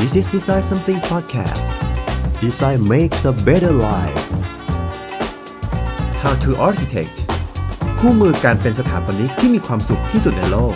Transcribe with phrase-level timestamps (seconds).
[0.00, 1.66] This is Design Something Podcast
[2.40, 4.28] Design makes a better life
[6.22, 7.16] How to Architect
[7.98, 10.74] คู่มือการเป็นสถาปนิกที่มีความสุขที่สุดในโลก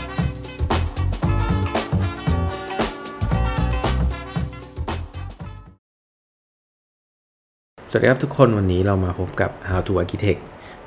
[7.90, 10.40] สวัสดีครับทุกคนวันนี้เรามาพบกับ How to Architect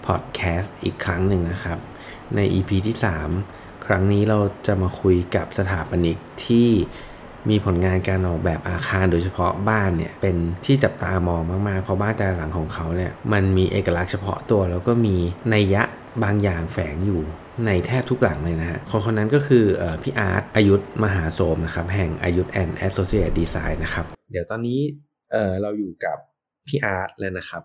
[0.07, 1.79] Podcast อีกครั้งหนึ่งนะครับ
[2.36, 2.97] ใน EP ที่
[3.41, 6.70] 3 ครั้งนี้เราจะมาคุยกับสถาปนิกที่
[7.50, 15.15] มีผลงานการออกแบบอาคารโดยเฉพาะบ้านเนี่ยเป็นที่จับตามองมากๆ เพราะบ้านแต่หลังของเขาเนี่ยมันมีเอกลักษณ์เฉพาะตัว แล้วก็มี
[15.54, 15.83] นัยยะ
[16.24, 17.21] บางอย่างแฝงอยู่
[17.66, 24.80] ในแทบทุกหลังเลยนะฮะ คนคนนั้นก็คืออพี่อาร์ตอยุทธ์ มหาโสมนะครับ แห่ง Ayutt and Associates Design นะครับ เดี๋ยวตอนนี้
[25.32, 26.18] เราอยู่กับ
[26.68, 27.64] พี่อาร์ตเลยนะครับ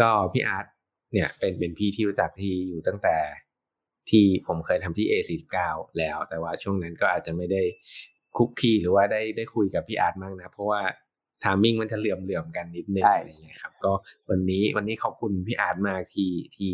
[0.00, 0.66] ก็พี่อาร์ต
[1.12, 3.16] เนี่ยเป็นเป็นพี่ที่รู้จักที่อยู่ตั้งแต่
[4.10, 5.56] ที่ผมเคยทำที่ A49
[5.98, 7.62] แล้ว แต่ว่าช่วงนั้นก็อาจจะไม่ได้
[8.38, 10.80] คุกคลีหรือว่าได้ได้คุยกับพี่อาร์ตมากนะ เพราะว่า
[11.44, 13.92] timing มันจะเหลื่อมเหลื่อมๆกันนิดนึงใช่อะไรเงี้ยครับ ก็
[14.30, 16.70] วันนี้วันนี้ขอบคุณพี่อาร์ตมากที่ที่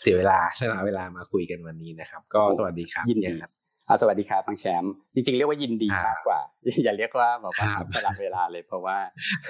[0.00, 3.50] เสียเวลาใช้เวลามาคุยกันวันนี้นะครับ ก็สวัสดีครับยินดีพี่อาร์ต
[3.88, 6.40] อ่าสวัสดีครับบางแชมป์จริงๆ เรียกว่ายินดีครับมากกว่า
[6.84, 8.96] อย่าเรียกว่าแบบว่าครับสละเวลาเลย เพราะว่า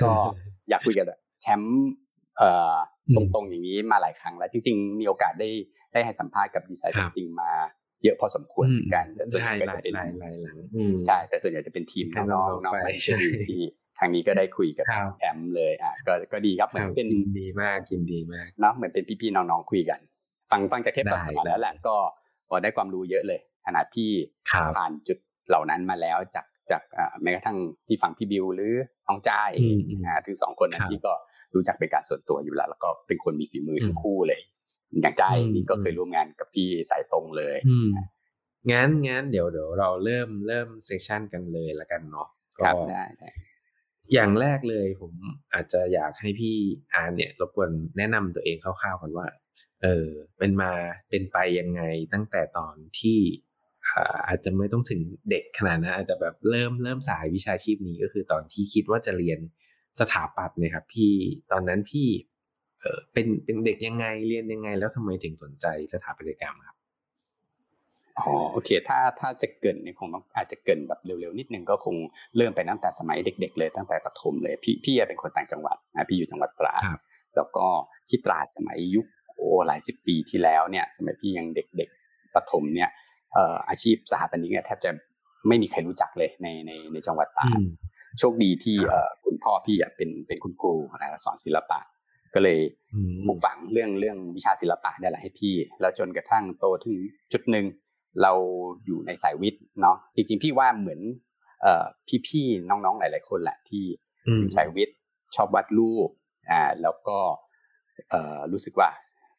[0.02, 0.12] ก็
[0.68, 1.06] อยากคุยกับ
[1.40, 1.76] แชมป์
[2.38, 2.74] เอ่อ
[3.08, 5.48] อืตมรงๆอย่างนี้มาหลายครั้งแล้ว จริงๆ มีโอกาสได้
[5.92, 7.52] ได้ให้สัมภาษณ์กับดีไซน์ครับจริงมา
[8.06, 13.18] เยอะพอสมควรอืเหมมือนกันแต่ส่วนใหใช่ญ่ก็หลาจะยเป็นหลายหลายหลังอืมใช่แต่ส่วนใหญ่จะเป็นทีมให้น้องน้องๆๆน้องไปๆใช่
[13.48, 13.60] ที่
[13.98, 20.00] ทางนี้ก็ได้คุยกับครับแชมป์เลยอะก็ก็ดีครับเหมือนเป็นยินดีมากยินดีมากเนาะเหมือนเป็นพี่ๆน้องๆคุยกัน
[20.50, 21.96] ฟังฟังจากเทปได้ต่างๆแล้วแหละก็
[22.48, 24.10] พอได้ความรู้เยอะเลยขนาดพี่
[24.50, 25.18] ครับผ่านจุด
[25.48, 28.74] เหล่านั้นมาแล้วจากจากอ่าแม้กระทั่งที่ฟังพี่บิวหรือ
[29.06, 31.12] น้องจ้าเออืงมอืมอ่าถึงสองคนนั้ครันบพี่ก็
[31.54, 34.40] รู้จักเป็นการส่วนตัวอยู่แล้ว แล้วก็เป็นคนมีฝีมืออมทั้งคู่เลย
[35.00, 37.90] อย่างจ้าเองอืมนี่ก็เคยอืมร่วมงานกับพี่สายตรงเลยอืม
[38.72, 43.30] งั้นงั้นเดี๋ยวเดี๋ยวเราเริ่มเริ่มเซสชันกันเลยละกันเนาะคก็รับได้ได้
[44.12, 45.12] อย่างแรกเลยผม
[45.54, 46.56] อาจจะอยากให้พี่
[46.94, 49.26] อาร์มเนี่ยรบกวนแนะนำตัวเองคร่าวๆก่อนว่า
[49.82, 50.06] เออ
[50.38, 50.72] เป็นมา
[51.08, 51.82] เป็นไปยังไง
[52.12, 53.18] ตั้งแต่ตอนที่
[53.86, 59.38] อ่าอาจจะไม่ต้องถึงเด็กขนาดนั้นอาจจะแบบเริ่มเริ่มสายวิชาชีพนี้ก็คือตอนที่คิดว่าจะเรียน
[60.00, 61.14] สถาปัตย์เนี่ยครับพี่
[61.52, 62.08] ตอนนั้นพี่
[62.86, 66.76] เออเป็นเป็นเด็กยังไงเรียนยังไง แล้วทำไมถึงสนใจสถาปัตยกรรมครับ
[68.18, 71.96] อ๋อโอเค ถ้าถ้าจะเกรินเนี่ยคงต้องอาจจะเกรินแบบเร็วๆนิดนึงก็คง
[72.36, 77.02] เริ่มไปตั้งแต่สมัยเด็ก ๆ เลยตั้งแต่ประถมเลย พี่พี่เป็นคนต่างจังหวัดนะพี่อยู่จังหวัดตราดครับ
[77.36, 77.66] แล้วก็
[78.08, 82.90] ที่ตราดสมัยยุคโอ้หลายสิบปีที่แล้วเนี่ย สมัยพี่ยังเด็กๆประถมเนี่ย
[83.32, 84.90] เอ่ออาชีพสถาปนิกเนี่ยแทบจะ
[85.48, 87.58] ไม่มีใครรู้จักเลยในในในจังหวัดตราด
[88.18, 91.80] โชคดีที่ครับเอ่อคุณพ่อพี่อะเป็นเป็นคุณครูนะสอนศิลปะ
[92.36, 92.58] ก็เลย
[92.94, 96.98] อืมปลูกฝังเรื่องเรื่องวิชาศิลปะเนี่ยแหละให้พี่ แล้วจนกระทั่งโตถึง
[97.32, 97.66] จุดหนึ่ง
[98.22, 98.32] เรา
[98.86, 101.00] อยู่ในสายวิทย์เนาะจริงๆพี่ว่าเหมือน
[101.62, 101.84] เอ่อ
[102.26, 103.84] พี่ๆน้องๆหลาย ๆ คนแหละที่
[104.26, 104.96] อืมอยู่สายวิทย์
[105.36, 106.08] ชอบวาดรูป
[106.50, 107.18] อ่าแล้วก็
[108.10, 108.88] เอ่อรู้สึกว่า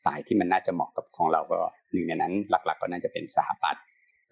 [0.06, 1.59] สายที่มันน่าจะเหมาะกับของเราก็
[1.91, 3.84] หนึ่งในนั้น หลัก ๆ ก็น่าจะเป็นสถาปัตย์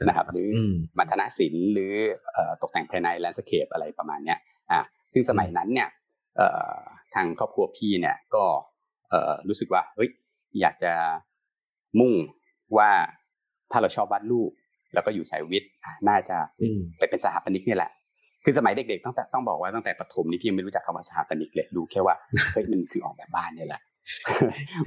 [0.04, 1.94] นะครับหรืออมมัณฑนศิลป์หรือ
[2.34, 4.40] เอ่อตกแต่งภายในแลนด์สเคปอะไรประมาณเนี้ย
[4.72, 4.82] อะ
[5.14, 5.90] ซึ่งสมัยนั้นเนี่ย
[6.38, 6.80] เอ่อ
[7.16, 8.44] ทางครอบครัวพี่เนี่ยก็
[9.10, 10.10] เอ่อรู้สึกว่าเฮ้ย
[10.62, 10.94] อยากจะ
[12.00, 12.14] มุ่ง
[12.78, 12.90] ว่า
[13.72, 14.52] ถ้าเราชอบวาดรูป
[14.94, 17.92] แล้วก็อยู่สายวิทย์อะน่าจะอืมไปเป็นสถาปนิกเนี่ยแหละ
[18.44, 22.16] คือสมัยเด็กๆตั้งแต่ต้องบอกว่าตั้งแต่ประถมนี่พี่ยังไม่รู้จักคำว่าสถาปนิกเลยรู้แค่ว่า
[22.54, 23.82] เฮ้ยมันคือออกแบบบ้านเนี่ยแหละ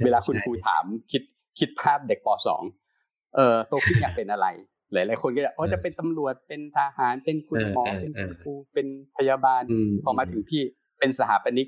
[0.03, 1.21] เวลาคุณครูถามคิด
[1.59, 2.27] คิดภาพเด็กป
[2.85, 4.47] .2 เออโตขึ้นอยากเป็นอะไร
[4.93, 8.87] หลายๆคนก็จะอ๋อจะเป็นตำรวจเป็นทหารเป็นคุณหมอเออเออเป็นเออคุณครูเป็น
[9.17, 10.61] พยาบาลอืมพอมาถึงพี่
[10.99, 11.67] เป็นสถาปนิก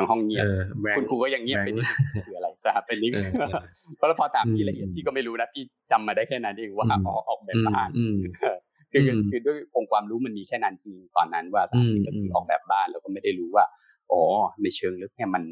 [0.00, 3.52] ทั้งห้องเงียบเออแบงคุณครูก็ยังเงียบไปนิดนึงคืออะไรสถาปนิกเออเออ
[3.96, 5.62] เพราะแล้วพอถามพี่อืมละเอียดพี่ก็ไม่รู้นะพี่
[5.92, 8.54] จำมาได้แค่นั้นเองว่าอืมอ๋อออกแบบบ้านอืมคือ
[8.92, 13.64] คืออืมคือด้วยองค์ความรู้มันมีแค่นั้นจริงตอนนั้นว่าสถาปนิกก็อืมคือออกแบบบ้านแล้วก็ไม่ได้รู้ว่า
[14.12, 14.22] อ๋อ
[14.62, 15.44] ในเชิงลึกเนี่ยมัน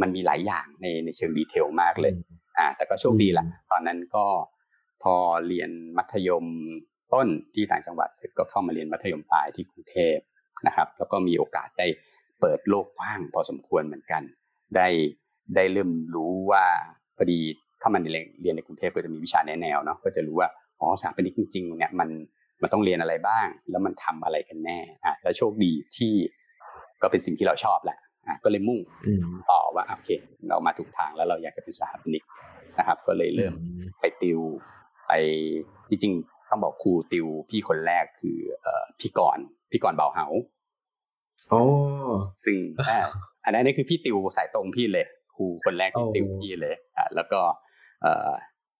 [0.00, 2.12] มันมีหลายอย่างในในเชิงดีเทลมากเลย
[2.58, 4.24] อ่า แต่ก็โชคดีแหละอืมตอนนั้นก็
[5.02, 5.14] พอ
[5.48, 6.44] เรียนมัธยม
[7.12, 10.18] ต้นที่ต่างจังหวัดเสร็จก็เข้ามาเรียนมัธยมปลายที่กรุงเทพ
[10.66, 11.86] นะครับ แล้วก็มีโอกาสได้
[12.40, 14.22] เปิดโลกกว้างพอสมควรเหมือนกัน
[14.76, 14.88] ได้
[15.54, 16.64] ได้เริ่มรู้ว่า
[17.16, 17.40] พอดี
[17.80, 20.48] เข้ามาในเรียนเรียนในกรุงเทพก็จะมีวิชาแนวแนวเนาะก็จะรู้ว่า
[20.80, 22.08] อ๋อสถาปนิกจริงๆเนี่ยมัน
[22.62, 26.12] มันต้องเรียนอะไรบ้าง แล้วมันทำอะไรกันแน่อะแล้วโชคดีที่
[27.02, 30.10] ก็เป็นสิ่งที่เราชอบแหละอะก็เลยมุ่งอืมต่อว่าโอเค
[30.48, 32.24] เรามาถูกทางแล้วเราอยากจะเป็นสถาปนิก
[32.78, 33.54] นะครับ ก็เลยเริ่ม
[34.00, 34.40] ไปติว
[35.08, 35.12] ไป
[35.88, 40.26] จริงๆต้องบอกครูติวพี่คนแรกคือเอ่อพี่กรณ์พี่กรณ์เบาเฮา
[41.50, 41.62] โอ้
[42.44, 42.56] ซึ่ง
[42.88, 42.98] อ่า
[43.44, 45.06] อันนั้นนี่คือพี่ติวสายตรงพี่เลย
[45.36, 47.40] ครูคนแรกที่โอ้ติวพี่เลยอ่าแล้วก็
[48.02, 48.30] เอ่อ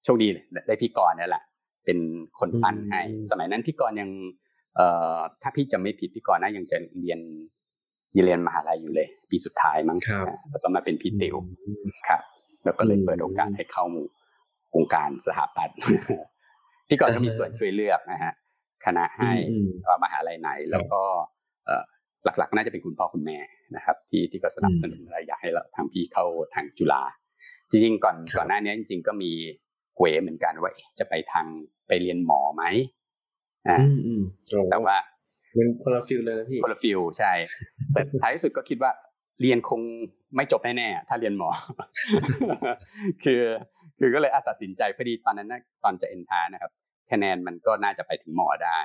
[0.04, 1.42] โชคดีเลยได้พี่กรณ์เนี่ยแหละ
[1.84, 1.98] เป็น
[2.38, 3.00] คนปั้นให้
[3.30, 4.10] สมัยนั้นพี่กรณ์ยัง
[4.76, 4.86] เอ่
[5.16, 7.20] อถ้าพี่จะไม่ผิดพี่ก่อนนะยังจะเรียน
[8.16, 11.36] ยังเรียนมหาลัยอยู่เลย ปีสุดท้ายมั้งครับแล้วก็มาเป็นพี่ติว
[12.08, 12.20] ครับ
[12.64, 13.84] แล้วก็เลยเปิดโอกาสให้เข้า
[14.74, 15.76] วงการสถาปัตย์
[16.88, 18.32] พี่ก่อนก็มีส่วนช่วยเลือกนะฮะ
[18.84, 21.02] คณะให้อืมว่ามหาลัยไหน แล้วก็
[21.66, 21.84] เอ่อ
[22.38, 23.38] หลักๆ น่าจะเป็นคุณพ่อคุณแม่
[23.76, 26.24] นะครับ ที่ที่ก็สนับสนุนอะไรอยากให้เราทางพี่เข้า
[26.54, 27.02] ทางจุฬา
[27.70, 29.32] จริงๆก่อนครับก่อนหน้านี้จริง ๆ ก็มี
[29.96, 31.46] เขวเหมือนกันว่าเอ๊ะจะไปทาง
[31.88, 32.64] ไปเรียนหมอไหม
[33.68, 34.98] อ่าอืมอืมตรงแต่ว่า
[35.54, 37.32] เป็นคนละ field เลยนะพี่คนละ field ใช่
[37.92, 38.90] แต่ท้ายที่สุดก็คิดว่า
[39.40, 39.80] เรียนคง
[40.36, 41.48] ไม่จบแน่ๆถ้าเรียนหมอ
[43.24, 43.42] คือ
[43.98, 46.70] คือก็เลยอาตัดสินใจพอดีตอนนั้นนะตอนจะเอ็นทรานซ์นะครับ
[47.10, 48.78] คะแนนมันก็น่าจะไปถึงหมอได้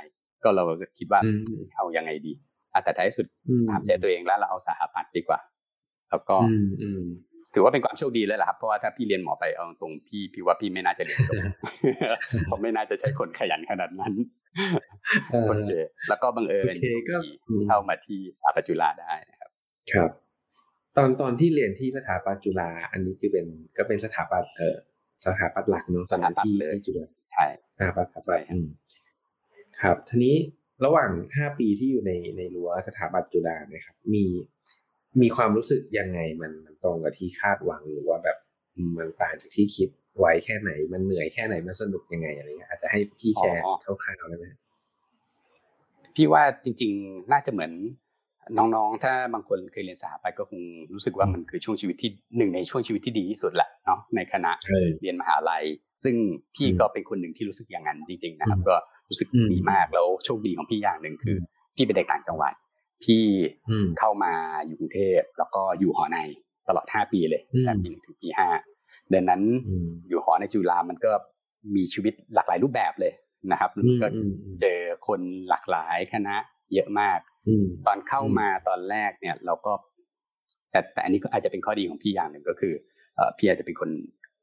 [0.44, 2.51] ก็เราก็คิดว่าอืมเอายังไงดีอะ
[2.84, 5.40] แต่ท้ายที่สุดอืมถามใจตัวเองแล้วเราเอาสถาปัตย์ดีกว่า
[6.10, 7.04] แล้วก็อืมอืม
[7.54, 11.42] ถือว่าเป็นความโชคดีเลยแหละครับ เพราะว่าถ้าพี่เรียนหมอไปเอาตรงๆพี่พี่ว่าพี่ไม่น่าจะเรียนจบ
[12.50, 14.14] ผมไม่น่าจะใช้คนขยันขนาดนั้น
[15.32, 15.72] เออโอเค
[16.10, 17.18] แล้วก็บังเอิญโอเคก็
[17.50, 19.52] อืมเข้ามาที่สถาปัตย์จุฬาได้นะครับ
[19.92, 20.10] ครับ
[20.98, 23.46] ตอนตอนที่เรียนที่สถาปัตย์จุฬาอันนี้คือเป็น
[23.78, 24.76] ก็เป็นสถาปัตย์เออ
[25.26, 27.46] สถาปัตย์หลักเนอะสถาปัตย์ที่เลยที่จุฬาใช่
[27.78, 28.68] สถาปัตย์สถาปัตย์ใช่ครับอืม
[29.82, 30.36] ครับทีนี้
[30.86, 34.26] ระหว่างห้าปีที่อยู่ในในรั้วสถาปัตย์จุฬาเนะครับ มี
[35.22, 38.38] มีความรู้สึกยังไงมันมันตรงกับที่คาดหวังหรือว่าแบบ
[38.76, 39.90] อืมมันต่างจากที่คิด
[40.20, 44.46] ไว้แค่ไหน มันเหนื่อยแค่ไหนมันสนุกยังไงอะไรเงี้ยอาจจะให้พี่แชร์คร่าวๆได้ไหม
[46.16, 47.72] พี่ว่าจริง ๆ น่าจะเหมือน
[48.58, 50.62] น้องๆ ถ้าบางคนเคยเรียนสถาปัตย์ก็คง
[50.94, 55.64] รู้สึกว่ามันคือช่วงชีวิตที่หนึ่งในช่วงชีวิตที่ดีที่สุดแหละเนาะในคณะใช่เรียนมหาลัย
[56.04, 56.16] ซึ่ง
[56.56, 58.76] พี่อืมก็เป็นคนหนึ่งที่รู้สึกอย่างนั้นจริง ๆ นะครับอืมก็
[59.10, 62.54] รู้สึกอืมดีมากแล้วโชคดีของพี่อย่างหนึ่งคืออพี่เป็นเด็กต่างจังหวัด
[63.04, 63.24] พี่
[63.70, 64.34] อืมเข้ามา
[64.66, 66.18] อยู่กรุงเทพแล้วก็อยู่หอใน
[66.68, 68.48] ตลอดห้าปีเลยอืมตั้งแต่ปีหนึ่งถึงปีห้า
[69.14, 71.12] ดังนั้นอืมอยู่หอในจุฬามันก็
[71.76, 73.14] มีชีวิตหลากหลายรูปแบบเลย
[73.52, 74.78] นะครับอืมก็อืมอืมเจอ
[75.08, 76.36] คนหลากหลายคณะ
[76.74, 79.74] เยอะมากอืมตอนเข้ามาตอนแรกเนี่ย เราก็
[80.72, 82.74] แต่แต่อันนี้ก็อาจจะเป็นข้อดีของพี่อย่างหนึ่งก็คือ
[83.16, 83.90] เอ่อพี่อาจจะเป็นคน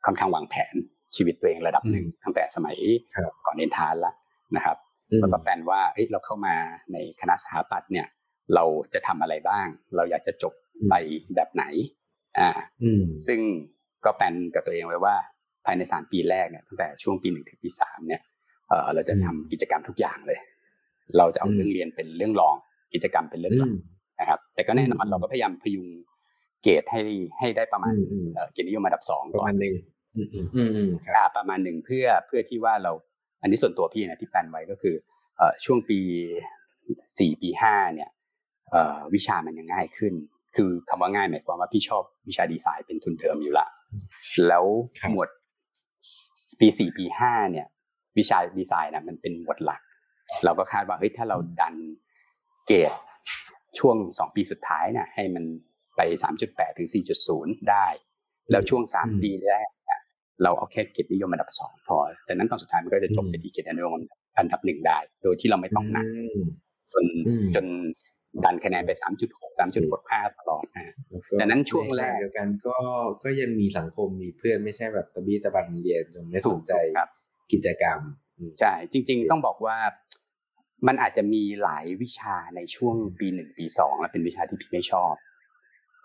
[0.06, 0.74] ค่อนข้างวางแผน
[1.16, 2.76] ชีวิตตัวเองระดับหนึ่งอืมตั้งแต่สมัย
[3.14, 4.12] ครับก่อนเรียนทานละ
[4.56, 4.76] นะครับ
[5.10, 6.54] อืมแล้วก็แปลนว่าเอ้ยเราเข้ามา
[6.92, 8.06] ในคณะสถาปัตย์เนี่ย
[8.54, 8.64] เรา
[8.94, 9.66] จะทำอะไรบ้าง
[9.96, 10.52] เราอยากจะจบ
[10.88, 10.94] ไป
[11.34, 11.64] แบบไหน
[12.38, 12.48] อ่า
[12.82, 13.40] อืมซึ่ง
[14.04, 15.14] ก็แปลนกับตัวเองไว้ว่า
[15.64, 18.22] ภายในสามปีแรกเนี่ยตั้งแต่ช่วงปีหนึ่งถึงปีสามเนี่ย
[18.68, 20.38] เออเราจะทำกิจกรรมทุกอย่างเลย
[21.16, 22.54] เราจะเอาอืมเรื่องเรียนเป็นเรื่องรอง
[22.94, 23.74] กิจกรรมเป็นเรื่องอืหลักม
[24.20, 25.86] นะครับ แต่ก็แน่นอนอืมเราก็พยายามพยุง
[26.62, 27.00] เกรดให้
[27.38, 29.74] ให้ได้ประมาณอืมอืมเอ่อเกียรตินิยมอันดับสองประก่อมานณหนึ่ง
[30.16, 32.92] อืมอืมอืมอืมครับอ่าประมาณหนึ่งเพื่อเพื่อที่ว่าเรา
[33.42, 34.94] อันนี้ส่วนตัวพี่นะที่แปลนไว้ก็คือ
[35.36, 36.00] เอ่อช่วงปี
[37.18, 38.10] สี่ปีห้าเนี่ย
[38.70, 40.14] เอ่อวิชามันยังง่ายขึ้น
[40.56, 43.66] คือคำว่าง่ายหมายความว่าพี่ชอบวิชาดีไซน์เป็นทุนเทอมอยู่ละ
[44.48, 44.64] แล้ว
[45.00, 45.28] ครับหมวด
[46.60, 47.66] ปีสี่ปีห้าเนี่ย
[48.18, 49.80] วิชาดีไซน์นะมันเป็นหมวดหลัก
[50.44, 51.74] เราก็คาดว่าเฮ้ยถ้าเราดัน
[52.66, 52.92] เกรด
[53.78, 55.44] ช่วงสองปีสุดท้ายเนี่ยให้มัน
[55.96, 57.86] ไปสามจุดแปดถึงสี่จุดศูนย์ได้
[58.50, 60.00] แล้วช่วงสามอืมปีแรกเนี่ย
[60.42, 63.92] เราเอาแค่เกียรตินิยมอันดับสองพอ แต่นั้นตอนสุดท้ายมันก็จะจบไปที่เกียรตินิยม
[64.38, 66.06] อันดับหนึ่งได้ โดยที่เราไม่ต้องหนัก
[66.40, 66.44] ม
[66.92, 67.66] จนอืมจน
[68.44, 72.76] ดันคะแนนไปสามจุดหกสามจุดหกห้าตลอดนะแล้วก็ดังนั้นช่วงแรกในขณะเดียวกันก็
[73.24, 77.08] ก็ยังมีสังคมมีเพื่อนไม่ใช่แบบตะบี้ตะบันเรียนจนไม่สนใจถูกครับ
[77.52, 78.27] กิจกรรมอืม
[78.58, 79.76] ใช่จริง ๆ ต้องบอกว่า
[80.86, 85.14] มันอาจจะมีหลายวิชาในช่วงปีหนึ่งปีสองแล้วเป็นวิชาที่พี่ไม่ชอบ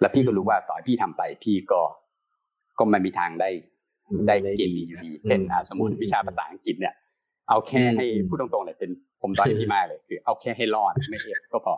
[0.01, 1.81] แล้วพี่ก็รู้ว่าต่อให้พี่ทำไปพี่ก็
[2.79, 3.50] ก็ไม่มีทางได้
[4.27, 6.93] ได้เกรดดีอยู่ดีเช่นอะสมมติวิชาภาษาอังกฤษเนี่ย
[7.50, 8.91] เอาแค่ให้พูดตรงๆเลยเป็น
[9.22, 11.75] ผมด้อยพี่มากเลยคือ เอาแค่ให้รอดไม่เอ็ดก็พอ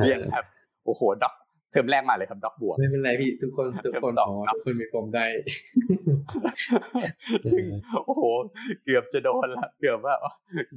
[0.00, 0.44] เรียนครับ
[0.84, 1.34] โอ้โหด็อก
[1.72, 5.24] เทอมแรกมาเลยครับด็อกบวกไม่เป็นไรพี่ทุกคนทุกคนเทอมสองอ๋อเนอะทุกคนมีปมได้
[7.44, 7.64] ซึ่ง
[8.06, 8.22] โอ้โห
[8.84, 10.32] เกือบจะโดนละเกือบว่าอ๋อ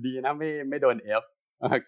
[0.06, 1.24] ดีนะไม่ไม่โดน F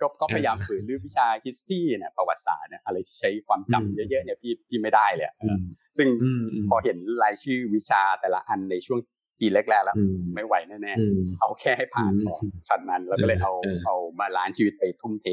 [0.02, 5.60] ก็ก็พยายามฝืนหรือวิชา history เนี่ยประวัติศาสตร์เนี่ยอะไรที่ใช้ความจำเยอะๆเนี่ยพี่พี่ไม่ได้เลยอะอืม
[5.98, 9.00] ซึ่งอืมอืมพอเห็นรายชื่อวิชาแต่ละอันในช่วง
[9.40, 15.28] ปีแรกๆแล้วอืมไม่ไหวแน่อืมๆเอาแค่ให้ผ่านก่อนอืมช็อตนั้นแล้วก็เลยเอาเออเอา balance ชีวิตไปทุ่มเท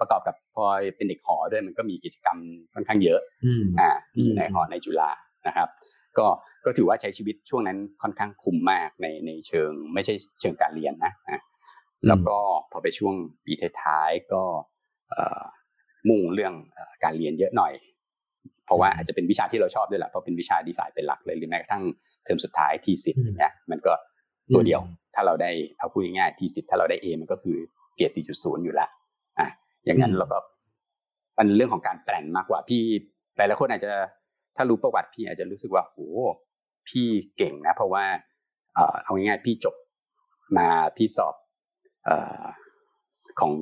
[0.00, 0.64] ประกอบกับพอ
[0.96, 2.38] เป็นเด็กหอด้วยมันก็มีกิจกรรม
[2.74, 5.10] ค่อนข้างเยอะอืมอ่าที่อยู่ในอืมหอในจุฬา
[5.46, 5.68] นะครับ
[6.18, 6.26] ก็
[6.64, 11.40] ก็ถือว่าใช้ชีวิตช่วงนั้นค่อนข้างคุ้มมากในในเชิง ไม่ใช่เชิงการเรียนนะอะ
[12.08, 12.36] แล้วก็
[12.70, 13.14] พอไปช่วง
[13.44, 13.52] ปี
[13.82, 14.42] ท้ายๆก็
[15.10, 15.42] เอ่อ
[16.08, 17.72] มุ่งเรื่องเอ่อการเรียนเยอะหน่อย
[18.64, 21.84] เพราะว่าอาจจะเป็นวิชาที่เราชอบด้วยแหละเพราะเป็นวิชาดีไซน์เป็นหลักเลยหรือแม้กระทั่ง
[22.24, 23.92] เทอมสุดท้ายทีสิทธ์อย่างเงี้ยมันก็
[24.54, 24.80] ตัวเดียว
[25.14, 27.58] ถ้าเราได้เอาพูดง่ายๆทีสิทธ์ถ้าเราได้ A มันก็คือ
[27.96, 28.90] เกรด4.0 อยู่แล้วอะ
[29.84, 30.38] อย่างนั้นอืมเราก็
[31.38, 32.82] มันเรื่องของการแปลนมากกว่าพี่
[33.36, 33.90] หลายๆคนอาจจะ
[34.56, 36.08] ถ้ารู้ประวัติพี่อาจจะรู้สึกว่าโอ้
[36.88, 37.06] พี่
[37.36, 38.04] เก่งนะ เพราะว่า
[38.74, 39.74] เอ่อเอาง่ายๆพี่จบ
[40.58, 41.34] มาพี่สอบ
[42.04, 42.44] เอ่อ
[43.40, 43.54] ของ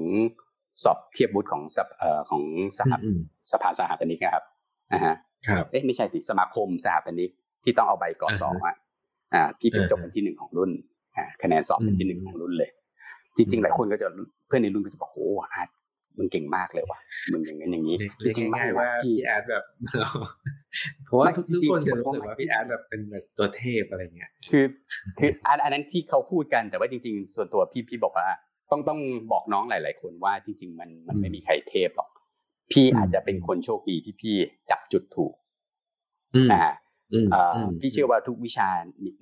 [0.82, 2.42] สอบเทียบวุฒิของสภเอ่อของ
[2.78, 3.18] สหอืม
[3.52, 4.44] สภาสหปนิกนะครับ
[4.92, 5.14] นะฮะ
[5.46, 7.30] ครับเอ๊ะไม่ใช่สิสมาคมสหปนิก
[7.64, 8.76] ที่ต้องเอาใบกอสองอะ
[9.34, 10.70] อ่าพี่เป็นอ่าฮะจบเป็นที่หนึ่งของรุ่น
[11.16, 12.70] อ่าคะแนนสอบเป็นที่หนึ่งอืมของรุ่นเลย
[13.36, 14.06] จริง ๆ หลายคนก็จะ
[14.46, 15.68] เพื่อนในรุ่นก็จะบอกโอ้อาร์ต
[16.18, 16.98] มึงเก่งมากเลยว่ะ
[17.32, 19.64] มึงอย่างนั้นอย่างนี้เรียกจริงๆไม่ง่ายๆนะว่าพี่พี่อาร์ตแบบ
[21.06, 24.64] เพราะว่าไม่ทุกจริงๆคนพี่จะบอกรู้สึกว่าว่าพี่อาร์ตแบบเป็นแบบตัวเทพอะไรเงี้ยคือ
[25.18, 28.28] คืออันอันนั้นที่เขาพูดกันแต่ว่าจริง ๆ ส่วนตัวพี่พี่บอกว่า
[28.70, 29.00] ต้องต้อง
[29.32, 32.10] บอกน้องหลาย ๆ คนว่าจริง ๆ มันมันอืมไม่มีใครเทพหรอก
[32.72, 34.36] พี่อืมอาจจะเป็นคนโชคดีที่พี่
[34.70, 35.32] จับจุดถูก
[36.34, 36.74] อืมนะฮะ
[37.12, 38.68] อืมเอ่ออมพี่เชื่อว่าทุกวิชา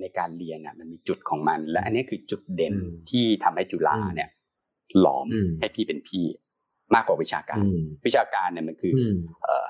[0.01, 4.31] ในการเรียนอะ มันมีจุดของมัน และอันนี้คือจุดเด่นอืมที่ทำให้จุฬาอืมเนี่ย
[5.01, 6.25] หลอมอืมให้พี่เป็นพี่
[6.95, 9.69] มากกว่าวิชาการอืมวิชาการเนี่ยมันคือออืมเอ่อ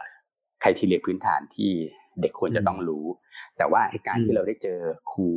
[0.61, 1.71] ใครที่เรียนพื้นฐานที่
[2.21, 3.05] เด็กควรจะอืมต้องรู้
[3.57, 4.79] แต่ว่าไอ้การอืมที่เราได้เจอ
[5.13, 5.29] ครู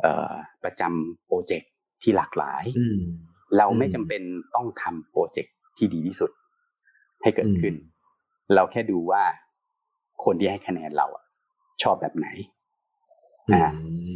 [0.00, 0.34] เอ่อ
[0.64, 1.70] ประจำโปรเจกต์
[2.02, 2.98] ที่หลากหลายอืม
[3.56, 4.22] เราไม่อืมจำเป็น
[4.54, 6.30] ต้องทำโปรเจกต์ที่ดีที่สุด
[7.22, 7.74] ให้เกิดอืมขึ้น
[8.54, 9.22] เราแค่ดูว่า
[10.24, 11.24] คนที่ให้คะแนนเราอะ
[11.82, 12.28] ชอบแบบไหน
[13.48, 13.64] อือ่า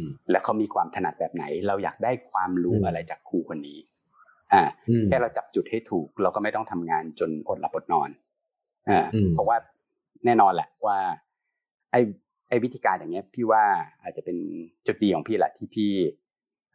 [0.01, 3.79] มแล้วเขามีความถนัดแบบไหน เราอยากได้ความรู้อืมอะไรจากครูคนนี้
[4.53, 8.09] อ่าอืมแค่เราจับจุดให้ถูก เราก็ไม่ต้องทำงานจนอดหลับอดนอน
[8.89, 9.57] อ่าอืมเพราะว่า
[10.25, 10.97] แน่นอนแหละว่า
[11.91, 12.01] ไอ้
[12.49, 13.63] ไอ้วิธีการอย่างเงี้ยพี่ว่า
[14.01, 14.37] อาจจะเป็น
[14.87, 15.91] จุดดีของพี่แหละที่พี่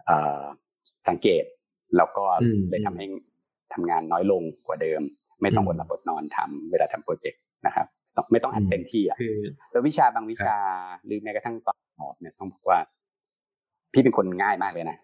[0.07, 0.43] เอ่อ
[1.09, 1.45] สังเกต
[1.97, 3.07] แล้วก็อืมเลยทำให้
[3.75, 5.03] ทำงานน้อยลงกว่าเดิม
[5.43, 9.37] ไม่ต้องอือมดหลับอดนอนทำเวลาทำโปรเจกต์นะครับต้องไม่ต้องอัดเต็มที่อะคือ
[9.73, 10.57] แล้ววิชาบางวิชา
[11.05, 12.79] หรือแม้กระทั่งตอนสอบเนี่ยต้องบอกว่า
[13.93, 14.99] พี่เป็นคนง่ายมากเลยนะ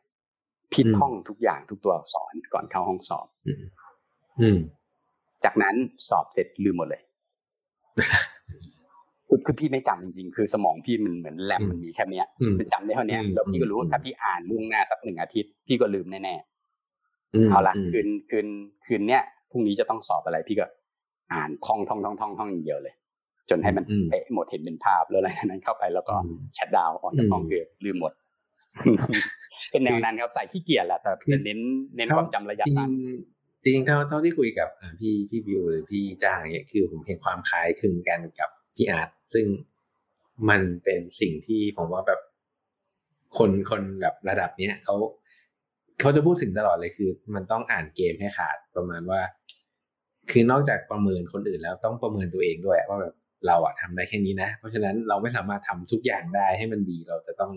[0.72, 3.62] พี่อืมท่องทุกอย่างทุกตัวอักษรก่อนเข้าห้องสอบ อืม
[4.40, 4.58] อืม
[5.44, 5.74] จากนั้น
[6.08, 7.02] สอบเสร็จลืมหมดเลย
[9.28, 16.34] คือคือพี่ไม่จำจริงๆ คือสมองพี่มันเหมือนแรมอืมมันมีแค่เนี้ยอืมมันจำได้เท่าเนี้ยอืมแล้วพี่ก็รู้ว่าอืมถ้าพี่อ่านล่วงหน้าสักหนึ่งอาทิตย์ พี่ก็ลืมแน่
[17.44, 18.46] มๆเอาละมคืนคืน
[18.86, 20.66] คืนเนี้ยพรุ่งนี้จะต้องสอบอะไร พี่ก็
[21.32, 22.94] อ่านท่องท่องท่องท่องท่องอย่างเดียวเลย
[23.50, 28.12] จนให้มันอืมเป๊ะหมดเห็นเป็นภาพแล้วหลังจากนั้นเข้าไปแล้วก็อืมชัดดาวน์ออกจากห้องอืมคือลืมหมด
[29.70, 31.60] เป็นแนวนั้นครับใส่ขี้เกียจแหละแต่คือเน้น
[31.96, 32.90] เน้นความจำระยะจริงสั้น
[33.62, 39.46] จริงๆเท่าเท่าที่คุยกับอ่าพี่พี่บิวหรือพี่จ้างเนี่ยคือผมเห็นความคล้ายคลึงกันกับพี่อาร์ตซึ่ง
[40.48, 42.20] มันเป็นสิ่งที่ผมว่าแบบ
[43.38, 44.94] คนคนแบบระดับเนี้ยเขา
[46.00, 49.20] เขาจะพูดถึงตลอดเลยคือ มันต้องอ่านเกมให้ขาดประมาณว่า
[50.30, 53.14] คือนอกจากประเมินคนอื่นแล้วต้องประเมินตัวเองด้วยว่าแบบ
[53.46, 57.52] เราอะทำได้แค่นี้นะ เพราะฉะนั้นเราไม่สามารถทำทุกอย่างได้ให้มันดีเราจะต้อง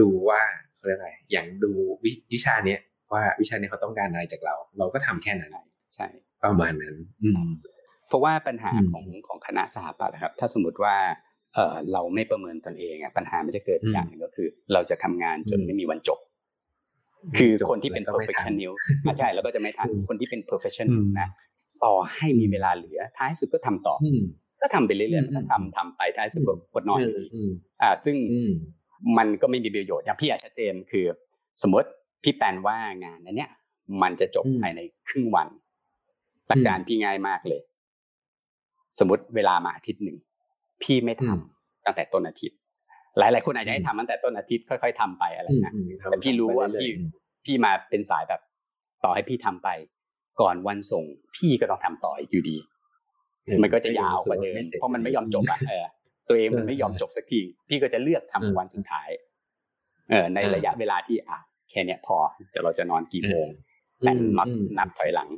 [0.00, 0.40] ดูว่า
[0.74, 1.70] เขาเรียกอะไรอย่างดู
[2.04, 2.80] วิวิชาเนี้ย
[3.12, 5.52] ว่าวิชาเนี้ยเขาต้องการอะไรจากเรา เราก็ทำแค่นั้น
[5.94, 6.06] ใช่
[6.44, 7.44] ประมาณนั้น อืม
[8.08, 10.96] เพราะว่าปัญหาอืมของของคณะสถาปัตย์นะครับ ถ้าสมมติว่า
[11.54, 16.18] เออเราไม่ประเมินตนเองอะปัญหามันจะเกิดอืมอย่างหนึ่งก็คือ เราจะทำงานจนอืมไม่มีวันจบ
[17.38, 20.40] คือจบคนที่เป็นแล้วก็ไม่ทัน perfectionist อะใช่แล้วก็จะไม่ทันอืมคนที่เป็น
[20.88, 21.28] อื perfectionist มนะ
[21.84, 24.20] ต่อให้มีเวลาเหลือ ท้ายสุดก็ทำต่อออืม
[24.60, 27.50] ก็ทำไปเรื่อยอืมๆก็ทำทำไปท้ายสุดก็อืมกดนอนอยู่ดีอืม
[27.82, 28.40] อ่า ซึ่งอื
[29.00, 31.04] มมันก็ไม่มีประโยชน์อย่างพี่อาจชัดเจนคือ
[31.62, 31.88] สมมติ
[32.22, 33.50] พี่แปลนว่างานนั้นเนี้ย
[34.02, 35.48] มันจะจบอืมภายในครึ่งวัน
[36.48, 37.60] หลักการพี่ง่ายมากเลย
[38.98, 40.16] สมมติเวลามาอาทิตย์หนึ่ง
[40.82, 41.40] พี่ไม่ทำอืม
[41.86, 42.58] ตั้งแต่ต้นอาทิตย์
[43.18, 47.08] หลายหลายๆคนอาจจะให้อืมทำตั้งแต่ต้นอาทิตย์ค่อย ๆทำไปอะไรอืมนะอืมทำแต่พี่รู้ว่าไปเอยพี่ๆอืม
[47.44, 48.40] พี่มาเป็นสายแบบ
[49.04, 49.68] ต่อให้พี่ทำไป
[50.40, 51.04] ก่อนวันส่ง
[51.36, 52.56] พี่ก็ต้องทำต่ออีกอยู่ดี
[53.62, 55.86] มันก็จะยาวกว่าเดิมเพราะมันไม่ยอมจบอะเออ
[56.28, 59.08] ตัวเองมันไม่ยอมจบสักที พี่ก็จะเลือกทำวันสุดท้าย
[60.10, 61.38] เออในระยะเวลาที่อะ
[61.70, 62.16] แค่เนี้ยพอ
[62.50, 63.48] เดี๋ยวเราจะนอนกี่โมง
[64.04, 65.28] แต่นับอืมนับถอยหลัง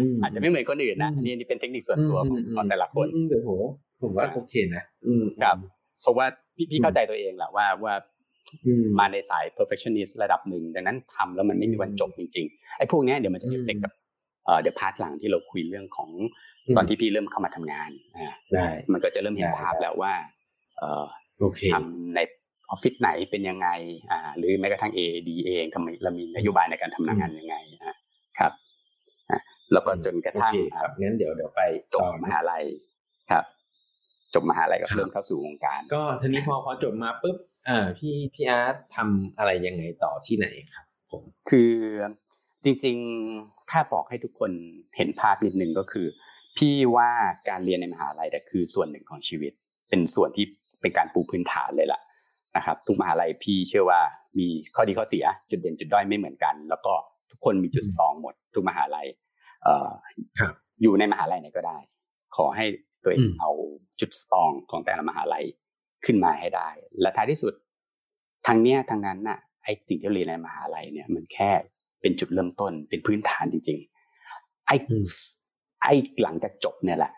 [0.00, 3.50] อืมอาจจะไม่เหมือนคนอื่นนะอืมอันนี้อันนี้เป็นเทคนิคส่วนตัวของของแต่ละคนอืมเดี๋ยวโห
[4.02, 5.56] ผมว่าโอเคนะอืมครับ
[6.00, 7.94] เพราะว่าพี่พี่อืมเข้าใจตัวเองแหละว่าว่า
[8.66, 13.92] อืมมาในสาย perfectionist ระดับหนึ่งดังนั้นทำแล้วมันไม่มีวันจบจริงๆไอ้พวกเนี้ยเดี๋ยวมันจะอืเอมฟเฟกกับ
[14.44, 16.28] เอ่อเดี๋ยว part หลังที่เราคุยเรื่องของอืม
[16.76, 20.12] ตอนที่พี่เริ่มเข้ามาทำงานอ่าได้มันก็จะเริ่มเห็นได้ภาพได้แล้วว่า
[20.78, 21.04] เอ่อ
[21.40, 22.20] โอเคทำใน
[22.70, 23.68] ออฟฟิศไหนเป็นยังไง
[24.10, 27.96] อ่าหรือแม้กระทั่ง AAD เองทำไมเรามีนโยบายในการทำงานยังไงอะ
[28.38, 28.52] ครับ
[29.30, 29.40] อะ
[29.72, 32.64] แล้วก็จนกระโอทั่งเคครับงั้นเดี๋ยวเดี๋ยวไปจบต่อมหาลัย
[33.30, 33.44] ครับ
[34.34, 37.36] จบมหาลัยก็ครับเริ่มเข้าสู่วงการ ก็ทีนี้พอพอจบมาปุ๊บ
[37.68, 41.72] อ่าพี่พี่อาร์ตทำอะไรยังไงต่อที่ไหนครับผมคือ
[42.64, 42.96] จริง
[43.34, 44.50] ๆ ถ้าบอกให้ทุกคน
[44.96, 46.06] เห็นภาพนิดนึงก็คือ
[46.56, 47.10] พี่ว่า
[47.48, 49.52] การเรียนในมหาลัยเนี่ยคือส่วนหนึ่งของชีวิต
[49.88, 50.46] เป็นส่วนที่
[50.80, 52.00] เป็นการปูพื้นฐานเลยล่ะ
[52.56, 54.00] นะครับ ทุกมหาลัยพี่เชื่อว่า
[54.38, 56.92] มีข้อดีข้อเสียจุดเด่นจุดด้อยไม่เหมือนกัน แล้วก็
[57.30, 59.06] ทุกคนมีจุดสตรองหมด ทุกมหาลัย
[59.62, 59.90] เอ่อ
[60.40, 61.78] ครับอยู่ในมหาลัยไหนก็ได้
[62.36, 62.64] ขอให้
[63.04, 63.50] ตัวเออืงมเอา
[64.00, 65.44] จุดสตรองของแต่ละมหาลัย
[66.04, 66.68] ขึ้นมาให้ได้
[67.00, 67.52] และท้ายที่สุด
[68.46, 71.50] ทางเนี้ยทางนั้นน่ะไอ้สิ่งที่เราเรียนในมหาลัยเนี่ย มันแค่
[72.00, 74.76] เป็นจุดเริ่มต้นเป็นพื้นฐานจริงๆไอ้
[75.84, 77.12] ไอ้หลังจากจบเนี่ยแหละ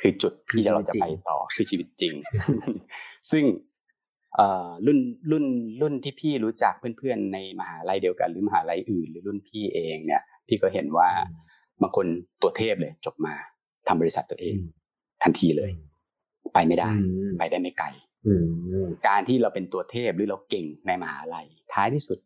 [0.00, 2.14] คือจุดที่เราจะไปต่อคือชีวิตจริง
[3.30, 3.44] ซึ่ง
[4.86, 4.98] รุ่น
[5.30, 5.44] รุ่น
[5.80, 11.08] รุ่นที่พี่รู้จักเพื่อนๆในมหาลัยเดียวกัน หรือมหาลัยอื่น หรือรุ่นพี่เองเนี่ย พี่ก็เห็นว่า
[11.82, 12.06] บางคน
[12.42, 13.34] ตัวเทพเลย จบมา
[13.88, 14.56] ทำบริษัทตัวเอง
[15.22, 15.70] ทันทีเลย
[16.54, 16.90] ไปไม่ได้
[17.38, 17.86] ไปได้ไม่ไกล
[19.08, 22.18] การที่เราเป็นตัวเทพหรือเราเก่งในมหาลัย ท้ายที่สุด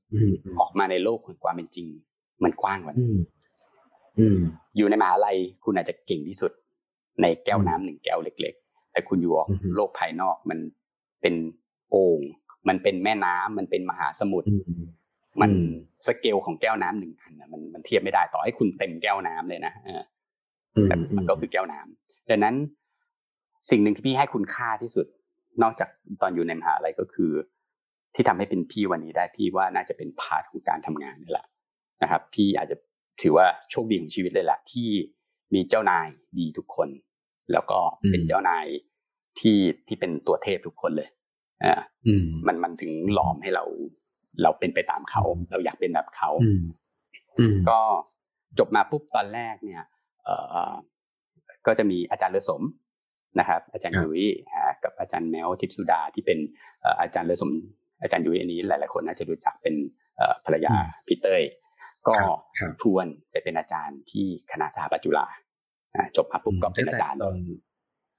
[0.60, 1.86] ออกมาในโลกของความเป็นจริง
[2.42, 3.08] มันกว้างกว่านี้
[4.76, 6.52] อยู่ในมหาลัยคุณอาจจะเก่งที่สุด
[7.22, 10.58] ในแก้วน้ำหนึ่งแก้วเล็ก ๆ แต่คุณอยู่ออกโลกภายนอกมัน
[11.20, 11.34] เป็น
[11.90, 12.20] โอ่ง
[12.68, 14.48] มันเป็นแม่น้ำมันเป็นมหาสมุทร
[15.40, 15.50] มัน
[16.06, 19.72] สเกลของแก้วน้ำหนึ่งอันมันมันเทียบไม่ได้ต่อให้คุณเต็มแก้วน้ำเลยนะ
[20.88, 22.54] แต่มันก็คือแก้วน้ำดังนั้น
[23.70, 25.06] สิ่งหนึ่งที่พี่ให้คุณค่าที่สุด
[25.62, 25.88] นอกจาก
[26.22, 27.32] ตอนอยู่ในมหาลัยก็คือ
[28.14, 31.46] ที่ทำให้เป็นพี่วันนี้ได้พี่ว่าน่าจะเป็น part ของการทำงานนี่แหละ
[32.02, 32.76] นะครับ พี่อาจจะ
[33.22, 34.88] ถือว่าโชคดีของชีวิตเลยแหละที่
[35.54, 36.06] มีเจ้านาย
[36.38, 36.88] ดีทุกคน
[37.52, 37.78] แล้วก็
[38.10, 38.66] เป็นเจ้านาย
[39.40, 41.08] ที่ที่เป็นตัวเทพทุกคนเลย
[41.64, 41.74] อ่า
[42.46, 43.64] มันมันถึงหลอมให้เรา
[44.42, 46.30] เราเป็นไปตามเขา เราอยากเป็นแบบเขา
[47.68, 47.78] ก็
[48.58, 49.84] จบมาปุ๊บตอนแรกเนี่ย
[50.24, 50.30] เอ
[50.70, 50.72] อ
[51.66, 52.62] ก็จะมีอาจารย์เลอสม
[53.38, 54.24] นะครับ อาจารย์ยุ้ย
[54.84, 56.38] กับอาจารย์แมวทิพสุดาที่เป็น
[57.00, 57.50] อาจารย์เลอสม
[58.02, 59.74] อาจารย์ยุ้ยอันนี้หลาย ๆ คนน่าจะรู้จักเป็น
[60.44, 60.72] ภรรยา
[61.06, 61.42] พี่เต้ย
[62.08, 62.14] ก็
[62.82, 65.26] ชวนไปเป็นอาจารย์ที่คณะสถาปัตจุฬา
[66.16, 67.34] จบมาปุ๊บก็เป็นอาจารย์ตอน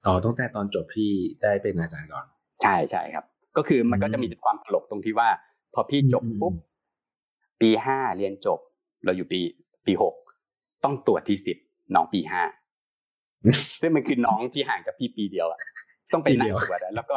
[0.06, 1.10] อ๋อตั้งแต่ตอนจบพี่
[1.42, 2.26] ได้เป็นอาจารย์ก่อน
[2.62, 3.24] ใช่ใช่ครับ
[3.56, 5.28] ก็คือมันก็จะมีความตลกตรงที่ว่า
[5.74, 6.54] พอพี่จบปุ๊บ
[7.60, 8.58] ปีห้าเรียนจบ
[9.04, 9.40] เราอยู่ปี
[9.86, 10.14] ปีหก
[10.84, 11.56] ต้องตรวจที่สิบ
[11.94, 12.42] น้องปีห้า
[13.80, 15.60] ซึ่งมันคือน้องที่ห่างจากพี่ปีเดียวอะ
[16.12, 17.16] ต้องไปนั่งตรวจแล้วก็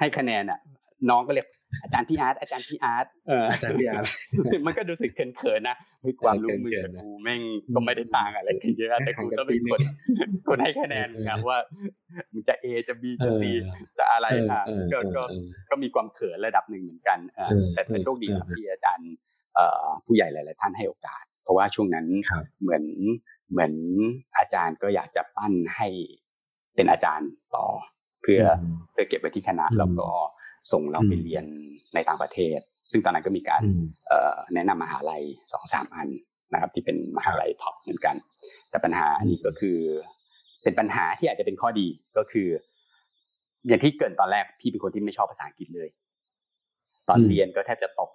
[0.00, 0.60] ให้คะแนนอะ
[1.08, 1.48] น้องก็เรียก
[1.82, 4.04] อาจารย์พี่อาร์ตอาจารย์พี่อาร์ตเอออาจารย์พี่อาร์ต
[4.66, 5.76] มันก็ดูสึกเขินๆนะ
[6.06, 7.40] มีความรู้มือกับกูแม่ง
[7.74, 9.80] ก็ไม่ได้ต่างอะไรกันเยอะแต่กูก็เป็นคน
[10.48, 11.58] คนให้คะแนนครับว่า
[12.32, 13.50] มันจะเอจะบีจะซี
[13.98, 15.22] จะอะไรอะก็ก็
[15.70, 17.18] ก็มีความเขินระดับหนึ่งเหมือนกัน
[17.74, 19.10] แต่โชคดีที่อาจารย์
[20.06, 22.06] ผู้ใหญ่หลาย ๆ ท่านให้โอกาส เพราะว่าช่วงนั้น
[22.60, 22.82] เหมือน
[23.50, 23.72] เหมือน
[24.38, 25.88] อาจารย์ก็อยากจะปั้นให้
[26.74, 27.66] เป็นอาจารย์ต่อ
[28.22, 28.42] เพื่อ
[28.92, 30.08] เพื่อเก็บไว้ที่คณะแล้วก็
[30.72, 31.44] ส่งเราไปเรียน
[31.94, 32.58] ในต่างประเทศ
[32.90, 33.62] ซึ่งตอนนั้นก็มีการ
[34.54, 36.08] แนะนำมหาลัยสองสามอัน
[36.52, 38.16] นะครับที่เป็นมหาลัยท็อปเหมือนกัน
[38.70, 39.76] แต่ปัญหาอันนี้ก็คือ
[40.62, 42.48] เป็นปัญหาที่อาจจะเป็นข้อดีก็คือ
[43.68, 45.88] อย่างที่เกิดตอนแรกพี่เป็นคนที่ไม่ชอบภาษาอังกฤษเลย
[47.08, 48.10] ตอนเรียนก็แทบจะตก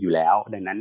[0.00, 0.80] อยู่แล้ว ดังนั้น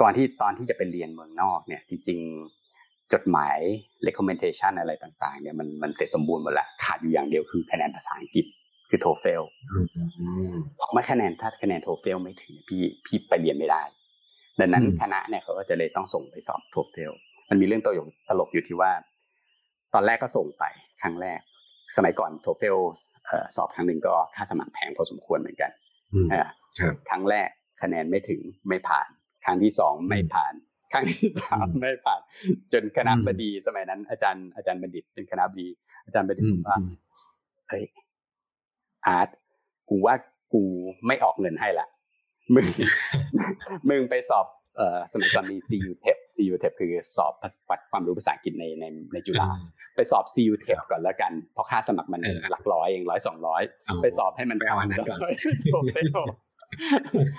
[0.00, 3.58] ก่อนที่ตอนที่จะไปเรียนเมืองนอกเนี่ย จริงๆจดหมาย
[4.06, 8.44] recommendation อะไรต่าง ๆ เนี่ยมันมันเสร็จสมบูรณ์หมดแล้วขาดอยู่อย่างเดียวคือคะแนนภาษาอังกฤษ
[8.90, 9.42] คือ TOEFL
[10.76, 13.82] เพราะไม่คะแนนถ้าคะแนน TOEFL ไม่ถึงพี่พี่ไปเรียนไม่ได้
[14.60, 17.12] ดังนั้นคณะเนี่ยเขาก็จะเลยต้องส่งไปสอบ TOEFL
[17.50, 18.92] มันมีเรื่องตัวอย่างตลกอยู่ที่ว่า
[19.94, 20.64] ตอนแรกก็ส่งไป
[21.02, 21.40] ครั้งแรก
[21.96, 22.76] สมัยก่อนโทเฟล
[23.56, 25.70] สอบครั้งหนึ่งก็ค่าสมัครแพงพอสมควรเหมือนกัน
[27.08, 27.48] ครั้งแรก
[27.82, 29.08] คะแนนไม่ถึงไม่ผ่าน
[29.44, 30.54] ครั้งที่สองไม่ผ่าน
[30.92, 32.20] ครั้งที่สามไม่ผ่าน
[32.72, 35.68] จนคณะบดีสมัยนั้น อาจารย์อาจารย์บัณฑิตเป็นคณะบดี
[36.04, 36.78] อาจารย์บัณฑิตบอกว่า
[37.68, 37.84] เฮ้ย
[39.06, 39.28] อาร์ต
[39.90, 40.14] กูว่า
[40.54, 40.62] กู
[41.06, 41.86] ไม่ออกเงินให้ละ
[42.54, 42.66] มึง
[43.90, 47.32] มึงไปสอบเอ่อสมัยก่อนมี CU TEP CU TEP คือสอบ
[47.90, 49.48] ความรู้ภาษาอังกฤษในในในจุฬา
[49.96, 53.62] ไปสอบ CU TEP ก่อนแล้วกัน เพราะค่าสมัครมันหลักร้อยเองร้อยสองร้อย
[54.02, 55.18] ไปสอบให้มันผ่านก่อน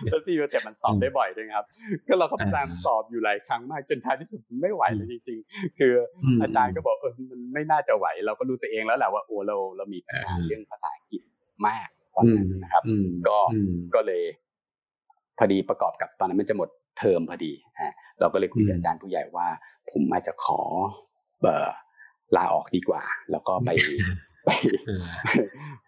[0.05, 1.65] แล้วซีอูแต่มันสอบได้บ่อยด้วยครับ
[2.07, 5.93] ก็เราก็พยายามสอบอยู่หลายครั้งมากจนท้ายที่สุดไม่ไหวเลยจริง ๆ คือ
[6.41, 11.21] อาจารย์ก็บอกเออมันไม่น่าจะไหว เราก็รู้ตัวเองแล้วแหละว่าโอ้เราเรามีปัญหาเรื่องภาษาอังกฤษ
[11.67, 12.83] มากตอนนั้นนะครับ
[13.27, 13.37] ก็
[13.95, 14.23] ก็เลย
[15.37, 19.47] พอดีประกอบกับตอนนั้นมันจะหมดเทอมพอดีฮะเราก็เลยคุยกับอาจารย์ผู้ใหญ่ว่า
[19.91, 20.61] ผมอาจจะขอ
[21.41, 21.75] เบอร์
[22.35, 23.69] ลาออกดีกว่า แล้วก็ไป
[24.45, 24.49] ไป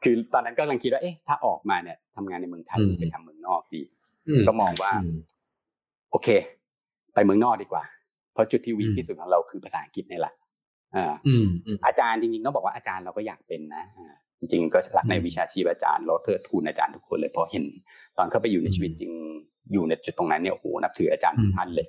[0.04, 3.82] คือตอนนั้นก็กำลังคิดว่าเอ๊ะถ้าออกมาเนี่ยทำงานในเมืองไทยไปทำเมืองนอกดี
[4.48, 4.92] ก็มองว่า
[6.12, 6.28] โอเค
[7.14, 7.84] ไปเมืองนอกดีกว่า
[8.34, 10.34] เพราะจุดที่วีที่สุดของเราคือภาษาอังกฤษนี่แหละ
[11.86, 13.84] อาจารย์จริงๆต้องบอกว่าอาจารย์เราก็อยากเป็นนะ
[14.42, 17.64] จริงๆก็รักในวิชาชีพอาจารย์เราเทิดทูนอาจารย์ทุกคนเลยพอเห็น
[18.18, 19.12] ตอนเข้าไปอยู่ในชีวิตจริง
[19.74, 21.88] อยู่ในจุดตรงนั้นเนี่ยโอ้โหนับถืออาจารย์ทุกท่านเลย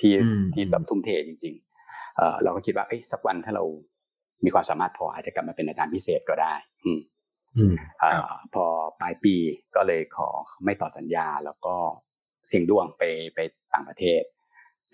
[0.00, 0.12] ที่
[0.54, 1.54] ที่แบบทุ่มเทจริง
[1.86, 3.64] ๆ เออเราก็คิดว่าเอ้สักวันถ้าเรา
[4.44, 7.00] มีความสามารถพออาจจะกลับมาเป็นอาจารย์พิเศษก็ได้ อืม
[8.02, 8.04] อ
[8.54, 8.64] พอ
[9.00, 9.34] ปลายปี
[9.76, 10.28] ก็เลยขอ
[10.64, 11.74] ไม่ต่อสัญญาแล้วก็
[12.48, 13.02] เสี่ยงดวงไป
[13.34, 13.38] ไป
[13.74, 14.22] ต่างประเทศ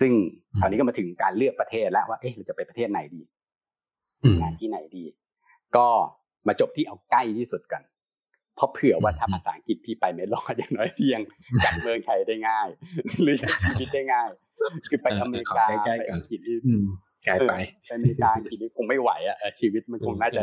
[0.01, 0.13] ซึ่ง
[0.59, 3.23] คราวนี้ก็มาถึงการเลือกประเทศแล้วว่าเอ๊ะเราจะไปประเทศไหนดี
[4.41, 5.05] งานที่ไหนดี
[5.77, 5.89] ก็
[6.47, 7.83] มาจบที่เอาใกล้ที่สุดกัน
[8.57, 11.23] เพราะเผื่อว่าถ้าภาษาอังกฤษพี่ไปไม่รอดอย่างน้อยพี่ยัง
[11.65, 12.69] จัดเมืองไทยได้ง่าย
[13.23, 14.29] หรือใช้ชีวิตได้ง่าย
[14.89, 15.65] คือไปอเมริกา
[15.99, 16.57] ไปอังกฤษนี่
[17.25, 17.53] ไกลไป
[17.87, 20.43] ไปอเมริกาอังกฤษนี่คงไม่ไหวอะชีวิตมันคงน่าจะ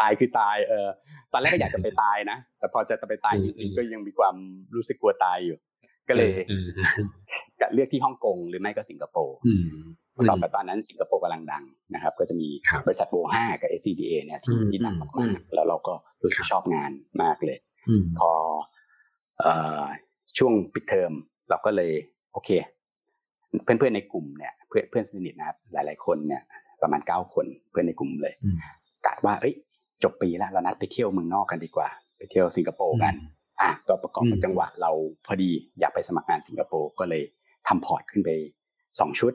[0.00, 0.88] ตายคือตายเออ
[1.32, 4.36] ตอนแรกก็อยากจะไปตายนะแต่พอจะไปตายจริงๆก็ยังมีความ
[4.74, 5.58] รู้สึกกลัวตายอยู่
[6.08, 6.30] ก็เลย
[7.60, 9.36] จะเลือกที่ฮ่องกงหรือไม่ก็สิงคโปร์
[10.28, 12.48] ตอนตอนนั้นสิงคโปร์กำลังดังนะครับ ก็จะมี
[12.86, 16.90] บริษัทโบห้ากับ SCDA เนี่ยที่ที่ดังมากๆแล้วเราก็รู้สึกชอบงาน
[17.22, 17.58] มากเลย
[18.18, 18.30] พอ
[20.38, 21.12] ช่วงปิดเทอม
[21.48, 21.92] เราก็เลย
[22.32, 22.50] โอเค
[23.64, 26.42] เพื่อนๆในกลุ่มเนี่ย เพื่อนเพื่อนสนิทนะครับหลาย ๆคนเนี่ย
[26.82, 28.34] ประมาณเก้าคนเพื่อนในกลุ่มเลย
[29.06, 29.54] กะว่าเอ้ย
[30.02, 33.14] จบปีแล้วเรานัดไปเที่ยวเมืองนอกกันดีกว่า ไปเที่ยวสิงคโปร์กัน
[33.60, 34.90] อะก็ประกอบกับจังหวะเรา
[35.26, 35.50] พอดี
[35.80, 37.22] อยากไปสมัครงานสิงคโปร์ก็เลย
[37.68, 38.30] ทำ port ขึ้นไป
[39.00, 39.32] สองชุด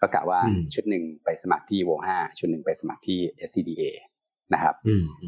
[0.00, 0.40] ก็กะว่า
[0.74, 3.82] ชุดหนึ่งไปสมัครที่ WOHA ชุดหนึ่งไปสมัครที่ SCDA
[4.54, 4.74] นะครับ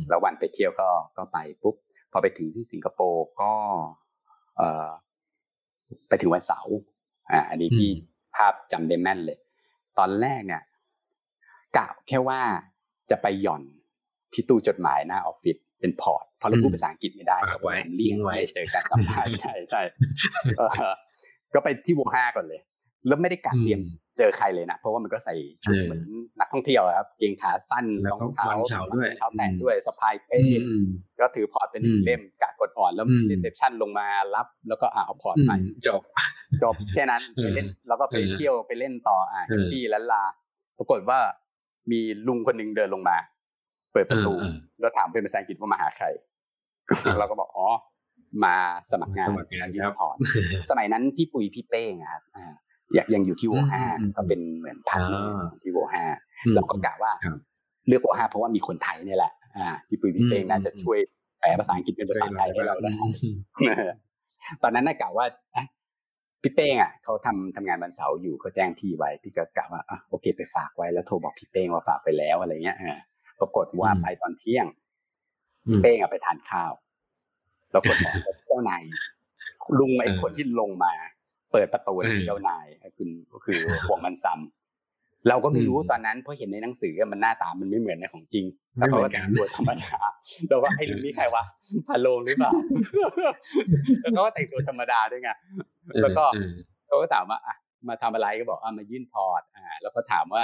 [0.08, 1.74] แล้ววันไปเที่ยวก็ก็ไปปุ๊บ
[2.12, 3.52] พอไปถึงที่สิงคโปร์ก็
[4.56, 4.88] เอ่อ
[6.08, 6.76] ไปถึงวันเสาร์
[7.30, 7.90] อ่าอันนี้ที่
[8.36, 9.38] ภาพจำได้แม่นเลย
[9.98, 10.62] ตอนแรกเนี่ย
[11.76, 12.40] กะแค่ว่า
[13.10, 13.62] จะไปหย่อน
[14.32, 19.82] ที่ตู้จดหมายหน้าออฟฟิศเป็น port เพราะเราพูดภาษาอังกฤษไม่ได้ไว้เลี่ยงไว้เจอการสัมภาษณ์ใช่ใช่
[21.54, 22.60] ก็ไปที่ WOHA ก่อนเลย
[23.06, 23.80] แล้วไม่ได้กะเตรียม
[24.18, 26.02] เจอใครเลยนะ เพราะว่ามันก็ใส่ชุดเหมือน
[26.40, 30.40] นักท่องเที่ยวกางเกงขาสั้นรองเท้าด้วยเท้าแตะด้วยสะพายเป้
[31.20, 35.50] ก็ถือ port เป็นเล่มกะกดออดแล้ว reception ลงมารับ แล้วก็เอา port ไป
[35.86, 36.00] จบ
[36.62, 40.22] จบแค่นั้นไปเล่นแล้วก็ไปเที่ยวไปเล่นต่ออะ happy ลั้นลา
[40.78, 41.18] ปรากฏว่า
[41.92, 43.16] มีลุงคนหนึ่งเดินลงมา
[43.92, 44.32] เปิดประตู
[44.80, 46.06] แล้วถามเป็นภาษาอังกฤษว่ามาหาใคร
[47.18, 47.68] เราก็บอกอ๋อ
[48.44, 48.56] มา
[48.90, 50.16] สมัครงานสมัครงานที่พอร์ต
[50.70, 52.22] สมัยนั้นพี่ปุยพี่เป้งครับ
[52.94, 53.82] อยากยังอยู่ที่โวห้า
[54.16, 55.02] ก็เป็นเหมือนพัน
[55.62, 56.04] ที่โวห้า
[56.54, 57.12] เราก็กะว่า
[57.86, 60.98] เลือกโวห้าเพราะว่ามีคนไทยนี่แหละ อ่าพี่ปุยพี่เป้งน่าจะช่วย
[61.40, 62.92] แปลภาษาอังกฤษเป็นภาษาไทยให้เราได้
[64.62, 65.26] ตอนนั้นน่ากะว่า
[66.42, 72.78] พี่เป้งอะเขาทำทำงานวันเสาร์อยู่เขาแจ้งพี่ไว้พี่ก็กะว่าอะโอเคไปฝากไว้แล้วโทรบอกพี่เป้งว่าฝากไปแล้วอะไรเงี้ย
[73.40, 74.66] ปรากฏว่าไปตอนเที่ยง
[75.82, 76.72] เป้งอะไปทานข้าว
[77.72, 78.14] แล้วก็บอก
[78.46, 78.82] เจ้านาย
[79.78, 80.92] ลุงไอ้คนที่ลงมา
[81.56, 81.94] เปิดประตู
[82.26, 82.66] เจ้านาย
[82.96, 83.12] คือ
[83.44, 88.44] คือห่วงมันซ้ำเราก็ไม่รู้ตอนนั้นเพราะเห็นในหนังสือมันหน้าตามันไม่เหมือนในของจริง
[88.76, 89.94] แล้วเขาก็แต่งตัวธรรมดา
[90.48, 91.42] เราว่าไอ้ลุงนี่ใครวะ
[91.88, 92.52] พาโลงหรือเปล่า
[94.00, 95.30] แล้วเขาก็แต่งตัวธรรมดาด้วยไง
[96.02, 96.24] แล้วก็
[96.86, 97.56] เขาก็ถามว่าอะ
[97.88, 100.42] มาทำอะไรก็บอกอะมายื่นพอร์ตอ่าแล้วก็ถามว่า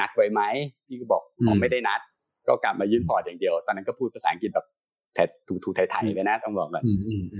[0.00, 0.42] นัดไว้ไหม
[0.86, 2.00] พี่ก็บอกอ๋อไม่ได้นัด
[2.48, 4.66] ก็กะมายื่น port อย่างเดียว ตอนนั้นก็พูดภาษาอังกฤษแบบ
[5.14, 6.84] แถถูถูไทยๆเลยนะต้องบอกก่อน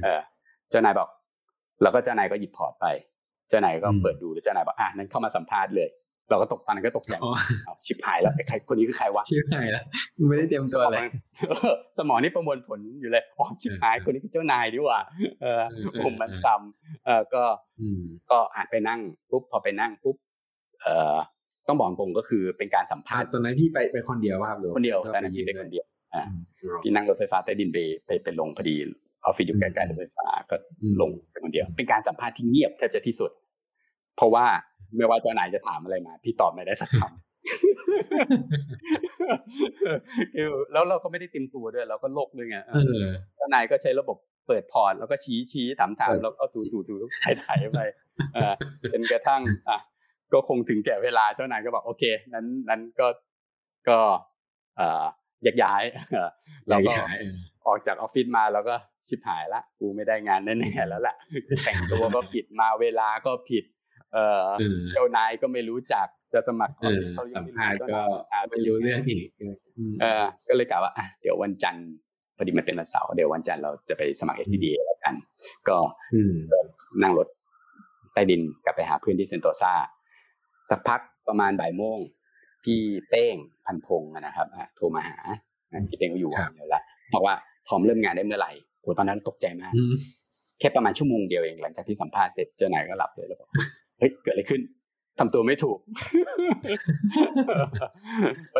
[0.05, 0.21] เออ
[0.71, 1.09] เจ้านายบอก
[1.83, 2.87] แล้วก็เจ้านายก็หยิบ port ไป
[3.49, 5.91] เจ้านายก็เปิดดูแล้วเจ้านายบอกอะนั้นเข้ามาสัมภาษณ์เลย
[6.31, 7.15] เราก็ตกตอนนั้นก็ตกใจ
[7.87, 9.85] ชิบหายแล้วใครคนนี้คือใครวะชิบหายแล้ว
[10.29, 11.09] ไม่ได้เตรียมตัวเลย
[11.99, 15.01] สมองนี่ประมวลผลอยู่เลยอ๋อชิบหายคนนี้คือเจ้านายดีว่า
[15.41, 15.63] เออ
[16.05, 17.43] ผมมันซ้ำเออก็
[18.31, 20.17] ก็อ่านไปนั่งปุ๊บพอไปนั่งปุ๊บ
[20.83, 21.17] เออ
[21.69, 26.23] ต้องบอกตรงก็คือเป็นการสัมภาษณ์ตอนนั้นพี่ไปไปคนเดียวครับคนเดียวตอนนั้นพี่ไปคนเดียวอ่า
[26.83, 28.77] พี่นั่งรถไฟฟ้าใต้ดินไปไปไปลงพอดี
[29.27, 30.57] ออฟฟิศอยู่ใกล้ๆรถไฟฟ้าก็
[31.01, 33.31] ลงไปคนเดียว เป็นการสัมภาษณ์ที่เงียบแทบจะที่สุด
[34.17, 34.47] เพราะว่า
[34.97, 37.13] ไม่ว่าเจ้านายจะถามอะไรมา พี่ตอบไม่ได้สักคำ
[40.73, 42.59] แล้วเราก็ไม่ได้เต็มตัวด้วย เราก็โลกด้วยไง
[43.37, 47.79] เจ้านายก็ใช้ระบบเปิดพอร์ตแล้วก็ชี้ชี้ถามถามแล้วก็ถูถูถูถ่ายถ่ายไป
[48.91, 49.79] เป็นกระทั่งอะ
[50.33, 53.07] ก็คงถึงแก่เวลาเจ้านายก็บอกโอเค นั้นนั้นก็
[53.89, 53.99] ก็
[54.77, 55.05] เอ่อ
[55.43, 55.83] แยกย้าย
[56.69, 56.93] เราก็
[57.67, 58.75] ออกจากออฟฟิศมาแล้วก็
[59.09, 61.17] ชิบหายละกูไม่ได้งานแน่ๆแล้วแหละ
[61.65, 63.65] แต่งตัวก็ผิดมาเวลาก็ผิด
[64.15, 64.43] เออ
[64.93, 66.75] เจ้านายก็ไม่รู้จักจะสมัคร
[67.15, 68.01] เขาสัมภาษณ์ก็
[68.51, 69.29] ไม่รู้เรื่องอีก
[70.01, 71.89] เออ ก็เลยกล่าวว่าอะเดี๋ยววันจันทร์
[72.37, 75.15] พอดีมันเป็นวันเสาร์เดี๋ยววันจันทร์เราจะไปสมัคร STDA แล้วกัน
[75.69, 75.77] ก็
[77.03, 77.29] นั่งรถ
[78.13, 79.73] ใต้ดินกลับไปหาเพื่อนที่เซนโตซา
[80.71, 81.99] สักพักประมาณบ่ายโมง
[82.65, 84.47] พี่เป้งพันพงศ์นะครับ
[84.77, 85.17] โทรมาหา
[85.89, 89.73] พี่เป้งก็อยู่วันเดียวละเพราะว่าพร้ อมเริ่มงานได้เมื่อไหร่โหตอนนั้นตกใจมาก
[90.61, 93.49] แค่ประมาณชั่วโมงเดียวเองหลังจากที่สัมภาษณ์เสร็จเจ้านายก็หลับเลยแล้วบอก
[93.99, 94.61] เฮ้ยเกิดอะไรขึ้น
[95.19, 95.79] ทำตัวไม่ถูก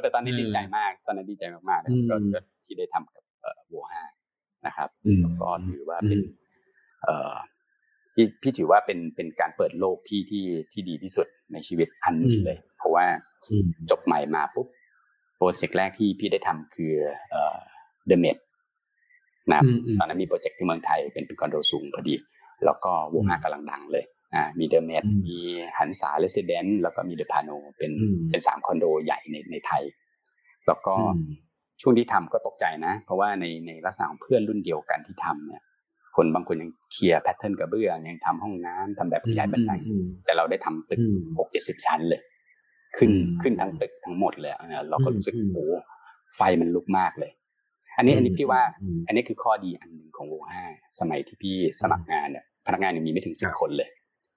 [0.03, 3.23] แต่ตอนนี้ดีใจมาก ตอนนั้นดีใจมากๆก็ที่ได้ทำกับ
[3.69, 4.03] โวห้า
[4.67, 4.89] นะครับ
[5.41, 6.21] ก็ถือว่าเป็น
[8.15, 13.05] พี่พี่ถือว่าเป็นเป็นการเปิดโลกที่ที่ที่ดีที่สุดในชีวิตอันนึงเลย เพราะว่า
[13.91, 14.67] จบใหม่มาปุ๊บ
[15.37, 16.93] โปรเจกต์แรกที่พี่ได้ทำคือ
[17.31, 17.57] เอ่อ
[18.07, 18.37] เดอะเมด
[19.51, 19.65] นะครับ
[19.99, 22.15] ตอนนั้นมีโปรเจกต์ที่เมืองไทยเป็นเป็นคอนโดสูงพอดี
[22.65, 24.05] แล้วก็ WOHA กำลังดังเลย
[24.35, 25.37] อ่ามี The Met มี
[25.79, 27.91] Hansar Residence แล้วก็มี The Pano เป็น
[28.31, 29.83] เป็นสามคอนโดใหญ่ในในไทย
[30.67, 30.95] แล้วก็
[31.81, 35.63] ช่วงที่ทำก็ตกใจนะ เพราะว่าในในลักษณะของเพื่อนรุ่นเดียวกันที่ทำเนี่ย
[36.17, 42.21] คนบางคนยัง clear pattern กระเบื้องยังทำห้องน้ำทำแบบขยายบันไดอืมแต่เราได้ทำตึกอืมหกเจ็ดสิบชั้นเลย
[42.97, 45.73] ขึ้นอืมขึ้นทั้งตึกทั้งหมดเลยอะเราก็รู้สึกอืมโอ้โห
[46.37, 47.31] ไฟมันลุกมากเลย
[47.97, 50.65] อันนี้อันนี้พี่ว่าอืมอันนี้คือข้อดีอันหนึ่งของโวห้า
[51.01, 53.91] สมัยที่พี่สมัครงานเนี่ยพนักงานยังมีไม่ถึงสิครับบคนเลย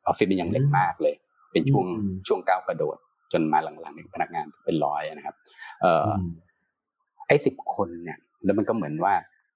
[0.06, 1.16] ออฟฟิศมันยังเล็กมากเลย
[1.52, 2.98] เป็นช่วงอืมช่วงก้าวกระโดด
[3.32, 5.36] จนมาหลังๆเนี่ยพนักงานเป็นร้อยนะครับ
[5.82, 6.30] เอ่ออม
[7.28, 9.14] ไอ้สิบคนเนี่ย แล้วมันก็เหมือนว่า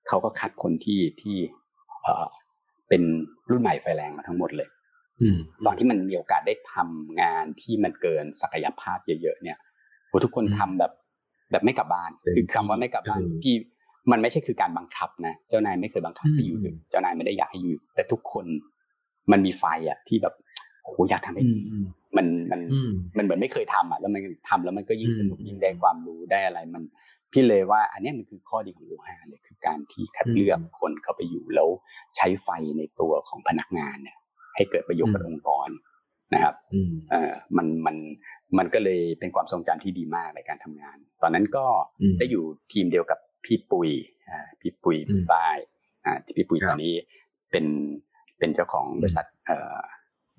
[0.08, 1.38] เขาก็คัดคนที่ที่
[2.04, 2.26] เอ่อ
[2.90, 3.02] เป็น
[3.50, 4.70] รุ่นใหม่ไฟแรงมาทั้งหมดเลย
[5.22, 9.58] อืมตอนที่มันมีโอกาสได้ทำงานที่มันเกินศักยภาพเยอะๆเนี่ย
[10.08, 10.92] โหทุกคนอืมทำแบบ
[11.52, 13.56] แบบไม่กลับบ้านเต็มคือคำว่าไม่กลับบ้านเออพี่
[14.12, 18.46] มันไม่ใช่คือการบังคับนะเจ้านายไม่เคยบังคับให้อยู่อืมดึกเจ้านายไม่ได้อยากให้อยู่ แต่ทุกคน
[19.32, 20.34] มันมีไฟอะที่แบบ
[20.86, 21.86] โหอยากทำให้อืมอืม
[22.18, 26.84] มันมันอืมมันเหมือนไม่เคยทำอะแล้วมันทำแล้วมันก็ยิ่งอืมสนุกยิ่งได้ความรู้ได้อะไรมัน
[27.32, 31.70] พี่เลยว่า อันเนี้ยมันคือข้อดีของโลหะเลยคือการที่คัดเลือกคนเข้าไปอยู่แล้ว
[32.16, 34.18] ใช้ไฟในตัวของพนักงานเนี่ย
[34.56, 35.70] ให้เกิดประโยชน์กับองค์กร
[36.34, 37.96] นะครับอืมเอ่อมันมัน
[38.58, 41.66] มันก็เลยเป็นความทรงจำที่ดีมากในการทำงาน ตอนนั้นก็
[42.02, 43.90] อืมได้อยู่ทีมเดียวกับ พี่ปุย
[44.30, 45.58] อ่าพี่ปุยอืมฝ้าย
[46.06, 46.96] อ่าที่พี่ปุยครับตอนนี้
[47.52, 47.66] เป็น
[48.40, 49.80] เป็นเจ้าของบริษัทเอ่อ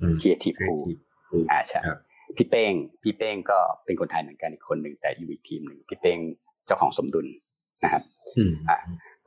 [0.00, 0.82] อืม Creative Creative Pool
[1.28, 1.98] Pool อ่าใช่ครับ
[2.36, 6.18] พี่เป้งพี่เป้งก็เป็นคนไทยเหมือนกันอีกคนหนึ่งแต่อยู่อีกทีมหนึ่งพี่เป้ง
[6.66, 7.26] เจ้าของสมดุล
[7.84, 8.02] นะครับ
[8.36, 8.78] อืมอะ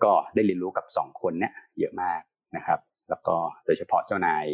[0.04, 2.22] ก็ได้เรียนรู้กับสองคนเนี่ยเยอะมาก
[2.56, 3.36] นะครับ แล้วก็
[3.66, 4.46] โดยเฉพาะเจ้านาย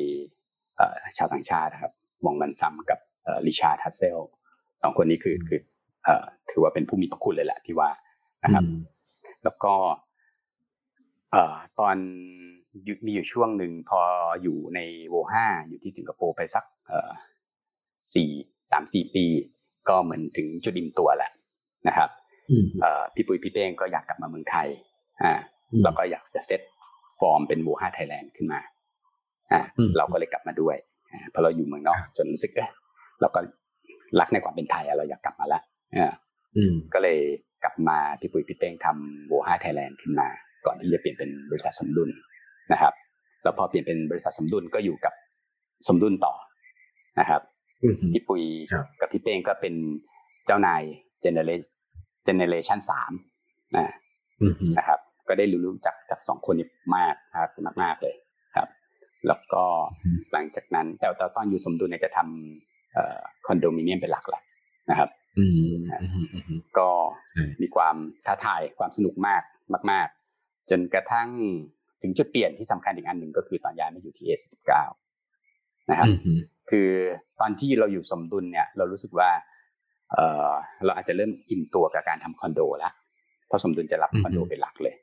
[0.78, 1.94] เอ่อชาวต่างชาตินะครับ
[2.26, 4.20] มองมันซ้ำกับเอ่อริชาร์ดฮัสเซล
[4.84, 5.60] สองคนนี้คือคือ
[6.06, 7.90] เอ่อถือว่าเป็นผู้มีพระคุณเลยแหละที่ว่า
[8.44, 8.64] นะครับ
[9.44, 9.74] แล้วก็
[11.32, 11.96] เอ่อตอน
[12.84, 14.00] อยู่มีอยู่ช่วงหนึ่งพอ
[14.44, 17.10] อยู่ในโวห้าอยู่ที่สิงคโปร์ไปสักเอ่อ
[18.14, 18.30] สี่
[18.72, 19.26] สามสี่ปี
[19.90, 21.32] ก็เหมือนถึงจุดอิ่มตัวแหละ
[21.88, 22.10] นะครับ
[22.50, 24.68] อืมเอ่อพี่ปุ้ยพี่เป้งก็อยากกลับมาเมืองไทย
[25.24, 25.34] อ่า
[25.72, 26.62] อืมแล้วก็อยากจะเซต
[27.20, 28.60] ฟอร์มเป็นโวห้าไทยแลนด์ขึ้นมา
[29.52, 30.76] อ่าอืมเราก็เลยกลับมาด้วย
[31.12, 32.70] อ่าเพราะเราอยู่เมืองนอกครับจนรู้สึกเอ๊ะ
[33.22, 33.40] เราก็
[34.20, 35.62] รักในความเป็นไทยอะเราอยากกลับมาละ
[35.98, 36.14] อ่า
[36.58, 37.20] อืมก็เลย
[37.64, 40.28] กลับมาพี่ปุ้ยพี่เป้งทำโวห้าไทยแลนด์ขึ้นมา
[40.66, 42.10] ก่อนที่จะเปลี่ยนเป็นบริษัทสมดุล
[42.72, 42.94] นะครับ
[43.44, 45.14] แล้วพอเปลี่ยนเป็นบริษัทสมดุลก็อยู่กับ
[45.88, 46.34] สมดุลต่อ
[47.20, 47.42] นะครับ
[47.84, 49.74] อืมพี่ปุยครับกับพี่เป้งก็เป็น
[50.46, 50.82] เจ้านาย
[51.22, 51.52] เจเนเร
[52.26, 53.12] เจเนเรชันสาม
[53.76, 53.94] นะ
[54.42, 58.16] อืมนะครับ ก็ได้รู้จักจากสองคนนี้มากครับมากมากๆเลย
[58.56, 58.68] ครับ
[59.28, 59.64] แล้วก็
[60.32, 64.42] หลังจากนั้นแต่แต่ตอนอยู่สมดุลเนี่ยจะทำเอ่อคอนโดมิเนียมเป็นหลักแหละ
[64.90, 65.21] นะครับอืมอืมอืม
[66.78, 66.90] ก็
[67.38, 69.44] อืมมีความท้าทายความสนุกมาก
[69.92, 70.08] มาก
[70.40, 71.30] ๆ จนกระทั่ง
[72.02, 74.72] ถึงจุดเปลี่ยนที่สำคัญอีกอันหนึ่งก็คือตอนย้ายมาอยู่ที่ A19
[75.90, 76.40] นะครับอืม
[76.70, 76.90] คือ
[77.40, 79.30] ตอนที่เราอยู่สมดุลเนี่ย เรารู้สึกว่า
[80.14, 80.52] เออ
[80.86, 82.94] เราอาจจะเริ่มอิ่มตัวกับการทำคอนโดแล้ว
[83.48, 84.96] เพราะสมดุลจะรับคอนโดเป็นหลักเลย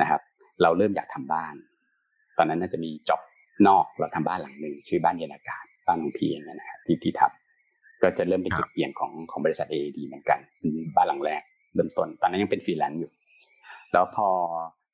[0.00, 0.20] นะครับ
[0.62, 1.54] เราเริ่มอยากทำบ้าน
[2.38, 3.20] ตอนนั้นน่าจะมีจ็อบ
[3.68, 7.45] นอกเราทำบ้านหลังหนึ่งชื่อบ้านเย็นอากาศบ้านของพี่เองนะฮะที่ที่ทำ
[8.02, 11.42] ก็จะเริ่มเป็นจุดเปลี่ยนของของบริษัท AAD เหมือนกันเป็นบ้านหลังแรก
[11.74, 13.10] เริ่มต้นตอนนั้นยังเป็นฟรีแลนซ์อยู่
[13.92, 14.28] แล้วพอ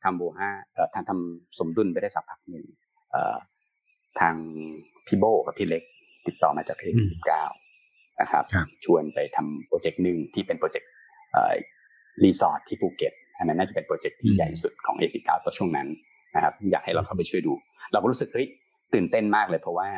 [0.04, 2.64] ทำโบห้าเอ่อทางทำสมดุลไปได้สักพักหนึ่ง
[3.10, 3.36] เอ่อ
[4.20, 4.34] ทาง
[5.06, 5.82] พี่โบกับพี่เล็ก
[6.26, 7.30] ติดต่อมาจาก A19
[8.20, 10.90] นะครับครับชวนไปทำ project หนึ่งที่เป็น project
[11.32, 11.54] เอ่อ
[12.24, 15.88] รีสอร์ทที่ภูเก็ตอันนั้นน่าจะเป็น project ที่อืมใหญ่สุดของ A19 ตอนช่วงนั้น
[16.34, 17.52] นะครับ อยากให้เราเข้าไปช่วยดู
[17.92, 18.46] เราก็รู้สึกเฮ้ย
[18.94, 19.88] ตื่นเต้นมากเลยเพราะว่า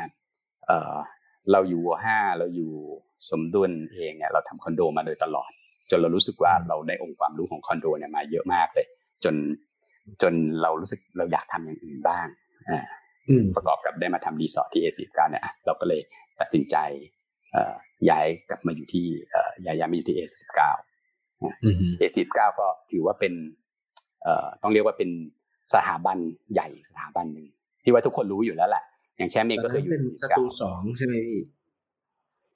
[1.45, 2.71] เอ่อเราอยู่ WOHA เราอยู่
[3.31, 5.51] สมดุลเองเนี่ยเราทำคอนโดมาโดยตลอด
[5.91, 8.87] จนเรารู้สึกว่าเราได้องค์ความรู้ของคอนโดเนี่ยมาเยอะมากเลย
[9.25, 9.35] จน
[10.23, 12.27] จนเรารู้สึกเราอยากทำอย่างอื่นบ้าง
[12.71, 12.81] อ่า
[13.29, 16.01] อืมประกอบกับได้มาทำรีสอร์ทที่ A19 เนี่ยอะเราก็เลย
[16.41, 16.77] ตัดสินใจ
[17.53, 17.75] เอ่อ
[18.11, 20.61] ย้ายกลับมาอยู่ที่เอ่อย้ายย้ายมาอยู่ที่ A19
[21.65, 23.33] อืม A19 ก็ถือว่าเป็น
[24.23, 25.11] เอ่อต้องเรียกว่าเป็น
[25.75, 26.19] สถาบัน
[26.53, 27.47] ใหญ่สถาบันหนึ่ง
[27.85, 28.85] ที่ว่าทุกคนรู้อยู่แล้วแหละ
[29.17, 31.41] อย่างแชมป์เองก็เคยอยู่เป็นสตูสองใช่ไหมพี่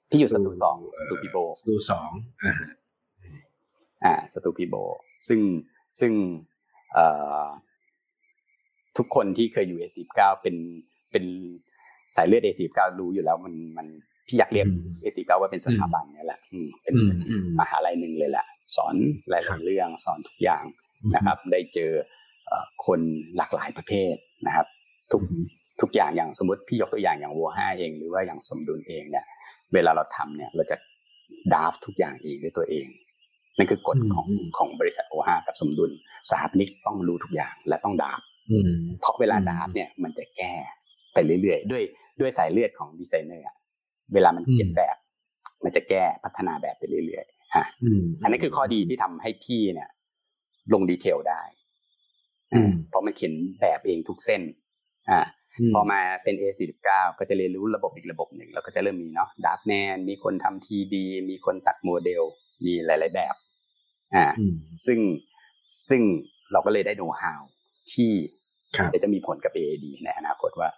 [0.09, 2.09] ที่อยู่สตูสองสตูปีโบสตูสอง
[2.45, 2.69] อ่าฮะ
[4.03, 4.75] อ่าสตูปีโบ
[5.27, 5.39] ซึ่ง
[5.99, 6.11] ซึ่ง
[6.93, 7.05] เอ่
[7.43, 7.45] อ
[8.97, 10.55] ทุกคนที่เคยอยู่ A19 เป็น
[11.11, 11.25] เป็น
[12.15, 13.87] สายเลือด A19 รู้อยู่แล้วมันมัน
[14.27, 14.67] พี่อยากเรียก
[15.03, 18.45] A19 ว่าเป็นสถาบันเนี่ยแหละอืมเป็นอืมอืมมหาลัยหนึ่งเลยแหละ
[18.75, 18.95] สอน
[19.29, 20.63] หครัลายบๆเรื่องสอนทุกอย่าง
[21.15, 21.91] นะครับ ได้เจอ
[22.47, 22.99] เอ่อคน
[23.37, 24.15] หลากหลายประเภท
[24.47, 24.67] นะครับ
[25.11, 25.45] ทุกอืม
[25.81, 29.25] ทุกอย่างอย่างสมมติพี่ยกตัวอย่างอย่างวัวห้าเอง หรือว่าอย่างสมดุลเองเนี่ย
[29.73, 30.77] เวลาเราทำเนี่ย เราจะ
[31.53, 32.87] draft ทุกอย่างเองด้วยตัวเอง
[33.57, 35.91] นั่นคือกฎอืมของอืมของบริษัท WOHA กับสมดุล
[36.29, 40.53] สถาปนิกต้องรู้ทุกอย่างและต้อง draft อืมเพราะเวลาอืม draft เนี่ยมันจะแก้
[41.13, 41.83] ไปเรื่อยๆด้วย
[42.19, 43.55] ด้วยสายเลือดของดีไซเนอร์อะ
[44.13, 44.95] เวลามันเขียนแบบ
[45.63, 49.89] มันจะแก้พัฒนาแบบไปเรื่อยๆอะอืมอันนั้นคือข้อดีที่ทำให้พี่เนี่ย
[50.73, 51.41] ลง detail ได้
[52.53, 54.41] อืมเพราะมันเขียนแบบเองทุกเส้น
[55.09, 55.19] อ่า
[55.73, 62.23] พอมาเป็น A49 ก็จะเรียนรู้ระบบอีกระบบหนึ่ง แล้วก็จะเริ่มมีเนาะ draftman มีคนทำ3D มีคนตัดโมเดล
[62.65, 63.35] มีหลาย ๆ แบบ
[64.15, 64.25] อ่า
[64.85, 64.99] ซึ่ง
[65.89, 66.01] ซึ่ง
[66.51, 67.41] เราก็เลยได้โน้ตฮาว
[67.93, 68.11] ที่
[69.03, 70.69] จะมีผลกับ AAD ในอนาคตว่า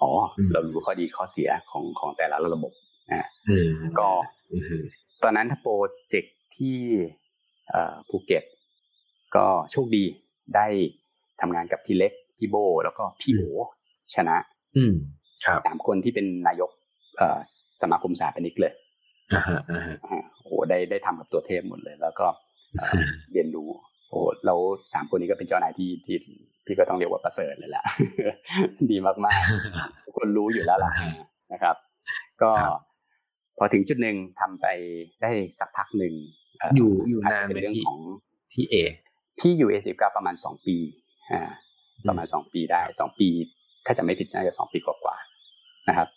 [0.00, 0.10] อ๋อ
[0.52, 2.72] เรารู้ข้อดีข้อเสียของของแต่ละระบบ
[3.10, 3.20] อ่า
[3.98, 4.08] ก็
[5.22, 5.74] ตอนนั้นถ้าโปร
[6.08, 6.78] เจกต์ที่
[8.08, 8.44] ภูเก็ต
[9.36, 10.04] ก็โชคดี
[10.54, 10.66] ได้
[11.40, 13.42] ทำงานกับพี่เล็กพี่โบ แล้วก็พี่โอ
[14.14, 14.36] ชนะ
[14.76, 14.94] อืม
[15.44, 16.70] ครับสามคนที่เป็นนายก
[17.82, 18.72] สมาคมสถาปนิกเลย
[19.34, 19.96] อ่าฮะอ่าฮะ
[20.42, 22.26] โอ้ได้ได้ทำกับตัวเทพหมดเลย แล้วก็
[23.32, 23.68] เรียนรู้
[24.10, 24.54] โอ้เรา
[24.92, 26.16] สามคนนี้ก็เป็นเจ้านายที่ที่
[26.66, 27.84] พี่ก็ต้องเรียกว่าประเสริฐเลยแหละ
[28.90, 30.92] ดีมากๆทุกคนรู้อยู่แล้วล่ะ
[31.52, 31.76] นะครับ
[32.42, 32.50] ก็
[33.58, 34.66] พอถึงจุดหนึ่งทำไป
[35.22, 36.14] ได้สักพักหนึ่ง
[36.76, 37.98] อยู่อยู่นานเป็นเรื่องของ
[38.54, 38.74] ที่เอ
[39.40, 40.76] ที่อยู่เอสิบก็ประมาณสองปี
[41.32, 41.42] อ่า
[42.08, 43.28] ประมาณสองปีได้สองปี
[43.88, 46.08] ถ้าจะไม่ผิดน่าจะสองปีกว่าๆนะครับ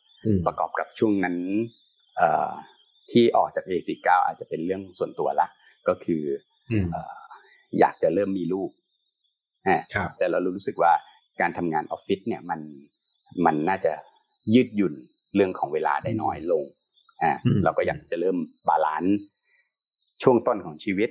[0.46, 1.36] ประกอบกับช่วงนั้น
[3.12, 5.48] ที่ออกจาก A49 อาจจะเป็นเรื่องส่วนตัวละ
[5.88, 6.24] ก็คือ
[7.80, 8.70] อยากจะเริ่มมีลูก
[10.18, 10.94] แต่เรารู้สึกว่า
[11.42, 12.60] การทำงานออฟฟิศเนี่ยมัน
[13.46, 13.94] มันน่าจะ
[14.56, 14.94] ยืดหยุ่น
[15.36, 16.64] เรื่องของเวลาได้น้อยลง
[17.22, 17.32] อ่า
[17.64, 19.18] เราก็อยากจะเริ่ม balance
[20.24, 21.10] ช่วงต้นของชีวิต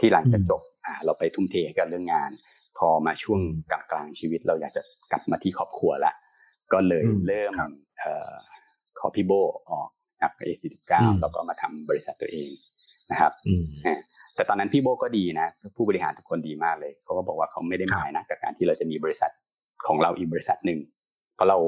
[0.00, 2.30] ที่หลังจะจบอ่าเราไปทุ่มเทกับเรื่องงาน
[2.78, 3.40] พอมาช่วง
[3.70, 4.82] กลางกลางชีวิต เราอยากจะ
[5.12, 6.12] กลับมาที่ครอบครัวละ
[6.72, 7.52] ก็เลยเริ่ม
[7.98, 8.32] เอ่อ
[8.98, 9.32] ขอพี่โบ
[9.70, 9.88] ออก
[10.20, 12.50] จาก A49 แล้วก็มาทำบริษัทตัวเอง
[13.10, 13.32] นะครับ
[14.34, 19.32] แต่ตอนนั้นพี่โบก็ดีนะ ผู้บริหารทุกคนดีมากเลยเขาก็บอกว่าเขาไม่ได้หมายนะกับการที่เราจะมีบริษัท
[19.86, 20.80] ของเราอีกบริษัทหนึ่ง
[21.34, 21.58] เพราะเรา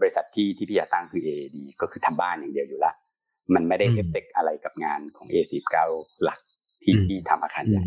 [0.00, 2.92] บริษัทที่ที่พี่อยากตั้งคือ AAD ก็คือทำบ้านอย่างเดียวอยู่ละ
[3.54, 5.76] มันไม่ได้เอฟเฟกอะไรกับงานของ A49
[6.22, 6.38] หลัก
[6.82, 7.84] ที่ที่ทำอาคารใหญ่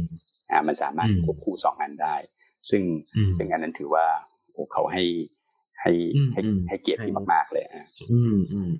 [0.51, 2.15] อ่ามันสามารถควบคู่สองงานได้
[2.69, 2.83] ซึ่ง
[3.37, 4.32] ซึ่งอันนั้นถือว่าโอ้
[4.73, 5.03] เขาให้
[5.81, 5.91] ให้
[6.33, 7.85] ให้ให้เกียรติที่มากๆเลยอ่า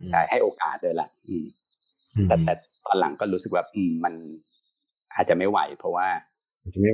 [0.10, 1.08] ใช่ให้โอกาสเลยล่ะ
[2.28, 2.54] แต่แต่
[2.86, 3.64] ตอนหลังก็รู้สึกว่า
[4.04, 4.14] มัน
[5.16, 6.08] อาจจะไม่ไหว เพราะว่า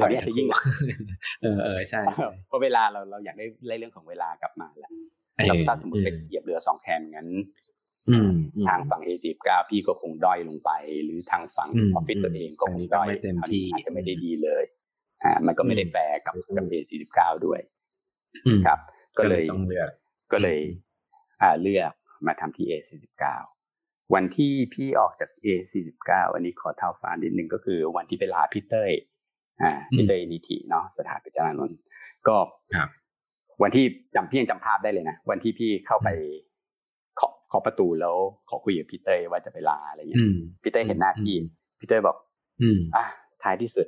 [0.02, 0.48] ตอนนี้อาจจะยิ่ง
[1.42, 2.02] เออเออใช่
[2.48, 4.92] เพราะเวลาเราเราอยากได้เรื่องของเวลากลับมาแหละ
[5.48, 7.30] แล้วถ้าสมมติไปเหยียบเรือสองแคมงั้น
[8.68, 10.72] ทางฝั่ง A49 พี่ก็คงด้อยลงไป
[11.04, 13.08] หรือทางฝั่งออฟฟิศตัวเองก็คงด้อย
[13.74, 14.64] อาจจะไม่ได้ดีเลย
[15.24, 17.60] อ่ามันก็ไม่ได้แฟร์กับกับ A49 ด้วย
[18.66, 18.80] ครับ
[19.18, 19.90] ก็เลยต้องเลือก
[20.32, 20.60] ก็เลย
[21.42, 21.92] อ่าเลือก
[22.28, 23.24] มาทำที่ A49
[24.14, 28.92] วันที่พี่ออกจาก A49 อันนี้ขอเท้าความนิดนึงก็คือวันที่ไปลาพี่เต้ย
[29.62, 31.78] อ่าพี่เต้ยนิธิเนาะสถาปัตยานนท์
[32.28, 32.38] ก็
[33.64, 36.10] วันที่จำพี่ยังจำภาพได้เลยนะวันที่พี่เข้าไป
[37.20, 38.16] ขอขอประตูแล้ว
[38.50, 40.24] ขอคุยกับพี่เต้ยว่าจะไปลาอะไรเงี้ย
[40.64, 41.36] พี่เต้ยเห็นหน้าพี่
[41.80, 42.18] พี่เต้ยบอก
[42.62, 43.06] อืมอะ
[43.44, 43.88] ท้ายที่สุด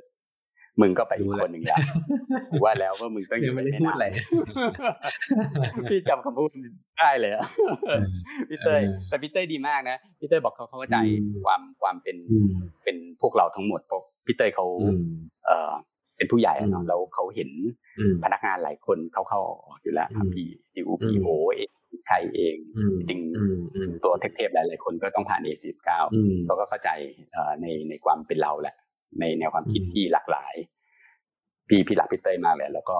[0.80, 1.80] มึงก็ไปอีกคนหนึ่งแล้ว
[2.64, 4.06] ว่าแล้วว่ามึงต้องยังไม่ได้พูดอะไร
[5.90, 6.50] พี่จำคำพูด
[6.98, 7.46] ได้เลยอะ
[8.48, 10.96] พี่เต้ยแต่พี่เต้ยดีมากนะพี่เต้ยบอกเขาเข้าใจ
[11.44, 12.16] ความความเป็น
[12.84, 14.66] เป็นพวกเราทั้งหมดเพราะพี่เต้ยเขา
[15.46, 15.72] เอ่อ
[16.16, 17.50] เป็นผู้ใหญ่เนาะแล้วเขาเห็น
[18.24, 21.70] พนักงานหลายคนเขาเข้าออกอยู่แล้วพี่ดีอูพีโอเอง
[22.08, 22.56] ใครเอง
[23.08, 23.20] จริง
[24.04, 25.74] ตัวเทพๆหลายๆคนก็ต้องผ่าน A19
[26.46, 26.90] เขาก็เข้าใจ
[27.60, 28.74] ในในความเป็นเราแหละ
[29.20, 30.54] ในแนวความคิดที่หลากหลาย
[31.68, 32.96] พี่พี่หลักพี่เต้ยมากเลยแล้วก็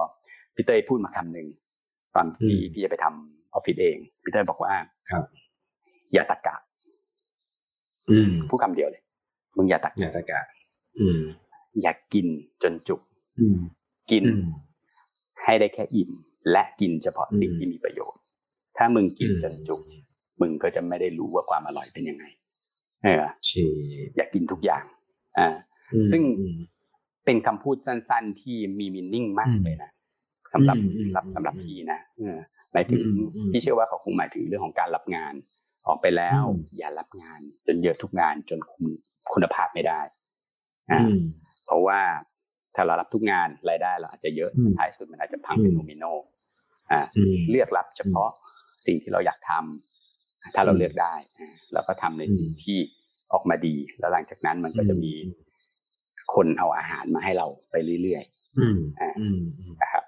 [0.55, 1.47] พี่เต้ยพูดมาคำหนึ่ง
[2.15, 4.73] ตอนที่พี่จะไปทำออฟฟิศเองพี่เต้ยบอกว่า
[5.11, 5.23] ครับ
[6.13, 6.55] อย่าตะกะ
[8.09, 9.03] อืมพูดคำเดียวเลย
[9.57, 10.39] มึงอย่าตะอย่าตะกะ
[10.99, 11.19] อืม
[11.81, 12.27] อย่ากิน
[12.63, 13.01] จนจุก
[14.11, 14.23] กิน
[15.43, 16.11] ให้ได้แค่อิ่ม
[16.51, 18.21] และกินเฉพาะสิ่งที่มีประโยชน์
[18.77, 19.81] ถ้ามึงกินจนจุก
[20.41, 22.25] มึงก็จะไม่ได้รู้ว่าความอร่อยเป็นยังไง
[23.03, 23.23] เออ
[24.15, 24.83] อยากกินทุกอย่าง
[25.37, 25.47] อ่า
[26.11, 26.23] ซึ่ง
[27.25, 29.91] เป็นคำพูดสั้น ๆ ที่มีมินนิ่งมากเลยนะ
[30.53, 31.99] สำหรับสำหรับสำหรับพี่นะ
[32.73, 33.03] หมายถึง
[33.51, 35.33] พี่เชื่อว่าเขาคงหมายถึงเรื่องของการรับงาน
[35.87, 36.43] ออกไปแล้ว
[36.77, 38.85] อย่ารับงาน จนเยอะทุกงานจนคุณ
[39.33, 40.01] คุณภาพไม่ได้
[40.91, 41.01] อ่า
[41.65, 41.99] เพราะว่า
[42.75, 46.05] ถ้าเรารับทุกงานรายได้เราอาจจะเยอะท้ายสุดมันอาจจะพังเป็นโนมิโน
[46.91, 46.99] อ่า
[47.49, 48.29] เลือกรับเฉพาะ
[48.87, 51.15] สิ่งที่เราอยากทำถ้าเราเลือกได้
[51.73, 52.77] เราก็ทำในสิ่งที่
[53.33, 55.13] ออกมาดี แล้วหลังจากนั้นมันก็จะมี
[56.33, 59.11] คนเอาอาหารมาให้เราไปเรื่อยๆอืมอ่า
[59.81, 60.03] นะครับ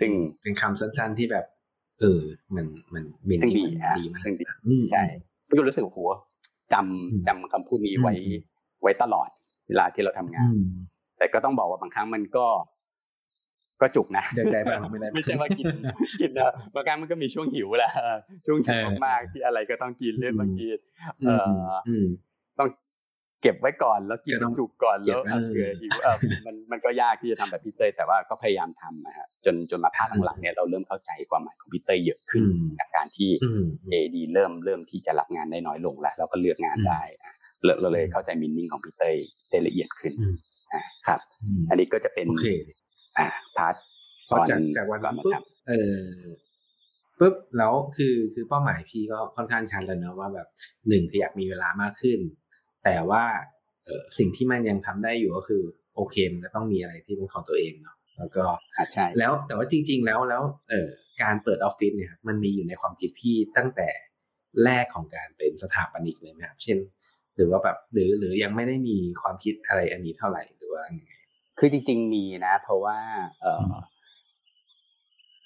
[0.00, 0.10] ซึ่ง
[0.42, 1.46] เป็นคำสั้นๆที่แบบ
[2.00, 2.20] เออ
[2.54, 3.64] มันมันเป็นดี
[3.98, 4.44] ดีมากซึ่งดี
[4.92, 5.02] ใช่
[5.48, 6.10] พี่ก็รู้สึกหัว
[6.72, 8.14] จำจำคำพูดนี้ไว้
[8.82, 9.28] ไว้ตลอด
[9.68, 10.50] เวลาที่เราทำงาน
[11.18, 12.46] แต่ก็ต้องบอกว่าบางครั้งมันก็
[13.80, 15.66] ก็จุกนะได้บ้างไม่ได้ไม่ใช่ว่ากิน
[16.20, 17.92] กินนะบางครั้งมันก็มีช่วงหิวแหละ
[18.46, 20.66] ช่วงหิวมากๆที่อะไรก็ต้องกินเรื่องบางที
[21.26, 21.70] เอ่อ
[22.58, 22.68] ต้อง
[23.42, 26.16] เก็บไว้ก่อนแล้วกินก็ต้องจุกก่อนแล้วเก็บไว้เผื่อหิวเออ
[26.46, 37.34] มันมันก็ยากที่จะทำแบบพี่เต้ยแต่ว่าก็พยายามทำนะฮะจนจนมาภาคหลังๆเนี่ยเราเริ่มเข้าใจความหมายของพี่เต้ยเยอะขึ้นอืมจากการที่อืมเอดีเริ่มเริ่มที่จะรับงานได้น้อยลงแล้วเราก็เลือกงานอืมได้อะ
[37.64, 39.16] เราเราเลยอืมเข้าใจมินนิ่งของพี่เต้ย
[39.50, 40.34] ได้ละเอียดขึ้นอืม
[40.72, 42.46] อ่าครับอืมอันนี้ก็จะเป็นโอเค
[43.18, 43.26] อ่า
[43.56, 43.74] พาร์ท
[44.28, 46.00] พอจากจากวันก่อนั้นมาปุ๊บทำเออ
[47.18, 50.48] ปุ๊บแล้วคือคือเป้าหมายพี่ก็ค่อนข้างชัดแล้วเนอะว่าแบบ
[50.88, 52.18] หนึ่งคืออยากมีเวลามากขึ้น
[52.84, 53.24] แต่ว่า
[53.84, 55.62] เออสิ่งที่มันยังทำได้อยู่ก็คือ
[55.96, 58.44] โอเคมันก็ต้องมีอะไรที่เป็นของตัวเองเนาะแล้วก็
[58.76, 60.88] อ่าใช่แล้วแต่ว่าจริง ๆ แล้วแล้วเออ
[61.22, 63.88] การเปิดออฟฟิศเนี่ยครับมันมีอยู่ในความคิดพี่ตั้งแต่
[64.64, 66.78] แรกของการเป็นสถาปนิกเลยไหมครับ เช่น
[67.36, 71.04] หรือว่าแบบหรือหรือยังไม่ได้มีความคิดอะไรอันนี้เท่าไหร่หรือว่าไง
[71.58, 72.98] คือจริง ๆ มีนะ เพราะว่า
[73.40, 73.64] เออ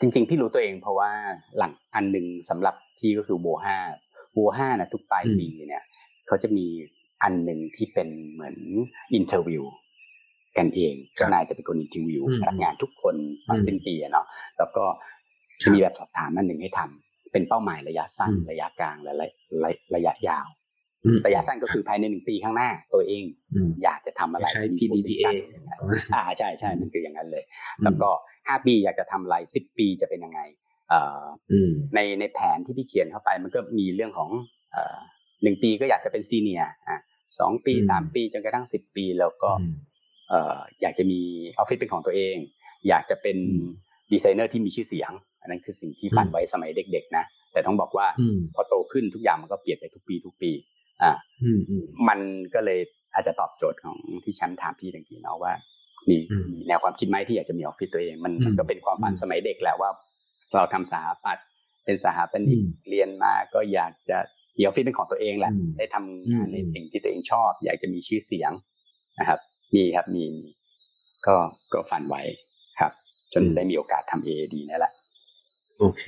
[0.01, 1.11] จริง ๆ พี่รู้ตัวเอง เพราะว่า
[1.59, 5.85] หลังอันหนึ่งสำหรับพี่ก็คือ WOHA WOHA นะทุกปลายอืมปีเนี่ย
[6.27, 6.67] เขาจะมี
[7.25, 8.57] อันหนึ่งที่เป็นเหมือน
[9.15, 9.65] interview
[10.59, 13.15] กันเองเจ้านายจะเป็นคน interview อืมพนักงานทุกคน
[13.49, 14.27] ตอนอืมสิ้นปีอะเนาะ
[14.59, 14.85] แล้วก็
[15.63, 19.27] ครับมีแบบสอบถามอันหนึ่งให้ทำเป็นเป้าหมายระยะสั้นอืมระยะกลางและระ
[19.65, 20.47] ระระยะยาว
[21.05, 25.35] อืมระยะสั้นก็คือภายในหนึ่งปีข้างหน้าตัวเองอืมอยากจะทำอะไรคล้ายๆมี PDPA position
[26.15, 27.45] อ่าใช่ใช่อืมมันคืออย่างนั้นเลย
[27.85, 28.11] แล้วก็
[28.49, 30.41] ห้าปีอยากจะทำอะไรสิบปีจะเป็นยังไง
[30.91, 31.23] เอ่อ
[31.53, 34.31] อืมในในแผนที่พี่เขียนเข้าไปมันก็มีเรื่องของ
[34.73, 34.97] เอ่อ
[35.43, 37.01] หนึ่งปีก็อยากจะเป็นซีเนียร์อะ
[37.39, 39.75] สองปีอืมสามปีจนกระทั่งสิบปีแล้วก็อืม
[40.29, 41.21] เอ่ออยากจะมี
[41.59, 42.37] ออฟฟิศเป็นของตัวเอง
[42.89, 43.69] อยากจะเป็นอืม
[44.13, 50.51] ดีไซเนอร์ที่มีชื่อเสียง อันนั้นคือสิ่งที่ฝันอืมไว้สมัยเด็ก ๆ นะ แต่ต้องบอกว่าอืมพอโตขึ้นทุกอย่างมันก็เปลี่ยนไปทุกปีทุกปี
[51.03, 51.13] อ่า
[51.45, 52.21] อืมอืมมัน
[52.55, 52.81] ก็เลย
[53.15, 55.53] อาจจะตอบโจทย์ของที่แชมป์ถามพี่ตะกี้เนาะว่า
[56.09, 59.91] มีอืมมีแนวความคิดไหมที่อยากจะมีออฟฟิศตัวเองมันอืมมันก็เป็นความฝันอืมสมัยเด็กแหละว่า
[60.55, 61.47] เราทำสถาปัตย์
[61.85, 64.19] เป็นสถาปนิกอืมเรียนมาก็อยากจะ
[64.57, 68.53] มีออฟฟิศเป็นของตัวเองแหละอืมได้ทำงานอืมในสิ่งที่ตัวเองชอบ อยากจะมีชื่อเสียง
[69.19, 69.39] นะครับ
[69.75, 70.45] มีครับมีมี
[71.27, 71.37] ก็
[71.73, 72.23] ก็ฝันไว้
[72.81, 72.93] ครับ
[73.33, 74.93] จนได้มีโอกาสทำ AAD นี่แหละ
[75.79, 76.03] โอเค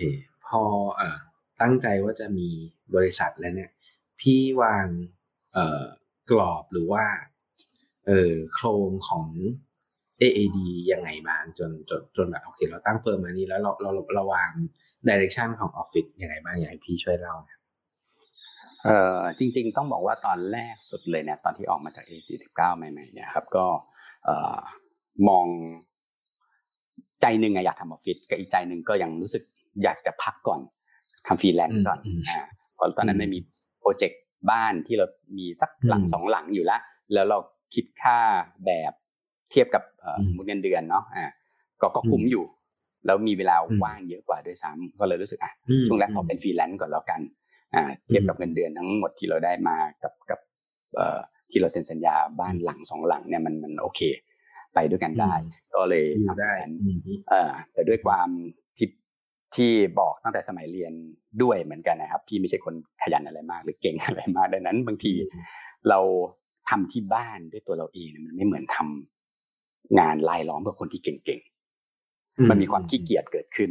[0.47, 0.61] พอ
[0.97, 1.19] เอ่อ
[1.61, 2.49] ตั้งใจว่าจะมี
[2.95, 3.71] บริษัทแล้วเนี่ย
[4.21, 4.87] พี่วาง
[5.53, 5.83] เอ่อ
[6.31, 7.05] กรอบหรือว่า
[8.07, 9.27] เอ่อโครงของ
[10.23, 10.59] AAD
[10.93, 14.51] ยังไงบ้างจนจนจนแบบโอเค เราตั้งเฟิร์มมานี้แล้วเราเราเราวาง
[15.09, 17.56] ดิเรกชันของออฟฟิศยังไงบ้างอยากให้พี่ช่วยเล่าหน่อย
[18.85, 23.67] เอ่อจริง ๆ ต้องบอกว่าตอนแรกสุดเลยเนี่ยตอนที่ออกมาจาก A49 ใหม่ๆเนี่ยครับก็
[24.25, 24.59] เอ่อ
[25.29, 25.47] มอง
[27.21, 29.43] ใจหนึ่งอะอยากทำออฟฟิศกับอีกใจหนึ่งก็ยังรู้สึก
[29.83, 30.61] อยากจะพักก่อน
[31.27, 32.41] ทำฟรีแลนซ์ก่อนอืมอ่า
[32.75, 33.39] เพราะตอนนั้นไม่มี
[33.81, 34.21] โปรเจกต์
[34.51, 35.07] บ้านที่เรา
[35.39, 36.81] มีสักหลังอืมสองหลังอยู่แล้ว
[37.13, 37.39] แล้วเรา
[37.75, 38.19] คิดค่า
[38.67, 38.93] แบบ
[39.51, 41.25] เทียบกับเอ่ออมสมมติเงินเดือนเนาะอ่า
[41.81, 42.45] ก็ก็คุ้มอืมอยู่
[43.07, 47.46] แล้วมีเวลาอืมว่างเยอะกว่าด้วยซ้ำก็เลยรู้สึกอะอืมช่วงแรกขอเป็นฟรีแลนซ์ก่อนแล้วกันอ่า
[48.07, 50.39] เทียบกับเงินเดือนทั้งหมดที่เราได้มากับกับ
[50.95, 51.19] เอ่อ
[51.51, 54.01] ที่เราเซ็นสัญญาบ้านหลังสองหลังเนี่ยมันมันโอเค
[54.75, 55.33] ไปด้วยกันได้
[55.75, 56.99] ก็เลยอยู่ทำได้แผนอืม
[57.29, 58.29] เอ่อแต่ด้วยความ
[58.77, 58.89] ที่
[59.57, 60.93] ที่บอกตั้งแต่สมัยเรียน
[61.43, 65.13] ด้วยเหมือนกันนะครับ พี่ไม่ใช่คนขยันอะไรมาก หรือเก่งอะไรมากดังนั้น บางที
[65.89, 66.01] เรา
[66.69, 73.71] ทำที่บ้านด้วยตัวเราเองเนี่ยมันไม่เหมือนทำงานลายล้อมกับคนที่เก่งๆมันมีความขี้เกียจเกิดขึ้น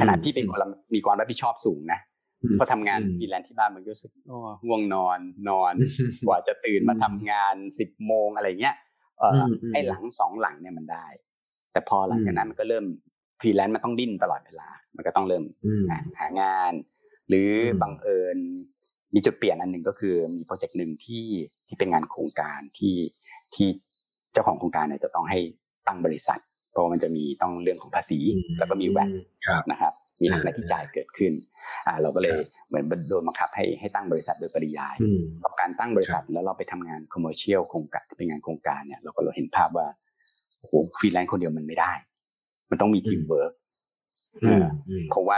[0.00, 2.11] ขนาดพี่เป็นคนละมีความรับผิดชอบสูงนะอืม
[2.58, 5.18] พอทำงานอืมฟรีแลนซ์ที่บ้านมันก็รู้สึกโอ้ง่วงนอน
[5.48, 8.76] นอนอืมกว่าจะตื่นมาทำงานสิบโมงอะไรเงี้ย
[9.18, 11.06] เอออมอืมไอ้หลังสองหลังเนี่ยมันได้
[11.72, 12.84] แต่พอหลังจากนั้นมันก็เริ่ม
[13.40, 16.72] ฟรีแลนซ์มันต้องดิ้นตลอดเวลา มันก็ต้องเริ่มอืมหาหางาน
[17.28, 18.38] หรืออมบังเอิญ
[19.14, 21.26] มีจุดเปลี่ยนอันหนึ่งก็คือมีโปรเจกต์หนึ่งที่
[21.66, 22.96] ที่เป็นงานโครงการที่
[23.54, 23.68] ที่
[24.32, 25.38] เจ้าของโครงการเนี่ยจะต้องให้
[25.86, 26.40] ตั้งบริษัท
[26.70, 28.18] เพราะว่ามันจะมีต้องเรื่องของภาษี
[28.58, 29.10] แล้วก็มีแวด
[29.46, 29.92] ครับนะครับ
[30.22, 31.32] มีหักหน้าอ่าที่จ่ายเกิดขึ้น
[31.86, 39.86] อ่าเราก็เลยครับเหมือนโดนบังคับให้ให้ตั้งบริษัทโดยปริยายอืมกับการตั้งบริษัทแล้วเราไปทำงาน commercial โครงการที่เป็นงานโครงการเนี่ยเราก็เราเห็นภาพว่า
[40.58, 41.92] โอ้โหฟรีแลนซ์คนเดียวมันไม่ได้
[42.70, 43.52] มันต้องมีทีมเวิร์ก
[44.44, 45.36] อืมอืมเพราะว่า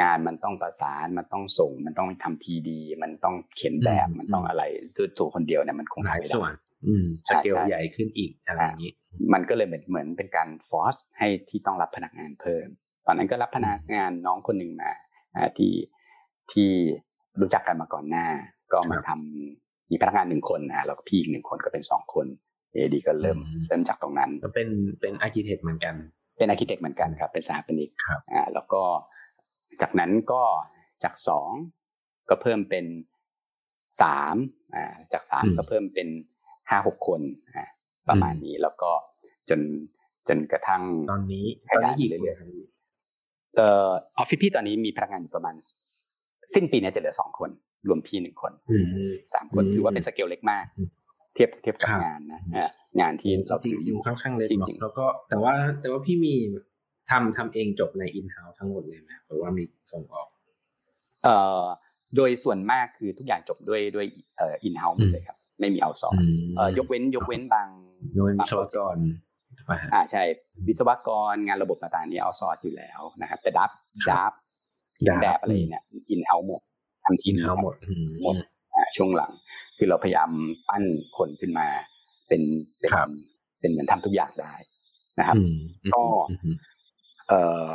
[0.00, 4.62] งานมันต้องประสานมันต้องส่ง มันต้องทำ3D มันต้องเขียนแบบอืมมันต้องอะไร
[4.96, 6.54] ตัวตัวคนเดียวเนี่ยมันคงหลายทำไม่ได้หลายส่วน
[6.86, 8.92] อืมสใช่เกลใช่ใหญ่ขึ้นอีกอะไรอย่างนี้
[9.32, 12.66] มันก็เลยเหมือนเหมือนเป็นการ force ให้ที่ต้องรับพนักงานเพิ่ม
[13.06, 14.90] ตอนนั้นก็รับพนักงานน้องคนหนึ่งมา
[15.34, 15.72] อ่าที่
[16.52, 16.70] ที่
[17.40, 18.26] รู้จักกันมาก่อนหน้า
[18.72, 22.26] ก็มาครับทำมีพนักงานหนึ่งคนนะแล้วก็พี่อีกหนึ่งคนก็เป็นสองคน
[22.72, 24.68] AAD ก็เริ่มอืมเริ่มจากตรงนั้นก็เป็น
[25.00, 25.94] เป็น architect เหมือนกัน
[26.38, 28.82] เป็น architect เหมือนกันครับ เป็นสถาปนิกครับอ่าแล้วก็
[29.82, 30.42] จากนั้นก็
[31.04, 31.50] จากสอง
[32.30, 32.84] ก็เพิ่มเป็น
[34.02, 34.36] สาม
[34.74, 36.08] อ่าจากสามอืมก็เพิ่มเป็น
[36.70, 37.20] ห้าหกคน
[37.54, 37.64] อ่า
[38.08, 38.90] ประมาณนี้แล้วก็
[39.50, 39.60] จน
[40.28, 42.50] จนกระทั่งตอนนี้ขตอนยายนี้กี่ไปคน
[43.56, 45.54] เรื่อยๆครับเอ่อออฟฟิศพี่ตอนนี้มีพนักงานอยู่ประมาณ
[46.54, 47.50] สิ้นปีเนี้จะเหลือสองคน
[47.88, 48.84] รวมพี่หนึ่งคนอืม
[49.34, 50.88] สามคนอืมถือว่าเป็นสเกลเล็กมากอืม
[51.34, 52.40] เทียบเทียบกับงานนะ
[53.00, 56.34] งานที่เราถืออยู่ค่อนข้างเล็กจริงๆแล้วก็แต่ว่าแต่ว่าพี่มี
[57.10, 60.28] ทำทำเองจบในอินเฮ้าส์ทั้งหมดเลยไหมหรือว่ามีส่งออก
[61.24, 61.64] เอ่อ
[62.16, 66.18] โดยส่วนมากคือทุกอย่างจบด้วยด้วยเอ่อ in-house หมดเลยครับ ไม่มี outsource
[66.56, 67.68] เอ่อยกเว้นยกเว้นบาง
[68.16, 68.54] ยกเว้นวิศ
[69.68, 70.22] วกรอ่าใช่
[70.66, 73.70] วิศวกรงานระบบต่างๆนี่ outsource อยู่แล้วนะครับ แต่ draft
[74.10, 74.32] draft
[75.22, 76.60] แบบอะไรเนี่ย in-house หมด
[77.04, 77.74] ทำทีมเฮ้าหมด
[78.22, 78.36] หมด
[78.96, 79.32] ช่วงหลัง
[79.76, 80.30] คือเราพยายาม
[80.68, 80.84] ปั้น
[81.16, 81.66] คนขึ้นมา
[82.28, 82.42] เป็น
[82.80, 82.90] เป็น
[83.60, 84.54] เป็นเหมือนทำทุกอย่างได้
[85.18, 85.36] นะครับ
[85.94, 86.02] ก็
[87.28, 87.70] เอ่อ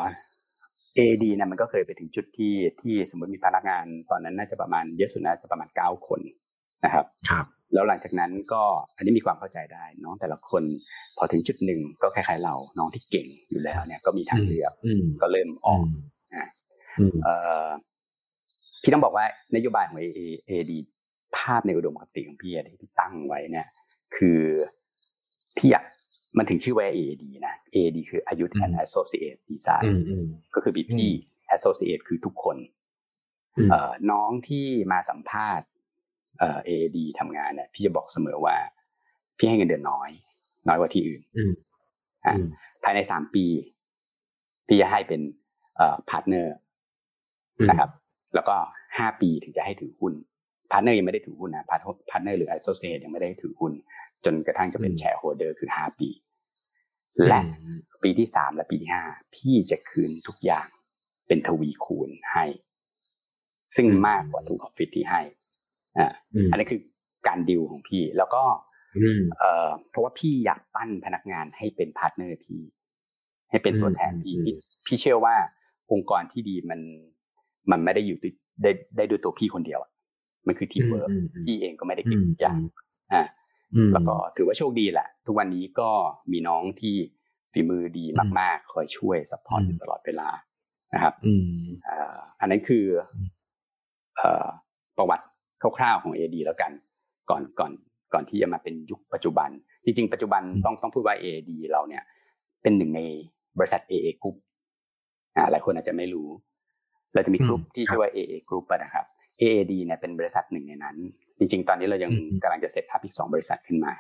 [0.96, 6.20] AAD นะมันก็เคยไปถึงจุดที่ที่สมมติมีพนักงาน ตอนนั้นน่าจะประมาณเยอะสุดน่าจะประมาณเก้าคน
[6.86, 8.64] นะครับ ครับ แล้วหลังจากนั้นก็
[8.96, 10.64] อันนี้มีความเข้าใจได้น้องแต่ละคน
[11.18, 14.72] พอถึงจุดหนึ่งก็คล้ายๆเราน้องที่เก่งอยู่แล้วเนี่ยก็มีทางเลือก
[15.22, 15.86] ก็เริ่มออก
[16.36, 16.48] นะ
[18.82, 20.00] พี่ต้องบอกว่านโยบายของ
[20.48, 20.78] เอดี
[21.38, 23.68] ภาพในอุดมคติของพี่ที่ตั้งไว้เนี่ย
[24.18, 24.42] คือ
[25.58, 25.86] พี่อยาก
[26.38, 29.86] มันถึงชื่อว่า AAD นะ AAD คือ Youth and Associate Design
[30.56, 30.94] ก็คือ BP
[31.56, 32.58] Associate คือทุกคน
[34.12, 35.68] น้องที่มาสัมภาษณ์
[36.40, 38.58] เอ่อ AAD ทำงานเนี่ยพี่จะบอกเสมอว่า
[39.38, 40.10] พี่ให้เงินเดือนน้อย
[40.68, 41.22] น้อยกว่าที่อื่น
[42.84, 43.46] ภายในสามปี
[44.68, 45.22] พี่จะให้เป็น
[45.76, 46.56] เอ่อ partner
[47.70, 47.90] นะครับ
[48.36, 48.56] แล้วก็
[48.98, 50.14] ห้าปีถึงจะให้ถือหุ้น
[50.72, 53.72] partner ยังไม่ได้ถือหุ้นนะ partner หรือ associate ยังไม่ได้ถือหุ้น
[54.26, 56.10] จนกระทั่งจะเป็น shareholder คือห้าปี
[57.28, 57.42] และ
[58.04, 59.04] ปีที่สามและปีที่ห้า
[59.36, 60.68] พี่จะคืนทุกอย่าง
[61.28, 62.46] เป็นทวีคูณให้
[63.76, 65.22] ซึ่งมากกว่าทุกออฟฟิศที่ให้
[65.98, 66.12] อ่า
[66.52, 66.82] อันนี้คือ
[67.28, 68.44] การดิวของพี่ แล้วก็
[69.38, 72.62] เอ่อเพราะว่าพี่อยากปั้นพนักงานให้เป็น partner พี่
[73.50, 74.36] ให้เป็นตัวแทนพี่
[74.86, 75.36] พี่เชื่อว่า
[75.92, 76.80] องค์กรที่ดีมัน
[77.72, 78.18] มันไม่ได้อยู่
[78.64, 79.80] ได้ได้ด้วยตัวพี่คนเดียว
[80.48, 81.10] มันคือทีมเวิร์ก
[81.46, 82.58] พี่เองก็ไม่ได้เก่งอย่าง
[83.14, 83.24] อ่า
[83.94, 85.90] แล้วก็ถือว่าโชคดีแหละ ทุกวันนี้ก็
[86.32, 86.96] มีน้องที่
[87.54, 88.06] ฝีมือดี
[88.40, 90.30] มาก ๆ คอยช่วย support ตลอดเวลา
[90.94, 91.14] นะครับ
[92.40, 92.86] อันนั้นคือ
[94.98, 95.26] ประวัติ
[95.78, 96.72] คร่าวๆของ AD แล้วกัน
[97.30, 97.72] ก่อนก่อน
[98.14, 99.50] ก่อนที่จะมาเป็นยุคปัจจุบัน
[99.86, 102.04] จริง ๆ ปัจจุบันต้องต้องพูดว่า AD เราเนี่ย
[102.62, 103.02] เป็นหนึ่งใน
[103.58, 104.36] บริษัท AA Group
[105.52, 106.28] หลายคนอาจจะไม่รู้
[107.14, 109.06] เราจะมีกลุ่มที่ชื่อว่า AA Group นะครับ
[109.42, 110.96] AAD เนี่ยเป็นบริษัทหนึ่งในนั้น
[111.40, 112.12] จริง ๆ ตอนนี้เรายัง
[112.44, 113.94] กำลังจะเซตทับอีกสองบริษัทขึ้นมา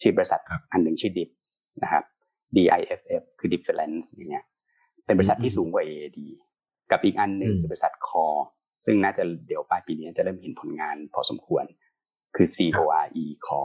[0.00, 0.40] ชื่อบริษัท
[0.72, 1.28] อันหนึ่งชื่อดิฟ
[1.82, 2.04] นะครับ
[2.56, 4.44] DIFF คือ Difference อย่างเงี้ย
[5.06, 6.18] เป็นบริษัทที่สูงกว่า AAD
[6.90, 8.26] กับอีกอันหนึ่งคือบริษัทคอ
[8.84, 11.64] ซึ่งน่าจะเดี๋ยวปลายปีนี้จะเริ่มเห็นผลงานพอสมควร
[12.38, 13.62] คือ CORE คอ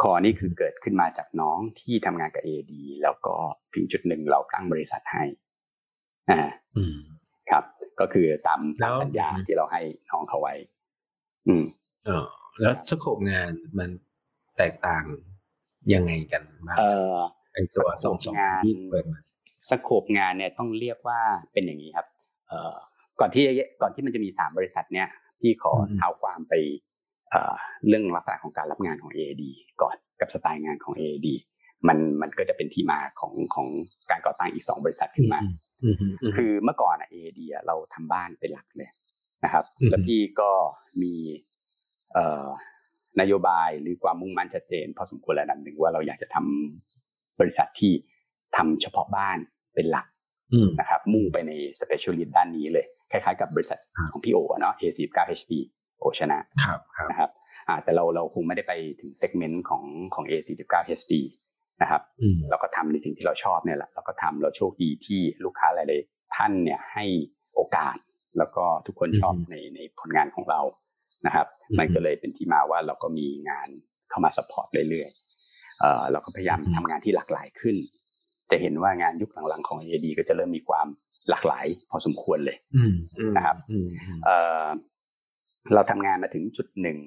[0.00, 2.72] คอนี่คือเกิดขึ้นมาจากน้องที่ทำงานกับ AD
[3.02, 3.34] แล้วก็
[3.74, 5.24] ถึงจุดหนึ่งเราตั้งบริษัทให้
[6.30, 6.50] อ่า
[7.50, 7.64] ครับ
[8.00, 10.54] ก็คือตามตามสัญญาที่เราให้น้องเขาไว้
[11.46, 11.64] อืม
[12.08, 12.24] อ๋อ
[12.60, 13.90] แล้วสโคปงานมัน
[14.58, 15.04] แตกต่าง
[15.94, 17.14] ยังไงกันบ้างเออ
[17.52, 18.62] ไอตัวสองงาน
[19.70, 21.20] สโคปงานเนี่ยต้องเรียกว่า
[21.52, 22.06] เป็นอย่างนี้ครับ
[22.48, 22.74] เอ่อ
[23.20, 23.44] ก่อนที่
[23.80, 25.08] ก่อนที่มันจะมีสามบริษัทเนี่ย
[25.40, 26.54] พี่ขอเท้าความไป
[27.88, 29.44] เรื่องลักษณะของการรับงานของ AAD
[29.82, 31.28] ก่อนกับสไตล์งานของ AAD
[31.88, 33.68] มันมันก็จะเป็นที่มาของของ
[34.10, 35.40] การก่อตั้งอีกสองบริษัทขึ้นมา
[36.36, 38.90] คือเมื่อก่อนอะ AAD เราทำบ้านเป็นหลักเลย
[39.44, 40.50] นะครับ แล้วพี่ก็
[41.02, 41.14] มี
[43.20, 47.92] นโยบายหรือความมุ่งมั่นชัดเจนพอสมควรระดับหนึ่งว่าเราอยากจะทำบริษัทที่
[48.56, 49.38] ทำเฉพาะบ้าน
[49.74, 50.06] เป็นหลัก
[50.80, 53.78] นะครับ มุ่งไปใน specialist ด้านนี้เลย คล้ายๆกับบริษัท
[54.12, 55.52] ของพี่โอเนาะ A49HD
[56.02, 56.80] โอชนะครับ
[57.10, 57.30] นะครับ
[57.84, 59.84] แต่เราเราคงไม่ได้ไปถึง segment ของ
[60.14, 61.12] ของ A49HD
[61.82, 62.02] นะครับ
[62.50, 67.04] เราก็ทำในสิ่งที่เราชอบเนี่ยแหละเราก็ทำเราโชคดีที่ลูกค้าหลายๆท่านเนี่ยให้
[67.54, 67.96] โอกาส
[68.38, 70.60] แล้วก็ทุกคนชอบในในผลงานของเรา
[71.26, 71.46] นะครับ
[71.78, 73.68] มันก็เลยเป็นที่มาว่าเราก็มีงาน
[74.10, 77.76] เข้ามา support เรื่อยๆเอ่อเราก็พยายามทำงานที่หลากหลายขึ้น
[78.50, 80.86] จะเห็นว่างานยุคหลังๆของ AD ก็จะเริ่มมีความ
[81.30, 82.56] หลากหลายพอสมควรเลย
[83.36, 83.56] นะครับ
[85.62, 86.98] เอ่อเราทำงานมาถึงจุดหนึ่ง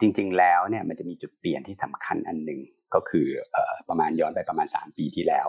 [0.00, 2.60] จริง ๆ แล้วเนี่ยมันจะมีจุดเปลี่ยนที่สำคัญอันหนึ่ง
[2.94, 3.26] ก็คือ
[3.88, 5.48] ประมาณย้อนไปประมาณสามปีที่แล้ว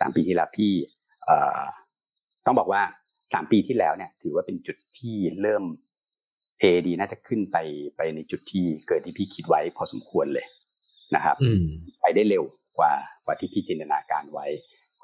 [0.00, 0.72] สามปีที่แล้วพี่
[2.46, 2.82] ต้องบอกว่า
[3.32, 5.64] สามปีที่แล้วเนี่ยถือว่าเป็นจุดที่เริ่ม
[6.60, 7.56] เอดีน่าจะขึ้นไป
[7.96, 10.46] ไปในจุดที่เกิดที่พี่คิดไว้พอสมควรเลย
[11.14, 11.36] นะครับ
[12.00, 12.44] ไปได้เร็ว
[12.78, 12.92] กว่า
[13.24, 14.46] กว่าที่พี่จินตนาการไว้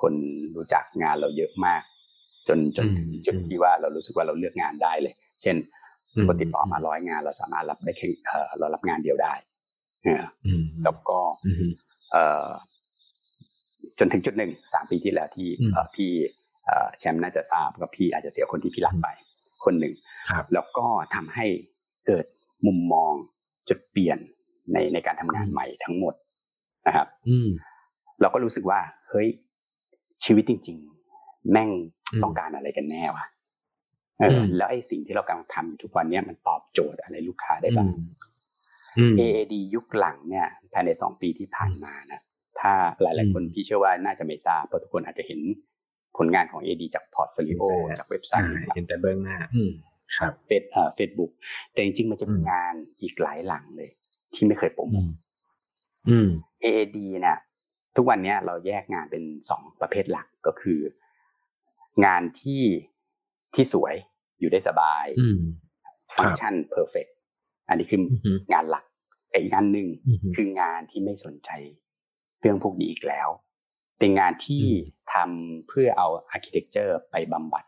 [0.00, 0.12] คน
[0.56, 1.82] รู้จักงานเราเยอะมาก
[2.48, 5.56] จนจนถึงจุดที่ว่าเรารู้สึกว่าเราเลือกงานได้เลย เช่น
[6.28, 8.08] คนติดต่อมาร้อยงาน เราสามารถรับได้แค่
[8.58, 9.34] เรารับงานเดียวได้
[10.84, 11.18] แล้วก็
[13.98, 15.48] จนถึงจุดหนึ่งสามปีที่แล้วที่
[15.94, 16.10] พี่
[16.98, 19.08] แชมป์น่าจะทราบกับพี่อาจจะเสียคนที่พี่รักไป
[19.64, 19.94] คนหนึ่ง
[20.54, 21.46] แล้วก็ทำให้
[22.06, 22.26] เกิด
[22.66, 23.12] มุมมอง
[23.68, 24.18] จุดเปลี่ยน
[24.72, 26.14] ในในการทำงานใหม่ทั้งหมด
[26.86, 27.48] นะครับ อืม
[28.20, 29.28] เราก็รู้สึกว่า เฮ้ย
[30.24, 30.76] ชีวิตจริง
[31.14, 31.70] ๆ แม่ง
[32.12, 33.33] อืมต้องการอะไรกันแน่วะเอออม
[34.56, 37.88] แล้วไอ้สิ่งที่เรากำลังทำอยู่ทุกวันเนี้ยมันตอบโจทย์อะไรลูกค้าได้บ้าง
[38.98, 42.20] อืม AAD ยุคหลังเนี่ยภายในสองปีที่ผ่านมานะ
[42.60, 45.40] ถ้าหลาย ๆ คนอืมที่เชื่อว่าน่าจะไม่ทราบเพราะทุกคนอาจจะเห็น
[46.16, 49.70] ผลงานของ AD จาก portfolio แต่จากเว็บไซใช่เห็นแต่เบื้องหน้าอืม
[50.18, 51.30] ครับเฟซเอ่อเฟซบุ๊ก
[51.72, 53.90] แต่จริง ๆ มันจะมีอืมงานอีกหลายหลังเลย
[54.34, 55.08] ที่ไม่เคยโปรโมอืม
[56.08, 56.28] อืม
[56.64, 57.38] AAD เนี่ย
[57.96, 60.80] ทุกวันเนี้ยเราแยกงานเป็นสองประเภทหลักก็คือ
[62.04, 62.62] งานที่
[63.54, 63.94] ที่สวย
[64.40, 65.38] อยู่ได้สบายอืม
[66.16, 67.06] ฟังก์ชัน perfect
[67.68, 68.84] อันนี้คืออืมงานหลัก
[69.30, 71.50] แต่อีกงานหนึ่งอืมคืองานที่ไม่สนใจ
[72.40, 73.28] เรื่องพวกนี้อีกแล้ว
[73.98, 77.64] เป็นงานที่อืมทำเพื่อเอา architecture ไปบำบัด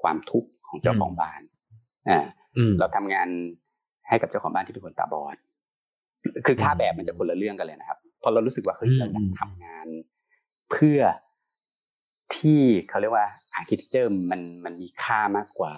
[0.00, 1.40] ความทุกข์ของเจ้าของบ้าน
[2.08, 2.18] อ่า
[2.56, 3.28] อืมเราทำงาน
[4.08, 5.36] ให้กับเจ้าของบ้านที่เป็นคนตาบอด
[6.46, 9.86] คือค่าแบบมันจะคนละเรื่องกันเลยนะครับ พอเรารู้สึกว่าเฮ้ยอืมเราอยากทำงาน
[10.72, 11.00] เพื่อ
[12.36, 15.72] ที่เขาเรียกว่า architecture มันมันมีค่ามากกว่า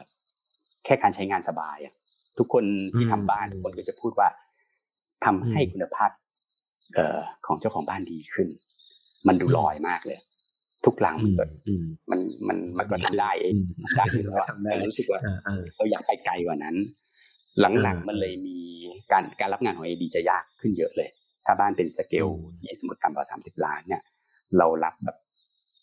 [0.84, 1.94] แค่การใช้งานสบายอะ
[2.38, 2.64] ทุกคน
[2.96, 4.28] ที่ทำบ้านทุกคนก็จะพูดว่า
[5.24, 6.10] ทำให้คุณภาพ
[6.94, 8.48] เอ่อของเจ้าของบ้านดีขึ้น
[9.28, 10.18] มันดูลอยมากเลย
[10.84, 16.76] ทุกหลังมันก็อืมมันมันมันก็ทำได้เองอืมได้อยู่แล้วอะทำได้แต่รู้สึกว่าอ่าอ่าเราอยากไปไกลกว่านั้น
[17.82, 18.58] หลังๆมันเลยมี
[19.12, 21.08] การการรับงานของ AD จะยากขึ้นเยอะเลย
[21.46, 24.02] ถ้าบ้านเป็นสเกลอืมที่สมมติต่ำกว่าสามสิบล้านเนี่ย
[24.58, 25.16] เรารับแบบ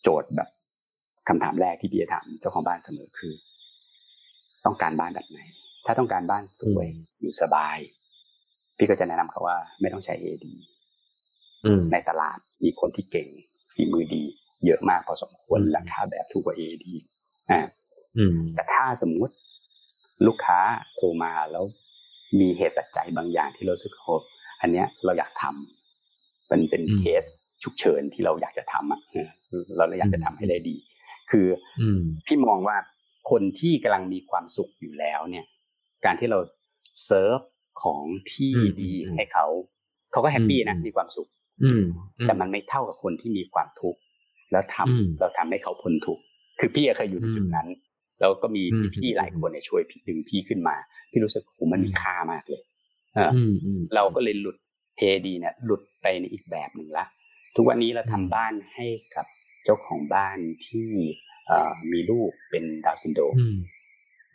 [0.04, 0.50] โจทย์แบบ
[1.28, 3.34] คำถามแรกที่พี่จะถามเจ้าของบ้านเสมอคือ
[4.66, 5.40] ต้องการบ้านแบบไหน
[5.86, 6.88] ถ้าต้องการบ้านสวย
[7.20, 7.78] อยู่สบาย
[8.78, 10.46] พี่ก็จะแนะนำเขาว่าไม่ต้องใช้ AD
[11.66, 13.28] อืมในตลาดมีคนที่เก่ง
[13.74, 14.24] ฝีมือดี
[14.66, 16.86] เยอะมากพอสมควรอืมราคาแบบถูกกว่า AD
[17.52, 17.60] อ่า
[18.18, 19.34] อืมแต่ถ้าสมมุติ
[20.28, 20.60] ลูกค้า
[20.96, 21.66] โทรมาแล้ว
[22.40, 24.08] มีเหตุปัจจัยบางอย่างที่เรารู้สึกโห
[24.62, 27.24] อันเนี้ยเราอยากทำเป็นเป็นอืมเคส
[27.64, 30.76] ฉุกเฉินที่เราอยากจะทำอะเออเราเลยอยากจะทำให้ได้ดี
[31.32, 31.48] คือ
[31.82, 32.78] อืมพี่มองว่า
[33.30, 35.46] คนที่กำลังมีความสุขอยู่แล้วเนี่ย
[36.06, 36.40] การที่เรา
[37.06, 37.40] เซิร์ฟ
[37.84, 38.02] ของ
[38.34, 39.46] ที่อืมดีอืมให้เขา
[40.12, 41.30] เขาก็ happy นะอืมมีความสุข
[41.64, 41.84] อืม
[42.24, 44.00] แต่มันไม่เท่ากับคนที่มีความทุกข์
[44.52, 46.24] แล้วทำอืมเราทำให้เขาพ้นทุกข์
[46.60, 47.68] คือพี่เคยอยู่ในจุดนั้น
[48.20, 50.76] แล้วก็มีอืมพี่ๆหลายคนเนี่ยช่วยพี่ดึงพี่ขึ้นมา
[51.12, 52.62] พี่รู้สึกโหมันมีค่ามากเลย
[53.16, 54.58] เออออืมอืมเราก็เลยหลุด
[55.02, 57.06] AD เนี่ยหลุดไปในอีกแบบหนึ่งละ
[57.58, 59.26] ทุกวันนี้เราทำบ้านให้กับ
[59.64, 60.38] เจ้าของบ้าน
[60.68, 60.90] ที่
[61.48, 63.58] เอ่อมีลูกเป็นดาวน์ซินโดรมอืม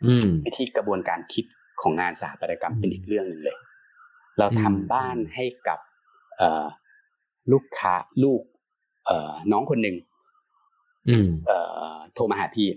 [0.05, 1.45] อืมวิธีกระบวนการคิด
[1.81, 3.57] ของงานสถาปัตยกรรมอืมเป็นอีกเรื่องหนึ่งเลย
[4.39, 5.79] เราทำอืมบ้านให้กับ
[6.37, 6.65] เอ่อ
[7.51, 8.41] ลูกค้าลูก
[9.05, 9.95] เอ่อน้องคนหนึ่ง
[11.09, 11.59] อืมเอ่
[11.91, 12.67] อโทรมาหาพี่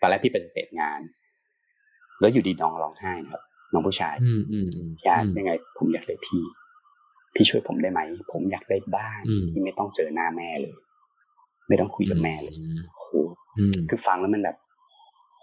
[0.00, 1.00] ตอนแรกพี่ปฏิเสธงาน
[2.20, 3.42] แล้วอยู่ดีน้องร้องไห้นะครับ
[3.72, 6.42] น้องผู้ชายอืมอืมอืมอยากยังไง ผมอยากได้พี่
[7.36, 8.00] พี่ช่วยผมได้ไหม
[8.32, 10.74] ผมอยากได้บ้านอืมที่ไม่ต้องเจอหน้าแม่เลย
[11.68, 12.54] ไม่ต้องคุยกับแม่เลย
[12.94, 13.10] โอ้โห
[13.58, 14.56] อืมคือฟังแล้วมันแบบ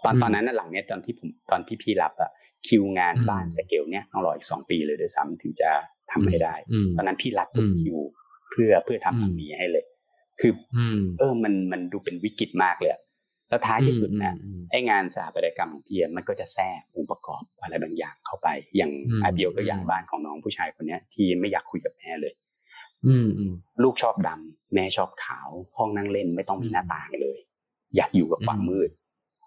[0.04, 2.30] ตอนอืมตอนนั้นน่ะหลังเนี้ยตอนที่ผมตอนที่พี่รับอะ
[2.68, 5.70] คิวงานอืมบ้านสเกลเนี้ยต้องรออีกสองปีเลยด้วยซ้ำถึงจะ
[6.12, 7.96] ทำให้ได้อืมตอนนั้นพี่รับทุกอืมคิว
[8.50, 9.84] เพื่อเพื่อทำอันนี้ให้เลย
[10.40, 13.00] คืออืมเออมันมันดูเป็นวิกฤตมากเลยอะ
[13.48, 22.34] แล้วท้ายที่สุดนะอืมไอ้งานสถาปัตยกรรมของพี่อะมันก็จะแทรกองค์ประกอบ อะไรบางอย่างเข้าไป อย่างอืมอาเดียวก็อย่างอืมบ้านของน้องผู้ชายคนเนี้ย ที่ไม่อยากคุยกับแม่เลย
[23.06, 23.52] อืมอืม
[23.82, 27.38] ลูกชอบดำแม่ชอบขาว ห้องนั่งเล่นไม่ต้องมีหน้าต่างเลย
[27.96, 28.90] อยากอยู่กับความอืมมืด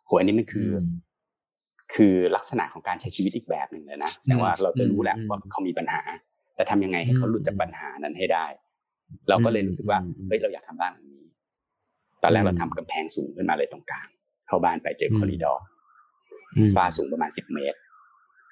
[0.05, 6.01] โหอันนี้มันคืออคือลักษณะของการใช้ชีวิตอีกแบบหนึ่งเลยนะแสดงว่าเราจะรู้แหละอืมว่าเขามีปัญหา
[6.55, 8.45] แต่ทำยังไงให้เขาอืมหลุดจากปัญหานั้นให้ได้
[9.30, 11.24] เราก็เลยรู้สึกว่าอืมเฮ้ยเราอยากทำบ้านหลังนี้
[12.22, 14.07] ตอนแรกอืมเราทำกำแพงสูงขึ้นมาเลยตรงกลาง
[14.47, 15.63] เข้าบ้านไปเจอคอริดอร์
[16.57, 17.78] อืมฝ้าสูงประมาณสิบเมตร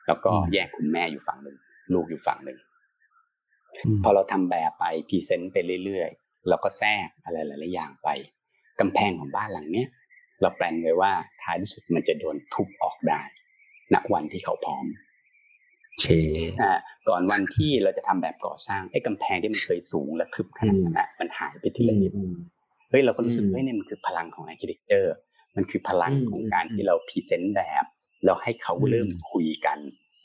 [0.07, 1.57] แล้วก็อืมแยกคุณแม่อยู่ฝั่งหนึ่ง
[1.93, 2.59] ลูกอยู่ฝั่งหนึ่งอื
[3.95, 8.09] มพอเราทำแบบไป present ไปเรื่อยๆเราก็แทรกอะไรหลายๆอย่างไป
[8.79, 9.89] กำแพงของบ้านหลังเนี้ย
[10.41, 13.21] เรา plan ไว้ว่าท้ายที่สุดมันจะโดนทุบออกได้
[13.93, 14.85] ณวันที่เขาพร้อม
[16.01, 16.05] เช
[16.61, 16.71] อ่า
[17.07, 22.35] ก่อนวันที่เราจะทำแบบก่อสร้างไอ้กำแพงที่มันเคยสูงและทึบขนาดนั้นอะมันหายไปทีละนิดอืม
[22.89, 25.15] เฮ้ยเราก็รู้สึกอืมเฮ้ยเนี่ยมันคือพลังของ architecture
[25.55, 27.85] มันคือพลังอืมของการอืมที่เราพรีเซนต์แบบ
[28.23, 29.77] แล้วให้เขาอืมเริ่มคุยกัน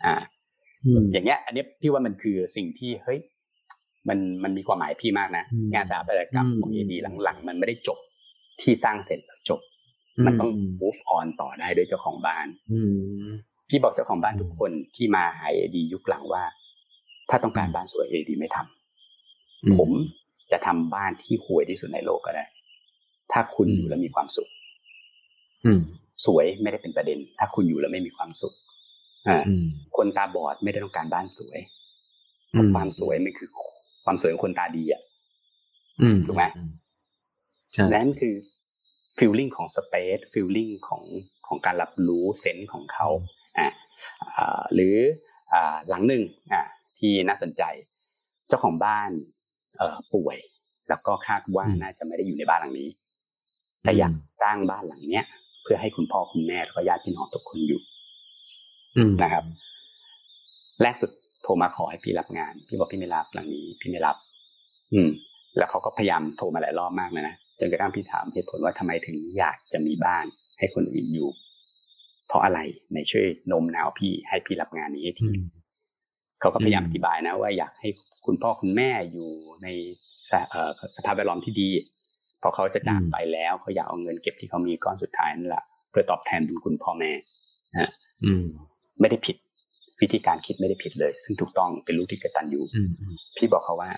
[0.05, 0.14] อ่า
[0.86, 3.18] อืมอย่างเงี้ย อันเนี้ยพี่ว่ามันคือสิ่งที่เฮ้ย
[4.09, 7.99] มันมันมีความหมายพี่มากนะอืมงานสถาปัตยกรรมของอืเอมดีหลังๆ มันไม่ได้จบ
[8.61, 9.61] ที่สร้างเสร็จแล้วจบ
[10.26, 12.80] มันต้อง move on ต่อได้ด้วยเจ้าของบ้านอื
[13.24, 13.28] ม
[13.68, 16.45] พี่บอกเจ้าของบ้านอืมทุกคนที่มาหาเอดียุคหลังว่า
[17.30, 19.91] ถ้าต้องการบ้านสวยเอดีไม่ทำอืผม
[20.53, 22.45] จะทำบ้านที่ห่วยที่สุดในโลกก็ได้
[23.32, 24.49] ถ้าคุณอืมอยู่แล้วมีความสุข
[25.64, 25.80] อืม
[26.25, 28.55] สวยไม่ได้เป็นประเด็น ถ้าคุณอยู่แล้วไม่มีความสุข
[29.29, 29.64] อ่าอืม
[29.97, 31.59] คนตาบอดไม่ได้ต้องการบ้านสวย
[32.75, 33.49] ความสวยมันคือ
[34.05, 35.03] ความสวยของคนตาดีอะ
[36.27, 36.45] ถูกไหม
[37.95, 38.35] นั่นคือ
[39.18, 41.03] feeling ของ space feeling ของ
[41.47, 43.09] ของการรับรู้ sense ของเขา
[43.59, 43.68] อ่า
[44.75, 44.97] หรือ
[45.53, 46.62] อ่าหลังหนึ่งอ่า
[46.99, 47.62] ที่น่าสนใจ
[48.49, 49.11] เจ้าของบ้าน
[49.77, 50.37] เอ่อป่วย
[50.89, 52.89] แล้วก็คาดว่าน่าจะไม่ได้อยู่ในบ้านหลังนี้
[53.83, 54.12] แต่อยาก
[54.43, 55.27] สร้างบ้านหลังเนี้ย
[55.63, 57.81] เพื่อให้คุณพ่อคุณแม่แล้วก็ญาติพี่น้องทุกคนอยู่
[59.23, 59.45] นะครับ
[60.83, 61.11] แรกสุด
[61.43, 64.17] โทรมาขอให้พี่รับงาน พี่บอกพี่ไม่รับหลังนี้ พี่ไม่รับ
[64.93, 65.11] อืม
[65.57, 70.27] แล้วเขาก็พยายามโทรมาหลายรอบมากเลยนะจนกระทั่งพี่ถามเหตุผลว่าทำไมถึงอยากจะมีบ้าน
[70.59, 71.31] ให้คนอื่นอยู่
[72.27, 72.61] เพราะอะไร
[72.95, 75.27] ในช่วยนมหนาวพี่ให้พี่รับงานนี้ที
[76.41, 77.89] เขาก็พยายามอธิบายนะ ว่าอยากให้
[78.27, 79.31] คุณพ่อคุณแม่อยู่
[79.63, 79.69] ใน
[80.97, 81.69] สภาพแวดล้อมที่ดี
[82.43, 87.12] พอเขาจะจากไปแล้วเขาอยากเอาเงินเก็บที่เขามีก้อนสุดท้ายนั่นแหละเพื่อตอบแทนบุญคุณพ่อแม่
[87.78, 87.91] นะ
[89.01, 89.36] ไม่ได้ผิด
[90.01, 92.61] วิธีการคิดไม่ได้ผิดเลย ซึ่งถูกต้องเป็นลูกที่กตัญญู
[93.36, 93.91] พี่บอกเขาว่า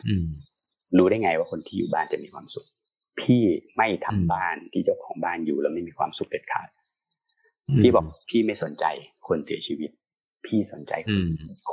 [0.98, 2.66] รู้ได้ไงว่าคนที่อยู่บ้านจะมีความสุข
[3.20, 3.42] พี่
[3.76, 6.68] ไม่ทำบ้านที่เจ้าของบ้านอยู่แล้วไม่มีความสุขเด็ดขาด
[7.82, 8.84] พี่บอกพี่ไม่สนใจ
[9.28, 9.90] คนเสียชีวิต
[10.46, 10.92] พี่สนใจ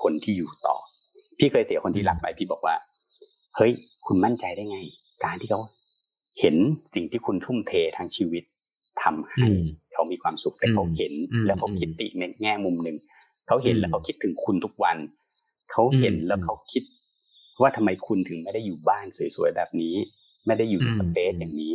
[0.01, 0.75] คนที่อยู่ต่อ
[1.39, 2.75] พี่เคยเสียคนที่รักไปพี่บอกว่า
[3.57, 3.71] เฮ้ย
[4.07, 4.79] คุณมั่นใจได้ไง
[5.25, 5.61] การที่เขา
[6.39, 6.55] เห็น
[6.93, 8.43] สิ่งที่คุณทุ่มเททางชีวิต
[9.03, 9.47] ทำให้
[9.93, 11.13] เขามีความสุขแต่เขาเห็น
[11.45, 12.97] แล้วเขาคิดติในแง่มุมหนึ่ง
[13.47, 14.97] เขาเห็นแล้วเขาคิดถึงคุณทุกวัน
[15.71, 16.83] เขาเห็นแล้วเขาคิด
[17.61, 19.95] ว่าทำไมคุณถึงไม่ได้อยู่บ้านสวยๆแบบนี้
[20.47, 21.73] ไม่ได้อยู่ในสเปซอย่างนี้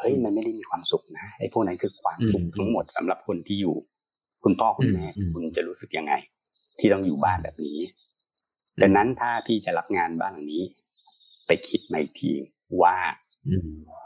[0.00, 3.76] เฮ้ยมันไม่ได้มีความสุขนะไอ้พวกนั้นคือความทุกข์ทั้งหมดสำหรับคนที่อยู่
[4.44, 6.14] คุณพ่อคุณแม่คุณจะรู้สึกยังไง
[6.78, 7.78] ที่ต้องอยู่บ้านแบบนี้
[8.82, 10.64] ดังนั้นถ้าพี่จะรับงานบ้านหลังนี้
[11.46, 12.30] ไปคิดใหม่ที
[12.82, 12.96] ว่า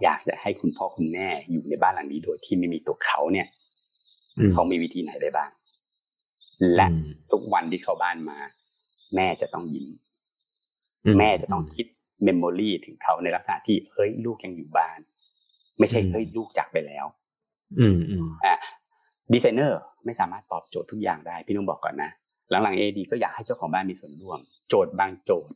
[0.03, 3.49] อยากจะให้คุณพ่อคุณแม่อยู่ในบ้านหลังนี้โดยที่ไม่มีตัวเขาเนี่ย
[4.53, 5.51] เขามีวิธีไหนได้บ้าง
[6.75, 6.87] และ
[7.33, 8.39] ทุกวันที่เข้าบ้านมา
[9.17, 9.89] แม่จะต้องยิ้ม
[11.19, 11.87] แม่จะต้องคิด
[12.25, 14.99] memory ถึงเขาในลักษณะที่เฮ้ยลูกยังอยู่บ้าน
[15.79, 17.07] ไม่ใช่เฮ้ยลูกจากไปแล้ว
[17.79, 18.55] อืมอืมอ่า
[19.33, 22.11] ดีไซเนอร์ไม่สามารถตอบโจทย์ทุกอย่างได้พี่นุ่มบอกก่อนนะ
[22.51, 25.55] หลังๆ AD ก็อยากให้เจ้าของบ้านมีส่วนร่วม โจทย์บางโจทย์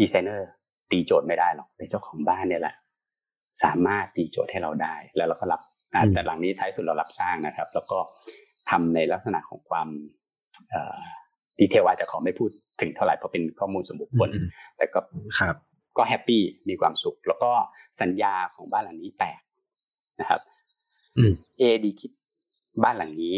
[0.00, 0.48] ดีไซเนอร์
[0.90, 2.74] ตีโจทย์ไม่ได้หรอกในเจ้าของบ้านเนี่ยแหละ
[3.62, 5.60] สามารถตีโจทย์ให้เราได้ แล้วเราก็รับ
[6.12, 7.98] แต่หลังนี้ท้ายสุดเรารับสร้างนะครับ แล้วก็
[8.70, 9.88] ทำในลักษณะของความ
[11.58, 12.50] ดีเทลอาจจะขอไม่พูด
[12.80, 14.30] ถึงเท่าไหร่เพราะเป็นข้อมูลสมบุคคล
[14.76, 15.00] แต่ก็
[15.38, 15.56] ครับ
[15.96, 17.50] ก็แฮปปี้มีความสุข แล้วก็
[18.00, 19.40] สัญญาของบ้านหลังนี้แตก
[20.20, 20.40] นะครับ
[21.58, 22.12] เอดีคิด
[22.82, 23.36] บ้านหลังนี้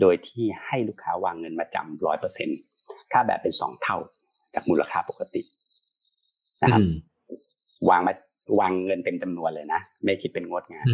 [0.00, 2.48] โดยที่ให้ลูกค้าวางเงินมาจำร้อยเปอร์เซ็น
[3.12, 3.96] ค่าแบบเป็นสองเท่า
[4.54, 5.42] จากมูลค่าปกติ
[6.62, 6.82] นะครับ
[7.90, 8.12] วางมา
[8.58, 10.86] วางเงินเต็มจำนวนเลยนะ ไม่คิดเป็นงวดงาน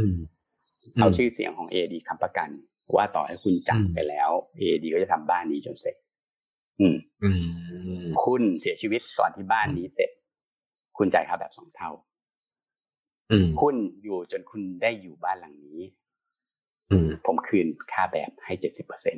[1.01, 2.49] เอาชื่อเสียงของเอดีคำประกัน
[2.95, 5.97] ว่าต่อให้คุณจับไปแล้วเอดีก็จะทำบ้านนี้จนเสร็จ
[6.81, 6.97] อืม
[8.25, 10.11] คุณเสียชีวิตก่อนที่บ้านนี้เสร็จ
[10.99, 11.91] คุณจ่ายค่าแบบสองเท่า
[13.61, 15.81] คุณอยู่จนคุณได้อยู่บ้านหลังนี้
[17.27, 19.17] ผมคืนค่าแบบให้เจ็ดสิบเปอร์เซ็น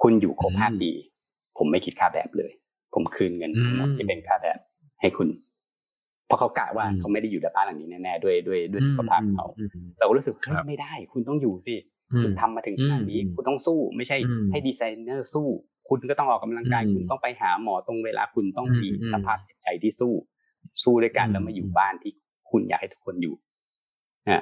[0.00, 0.90] คุณอยู่ครบห้าปี
[1.58, 2.52] ผมไม่คิดค่าแบบเลย
[2.94, 4.58] ผมคืนเงินทั้งหมดที่เป็นค่าแบบ
[5.00, 5.28] ให้คุณ
[6.30, 9.46] เพราะเขากะว่าเขาไม่ได้อยู่ในบ้านหลังนี้แน่ๆด้วยด้วยด้วยสุขภาพเขา
[9.98, 10.34] เราก็รู้สึก
[10.68, 11.74] ไม่ได้ คุณต้องอยู่สิ
[12.22, 14.16] คุณทำมาถึงขนาดนี้ คุณต้องสู้ไม่ใช่
[14.50, 15.48] ให้ดีไซเนอร์สู้
[15.88, 20.12] คุณก็ต้องออกกำลังกายคุณต้องไปหาหมอตรงเวลาคุณต้องมีสภาพจิตใจที่สู้
[20.82, 22.12] สู้ด้วยกันแล้วมาอยู่บ้านที่
[22.50, 23.34] คุณอยากให้ทุกคนอยู่
[24.28, 24.38] อ่า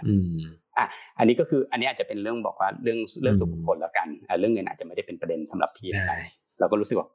[0.78, 0.86] อะ
[1.18, 4.06] อันนี้ก็คืออันนี้อาจจะเป็นเรื่องบอกว่าเรื่องเรื่องสุขผลแล้วกัน
[4.40, 6.14] เรื่องเงินอาจจะไม่ได้เป็นประเด็นสำหรับพี่อะไร
[6.60, 7.08] เราก็รู้สึกว่า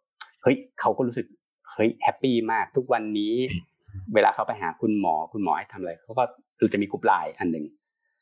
[0.43, 1.25] เฮ้ยเขาก็รู้สึก
[1.75, 3.35] เฮ้ย happy มากทุกวันนี้
[4.15, 6.23] เวลาเขาไปหาคุณหมอคุณหมอให้ทำอะไรเขาก็
[6.59, 7.65] คือจะมีกลุ่มไลน์อันหนึ่ง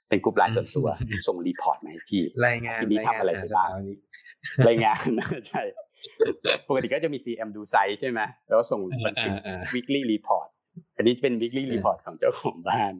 [0.09, 0.87] เป็นกลุ่มไลน์ส่วนตัว
[1.27, 3.69] ส่ง report มาให้พี่รายงานทีนี้ทำอะไรไปบ้าง
[4.67, 5.01] รายงาน
[5.47, 5.61] ใช่
[6.67, 9.33] ปกติก็จะมี CM ดู site ใช่ไหมแล้วส่งบันทึก
[9.73, 10.47] weekly report
[10.97, 12.93] อันนี้เป็น weekly report ของเจ้าของบ้าน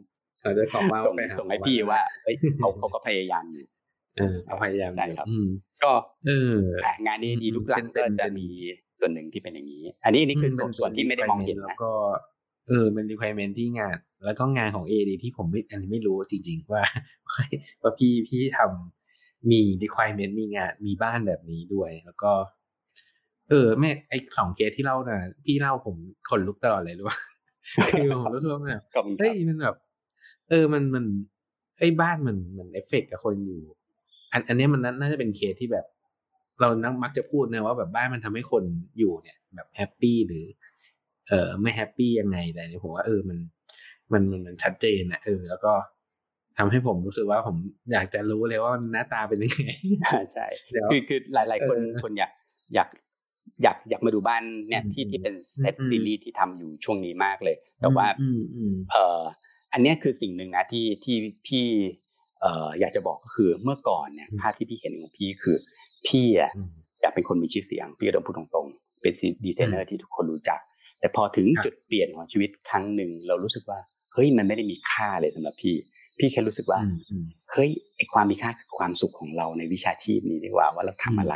[0.56, 1.02] เจ้าของบ้าน
[1.38, 3.66] ส่งให้พี่ว่าเฮ้ยเขาเขาก็พยายามอยู่
[4.46, 5.26] เขาพยายามใช่ครับ
[5.84, 5.92] ก็
[7.06, 8.46] งานนี้ดีลูกหลังก็จะมี
[9.00, 11.92] ส่วนหนึ่งที่เป็นอย่างนี้ อันนี้อันนี้คือส่วนส่วนที่ไม่ได้มองเห็นนะก็
[12.30, 16.84] เออเป็น requirement ที่งาน แล้วก็งานของ AD ที่ผมไม่อันนี้ไม่รู้จริง ๆ ว่า
[17.82, 22.32] ว่าพี่พี่ทำมี requirement มีงานมีบ้านแบบนี้ด้วย แล้วก็
[23.48, 25.96] เออแม่ไอสองเคสที่เล่าน่ะ พี่เล่าผม
[26.28, 27.18] ขนลุกตลอดเลยรู้ป่ะ
[27.90, 28.82] คือผมรู้สึกว่าแบบ
[29.18, 29.76] เฮ้ยมันแบบ
[30.48, 31.04] เออมันมัน
[31.78, 33.60] ไอ้บ้านมันมันเอฟเฟกกับคนอยู่
[34.32, 35.86] อันอันนี้มันน่าจะเป็นเคสที่แบบ
[36.60, 38.64] เรานักมักจะพูดนะว่าแบบบ้านมันทำให้คน
[38.98, 40.44] อยู่เนี่ย แบบ happy หรือ
[41.28, 43.38] เออไม่ happy ยังไงแต่เนี่ยผมว่าเออมัน
[44.12, 45.72] มันมันมันชัดเจนนะเออ แล้วก็
[46.58, 47.56] ทำให้ผมรู้สึกว่าผม
[47.92, 49.70] อยากจะรู้เลยว่าหน้าตาเป็นยังไง
[50.32, 50.46] ใช่
[50.90, 52.32] คือคือหลาย ๆ คนคนอยาก
[52.74, 52.88] อยาก
[53.62, 58.06] อยากอยากมาดูบ้านเนี่ยที่ที่เป็นเซตซีรีส์ที่ทำอยู่ช่วงนี้มากเลย แต่ว่า
[58.90, 59.22] เอ่อ
[59.72, 61.16] อันนี้คือสิ่งหนึ่งนะที่ที่
[61.46, 61.66] พี่
[62.40, 65.56] เอ่ออยากจะบอกก็คือเมื่อก่อนเนี่ยภาพที่พี่เห็นของพี่คือ
[66.08, 66.52] พี่อะ
[67.00, 69.12] อยากเป็นคนมีชื่อเสียง พี่ก็ต้องพูดตรงๆ เป็น
[69.44, 70.60] ดีไซเนอร์ที่ทุกคนรู้จัก
[71.02, 73.78] แต่พอถึงจุดเปลี่ยนของชีวิตครั้งหนึ่งเรารู้สึกว่า
[74.12, 75.76] เฮ้ยมันไม่ได้มีค่าเลยสำหรับพี่
[76.18, 76.80] พี่แค่รู้สึกว่า
[77.52, 81.34] เฮ้ยไอความมีค่าคือความสุขของเราในวิชาชีพนี้ดีกว่าว่าเราทำอะไร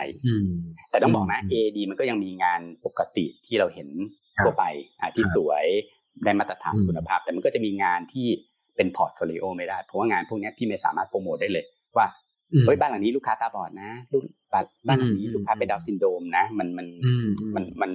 [0.90, 3.88] แต่ต้องบอกนะ AD มันก็ยังมีงานปกติที่เราเห็น
[4.42, 4.64] ทั่วไป
[5.00, 5.66] อะที่สวย
[6.24, 8.26] ได้มาตรฐานคุณภาพ แต่มันก็จะมีงานที่
[8.76, 11.64] เป็น portfolio ไม่ได้เพราะว่างานพวกนี้พี่ไม่สามารถโปรโมทได้เลย
[11.96, 12.06] ว่า
[12.64, 13.90] เฮ้ยบ้านหลังนี้ลูกค้าตาบอดนะ
[14.64, 16.86] ลูกบ้านหลังนี้ลูกค้าเป็น Down syndrome นะ มันมัน
[17.54, 17.92] มันมัน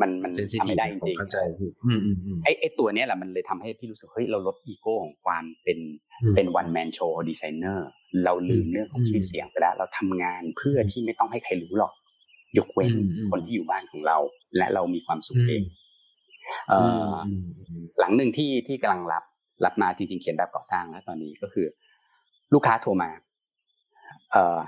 [0.00, 1.16] มันมันทำไม่ได้จริง
[2.44, 5.78] ไอ้ไอ้ตัวเนี้ยแหละมันเลยทำให้พี่รู้สึกเฮ้ยเราลดอีโก้ของความเป็น
[6.34, 7.88] เป็น one man show designer
[8.24, 11.92] เราลืมเรื่องของชื่อเสียงไปแล้ว เราทำงานเพื่อที่ไม่ต้องให้ใครรู้หรอก
[12.58, 12.92] ยกเว้น
[13.30, 14.18] คนที่อยู่บ้านของเรา
[14.56, 15.62] และเรามีความสุขเอง
[16.68, 16.74] เอ
[17.12, 17.14] อ
[17.98, 19.24] หลังหนึ่งที่ที่กำลังรับ
[19.64, 21.66] รับมาจริง ๆ เขียนแบบก่อสร้างแล้วตอนนี้ก็คือ
[22.54, 23.10] ลูกค้าโทรมา
[24.32, 24.58] เอ่อ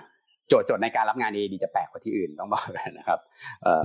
[0.53, 3.21] โจทย์โจทย์ในการรับงานเอดีจะแปลกกว่าที่อื่นต้องบอกกันนะครับ
[3.63, 3.83] เอ่อ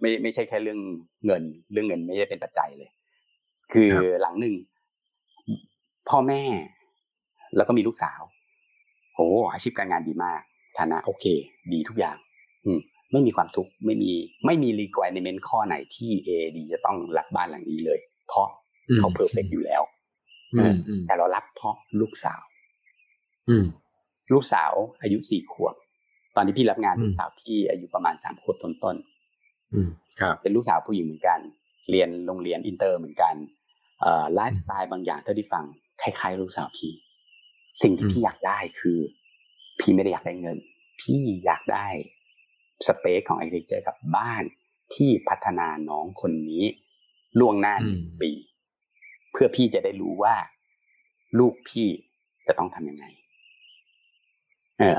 [0.00, 0.80] ไม่ไม่ใช่แค่เรื่อง
[1.26, 1.42] เงิน
[1.72, 2.90] เรื่องเงินไม่ได้เป็นปัจจัยเลย
[3.72, 3.90] คือ
[4.20, 4.54] หลังหนึ่ง
[6.08, 6.42] พ่อแม่
[7.56, 8.20] แล้วก็มีลูกสาว
[9.14, 10.40] โอ้อาชีพการงานดีมาก
[10.78, 11.24] ฐานะโอเค
[11.72, 12.16] ดีทุกอย่าง
[12.64, 12.80] อืม
[13.12, 14.12] ไม่มีความทุกข์ไม่มี
[14.46, 18.46] ไม่มี requirement ข้อไหนที่ AD จะต้องรับบ้านหลังนี้เลย เพราะ
[18.98, 19.82] เขา perfect อยู่แล้ว
[21.06, 22.42] แต่เรารับเพราะลูกสาว
[24.32, 25.74] ลูกสาวอายุสี่ขวบ
[26.36, 31.40] ตอนที่พี่รับงานลูกสาวพี่อายุประมาณสามขวบต้นๆเป็นลูกสาวผู้หญิงเหมือนกัน
[31.90, 33.34] เรียนโรงเรียนอินเตอร์เหมือนกัน
[34.34, 35.64] ไลฟ์สไตล์บางอย่างเท่าที่ฟัง
[36.02, 36.92] คล้ายๆลูกสาวพี่
[37.82, 38.98] สิ่งที่พี่อยากได้คือ
[39.80, 40.58] พี่ไม่ได้อยากได้เงิน
[41.00, 41.86] พี่อยากได้
[42.86, 44.44] space ของ architecture กับบ้าน
[44.94, 46.64] ที่พัฒนาน้องคนนี้
[47.38, 48.30] ล่วงหน้าหนึ่งปี
[49.32, 50.34] เพื่อพี่จะได้รู้ว่า
[51.38, 51.88] ลูกพี่
[52.46, 53.04] จะต้องทำยังไง
[54.78, 54.98] เออ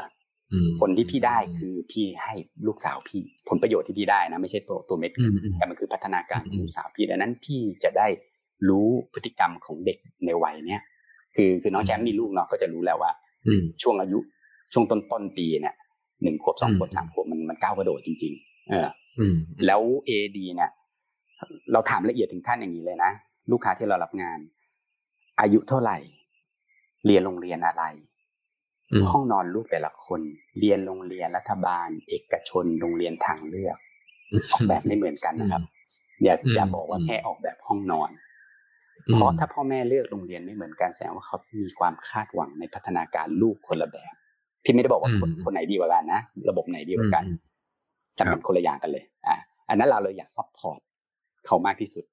[0.79, 2.35] ผลที่พี่ได้คือพี่ให้
[2.67, 5.11] ลูกสาวพี่ ผลประโยชน์ที่พี่ได้นะไม่ใช่ตัวตัวเม็ด
[5.57, 8.07] แต่มันคือพัฒนาการของลูกสาวพี่ดังนั้นพี่จะได้
[8.69, 10.81] รู้พฤติกรรมของเด็กในวัยเนี้ย
[11.35, 13.11] คือคือน้องแชมป์มีลูกเนาะก็จะรู้แล้วว่า
[13.81, 14.19] ช่วงอายุ
[14.73, 15.75] ช่วงต้นต้นปีเนี่ย
[16.23, 18.87] หนึ่งขวบสองขวบสามขวบมันมันก้าวกระโดดจริง ๆ เออ
[19.65, 20.71] แล้วเอดีเนี่ย
[21.71, 23.11] เราถามละเอียดถึงขั้นอย่างนี้เลยนะ
[23.51, 24.39] ลูกค้าที่เรารับงาน
[25.41, 25.97] อายุเท่าไหร่
[27.05, 27.83] เรียนโรงเรียนอะไร
[29.11, 30.21] ห้องนอนลูกแต่ละคน
[30.59, 33.77] เรียนโรงเรียนรัฐบาล เอกชนโรงเรียนทางเลือก
[34.51, 35.63] ออกแบบไม่เหมือนกันนะครับ
[36.23, 38.09] อย่าอย่าบอกว่าแค่ออกแบบห้องนอน
[39.13, 44.13] เพราะถ้าพ่อแม่เลือกโรงเรียนไม่เหมือนกันแสดงว่าเขามีความคาดหวังในพัฒนาการลูกคนละแบบ
[44.63, 47.23] พี่ไม่ได้บอกว่าคนคนไหนดีกว่ากันนะระบบไหนดีกว่ากัน
[48.15, 49.35] แต่เป็นคนละอย่างกันเลยอ่า
[49.69, 50.79] อันนั้นเราเลยอยาก support
[51.45, 52.05] เขามากที่สุด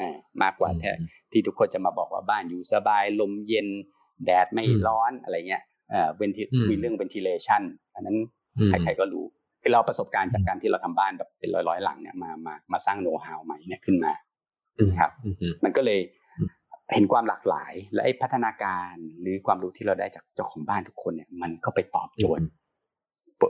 [0.00, 0.92] อ่ามากกว่าแท้
[1.32, 3.68] ที่ทุกคนจะมาบอกว่าบ้านอยู่สบายลมเย็น
[4.24, 5.62] แดดไม่ร้อนอะไรเงี้ย
[5.92, 7.62] เอ่อเวนทิมีเรื่อง ventilation
[7.94, 8.16] อันนั้น
[8.68, 9.24] ใครๆก็รู้
[9.62, 14.12] คือเราประสบการณ์จากการที่เราทำบ้านแบบเป็นร้อยๆหลังเนี่ยมามามาสร้างโน้ตฮาวใหม่เนี่ยขึ้นมา
[15.00, 15.10] ครับ
[15.64, 16.00] มันก็เลย
[16.94, 22.44] เห็นความหลากหลาย และพัฒนาการหรือความรู้ที่เราได้จากเจ้าของบ้านทุกคนเนี่ย มันก็ไปตอบโจทย์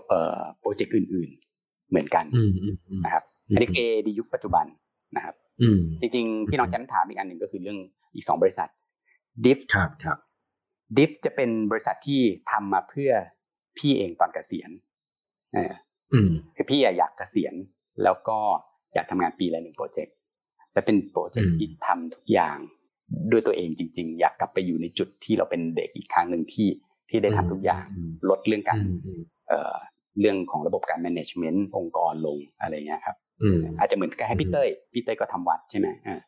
[0.09, 1.31] เอ่อโปรเจกต์อื่น
[1.61, 2.25] ๆ เหมือนกัน
[3.05, 3.25] นะครับ
[3.55, 4.67] อันนี้เอดียุคปัจจุบัน
[5.17, 5.35] นะครับ
[6.01, 7.79] จริงๆพี่น้องแชมป์ถามอีกอันหนึ่งก็คือเรื่อง
[8.15, 8.69] อีกสองบริษัท
[9.45, 10.19] ดิฟครับครับ
[10.97, 12.21] ดิฟจะเป็นบริษัทที่
[12.51, 13.13] ทำมาเพื่อ
[13.79, 14.71] พี่เองตอนเกษียณ
[15.55, 15.73] เออ
[16.57, 17.55] คือพี่อยากเกษียณ
[18.03, 18.39] แล้วก็
[18.95, 20.15] อยากทำงานปีละหนึ่งโปรเจกต์
[20.73, 22.59] และเป็นโปรเจกต์ที่ทำทุกอย่าง
[23.31, 26.69] ด้วยตัวเองจริง ๆ อยากกลับไปอยู่ในจุดที่เราเป็นเด็กอีกครั้งหนึ่งที่
[27.09, 27.85] ที่ได้ทำทุกอย่าง
[28.31, 28.81] ลดเรื่องการ
[29.49, 29.77] เอ่อ
[30.21, 33.17] เรื่องของระบบการ management องค์กรลงอะไรเงี้ยครับ
[33.79, 36.19] อาจจะเหมือนกับให้พี่เต้ยพี่เต้ยก็ทำวัดใช่ไหมอ่า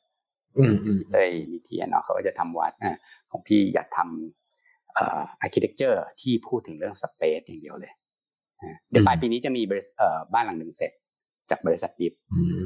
[0.99, 2.97] พี่เต้ยมีเทียนเนาะเขาก็จะทำวัดอ่า
[3.31, 7.93] ของพี่อยากทำเอ่อ architecture ที่พูดถึงเรื่อง space อย่างเดียวเลย
[8.91, 9.63] เดี๋ยวปลายปีนี้จะมี
[10.35, 10.93] บ้านหลังหนึ่งเสร็จ
[11.51, 12.13] จากบริษัทดิฟ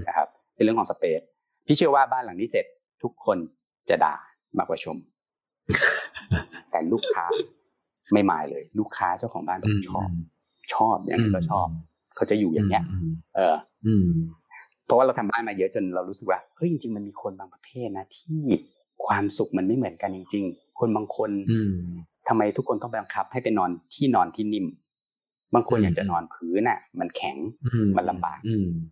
[0.09, 1.25] นะครับเป็นเรื่องของ space
[1.67, 2.67] พี่เชื่อว่าบ้านหลังนี้เสร็จ
[3.03, 3.39] ทุกคน
[3.89, 4.15] จะด่า
[4.59, 4.97] มากกว่าชม
[6.71, 7.27] แต่ลูกค้า
[8.13, 10.09] ไม่มายเลย ลูกค้าเจ้าของบ้านต้องชอบ
[10.75, 11.67] ชอบอย่างนี้ก็ชอบ
[12.17, 12.85] เขาจะอยู่อย่างเนี้ย
[13.37, 13.55] เออ
[14.87, 18.41] เพราะว่าเราทำบ้านมาเยอะจนเรารู้สึกว่าเฮ้ยจริงๆมันมีคนบางประเภทนะที่
[19.05, 21.31] ความสุขมันไม่เหมือนกันจริง ๆ คนบางคน
[22.29, 24.67] ทำไมทุกคนต้องบังคับให้ไปนอนที่นอนที่นิ่ม
[25.55, 27.37] บางคนอยากจะนอนพื้นน่ะ มันแข็ง
[27.97, 28.39] มันลำบาก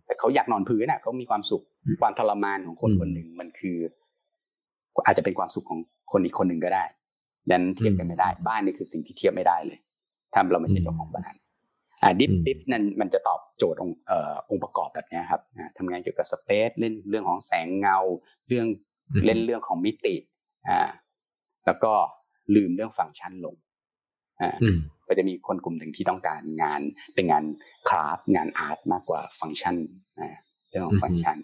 [0.05, 1.63] แต่เขาอยากนอนพื้นน่ะเขามีความสุข
[2.01, 3.77] ความทรมานของคนคนหนึ่งมันคือ
[5.05, 5.79] อาจจะเป็นความสุขของ
[6.11, 6.85] คนอีกคนหนึ่งก็ได้
[7.49, 9.79] ดังนั้นเทียบกันไม่ได้ บ้านนี่คือสิ่งที่เทียบไม่ได้เลย
[10.33, 11.35] ถ้าเราไม่ใช่เจ้าของบ้าน
[12.01, 15.41] อ่าดิฟดิฟนั่นมันจะตอบโจทย์องค์เอ่อองค์ประกอบแบบนี้ครับ
[15.77, 17.97] ทำงานเกี่ยวกับสเปซเล่นเรื่องของแสงเงา
[18.47, 18.65] เรื่อง
[19.25, 20.15] เล่นเรื่องของมิติ
[20.69, 20.79] อ่า
[21.65, 21.93] แล้วก็
[22.55, 23.55] ลืมเรื่องฟังก์ชันลง
[24.41, 24.55] อ่า
[25.07, 26.81] ก็จะมีคนกลุ่มหนึ่งที่ต้องการงาน
[27.15, 27.43] เป็นงาน
[27.89, 29.75] craft งาน art มากกว่าฟังก์ชัน
[30.19, 30.35] อ่า
[30.69, 31.37] เรื่องของฟังก์ชัน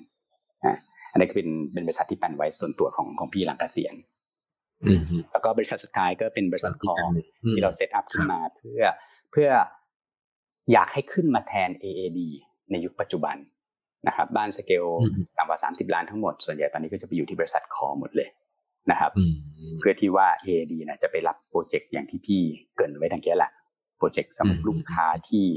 [0.64, 0.74] อ่า
[1.12, 3.96] อันนี้ก็เป็นเป็นบริษัทที่ปั้นไว้ส่วนตัวของของพี่หลังเกษียณ
[5.32, 7.00] แล้วก็บริษัทสุดท้ายก็เป็นบริษัทของ
[7.52, 8.82] ที่เรา set up ขึ้นมาเพื่อ
[9.32, 9.50] เพื่อ
[10.72, 12.20] อยากให้ขึ้นมาแทน AAD
[12.72, 13.36] ในยุคปัจจุบัน
[14.08, 14.86] นะครับ บ้านสเกล
[15.38, 18.30] ต่ำกว่า 30 ล้านทั้งหมด ส่วนใหญ่ตอนนี้ก็จะไปอยู่ที่บริษัทคอหมดเลย
[18.92, 19.12] นะครับ
[19.80, 22.42] เพื่อที่ว่า AAD นะจะไปรับ project อย่างที่พี่
[22.78, 25.48] เกริ่นไว้ตั้งแต่แรก project สำหรับลูกค้าที่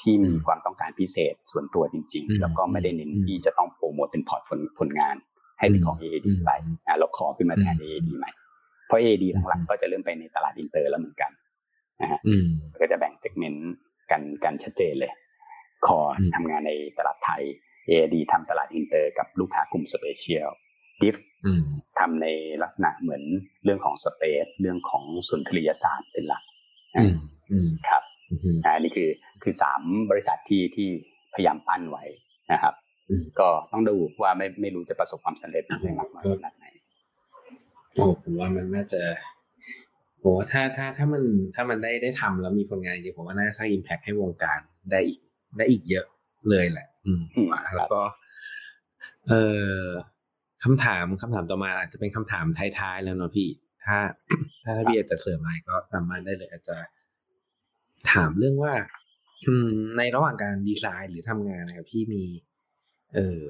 [0.00, 4.42] ที่มีความต้องการพิเศษส่วนตัวจริง ๆ แล้วก็ไม่ได้เน้นที่จะต้องโปรโมทเป็น port
[4.78, 5.16] ผลงาน
[5.58, 6.50] ให้เป็นของ AAD ไป
[6.86, 8.30] อ่าเอาคอขึ้นมาแทน AAD ใหม่
[8.86, 11.30] เพราะ AAD หลังๆก็จะเริ่มไปในตลาดอินเตอร์แล้วเหมือนกัน
[12.00, 12.20] นะฮะ
[12.80, 13.72] ก็จะแบ่ง segment
[14.10, 15.12] กันกันชัดเจนเลย
[15.86, 15.98] คอ
[16.34, 17.42] ทำงานในตลาดไทย
[17.88, 20.48] AAD ทำตลาดอินเตอร์กับลูกค้ากลุ่ม special
[21.02, 21.16] ดิฟ
[21.98, 22.26] ทำใน
[22.62, 23.22] ลักษณะเหมือน
[23.64, 26.42] เรื่องของ space เรื่องของสุนทรียศาสตร์เป็นหลัก
[27.88, 28.02] ครับ
[28.64, 29.10] อันนี้คือ
[29.42, 30.88] คือสามบริษัทที่ที่
[31.34, 32.04] พยายามปั้นไว้
[32.52, 32.74] นะครับ
[33.40, 36.66] ก็ต้องดูว่าไม่ไม่รู้จะประสบความสำเร็จในมากน้อยขนาดไหน
[37.94, 39.02] โอ้ผมว่ามันน่าจะ
[40.20, 41.22] โอ้ถ้าถ้าถ้ามัน
[41.54, 45.20] ถ้ามันได้ได้ทำแล้วมีผลงานจริงผมว่าน่าจะสร้าง impact ให้วงการได้อีก
[45.58, 46.06] ได้อีกเยอะ
[46.50, 47.22] เลยแหละ อืม
[47.76, 48.02] แล้วก็
[49.28, 49.34] เอ
[49.80, 49.84] อ
[50.64, 52.44] คำถามคำถามต่อมาอาจจะเป็นคำถาม
[52.78, 53.48] ท้ายๆแล้วเนาะพี่
[53.84, 53.98] ถ้า
[54.64, 56.76] ถ้าถ้าพี่จะเสริมอะไรก็สามารถได้เลย อาจจะ
[58.12, 58.74] ถามเรื่องว่า
[59.46, 62.24] อืม ในระหว่างการดีไซน์หรือทำงานนะครับพี่มี
[63.14, 63.44] เอ่อ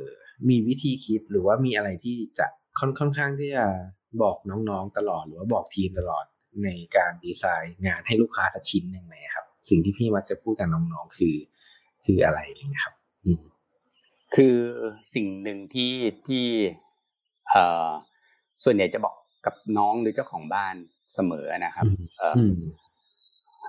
[0.49, 2.47] มีวิธีคิดหรือว่ามีอะไรที่จะ
[2.79, 3.67] ค่อนค่อนข้างที่จะ
[4.23, 6.25] บอกน้องๆตลอด หรือว่าบอกทีมตลอด
[6.65, 11.37] ในการดีไซน์งานให้ลูกค้าสักชิ้นหนึ่งไหมครับ สิ่งที่พี่มักจะพูดกับน้องๆคือ
[12.05, 12.41] คืออะไร
[12.75, 12.95] นะครับ
[13.25, 13.43] อืม
[14.35, 14.57] คือ
[15.15, 15.95] สิ่งหนึ่งที่
[16.27, 16.92] ที่เอ่อ
[18.65, 19.15] ส่วนใหญ่จะบอก
[19.47, 20.75] กับน้องหรือเจ้าของบ้าน
[21.15, 21.87] เสมอนะครับ
[22.19, 22.35] เออ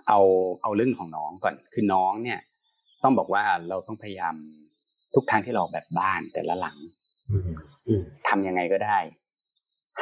[0.07, 0.19] เอา
[0.61, 2.39] เอาเรื่องของน้องก่อนคือน้องเนี่ย
[3.03, 4.35] ต้องบอกว่าเราต้องพยายาม
[5.13, 6.77] ทุกทางที่เราแบบบ้านแต่ละหลัง
[8.27, 8.97] ทำยังไงก็ได้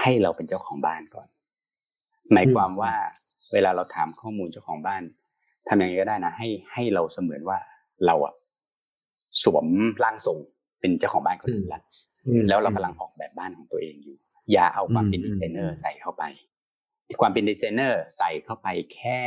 [0.01, 1.27] ให้เราเป็นเจ้าของบ้านก่อน
[2.33, 2.93] หมายความว่า
[3.53, 5.03] เวลาเราถามข้อมูลเจ้าของบ้าน
[5.67, 7.57] ทำยังไงก็ได้นะ ให้ให้เราเสมือนว่า
[8.05, 8.33] เราอะ
[9.43, 9.65] สวม
[10.03, 10.37] ร่างทรง
[10.79, 11.81] เป็นเจ้าของบ้านคนอื่นละ
[12.49, 14.17] แล้วเรากำลังออกแบบบ้านของตัวเองอยู่
[14.51, 16.23] อย่าเอาความเป็นดีไซเนอร์ใส่เข้าไป
[17.21, 19.19] ความเป็นดีไซเนอร์ใส่เข้าไปแค่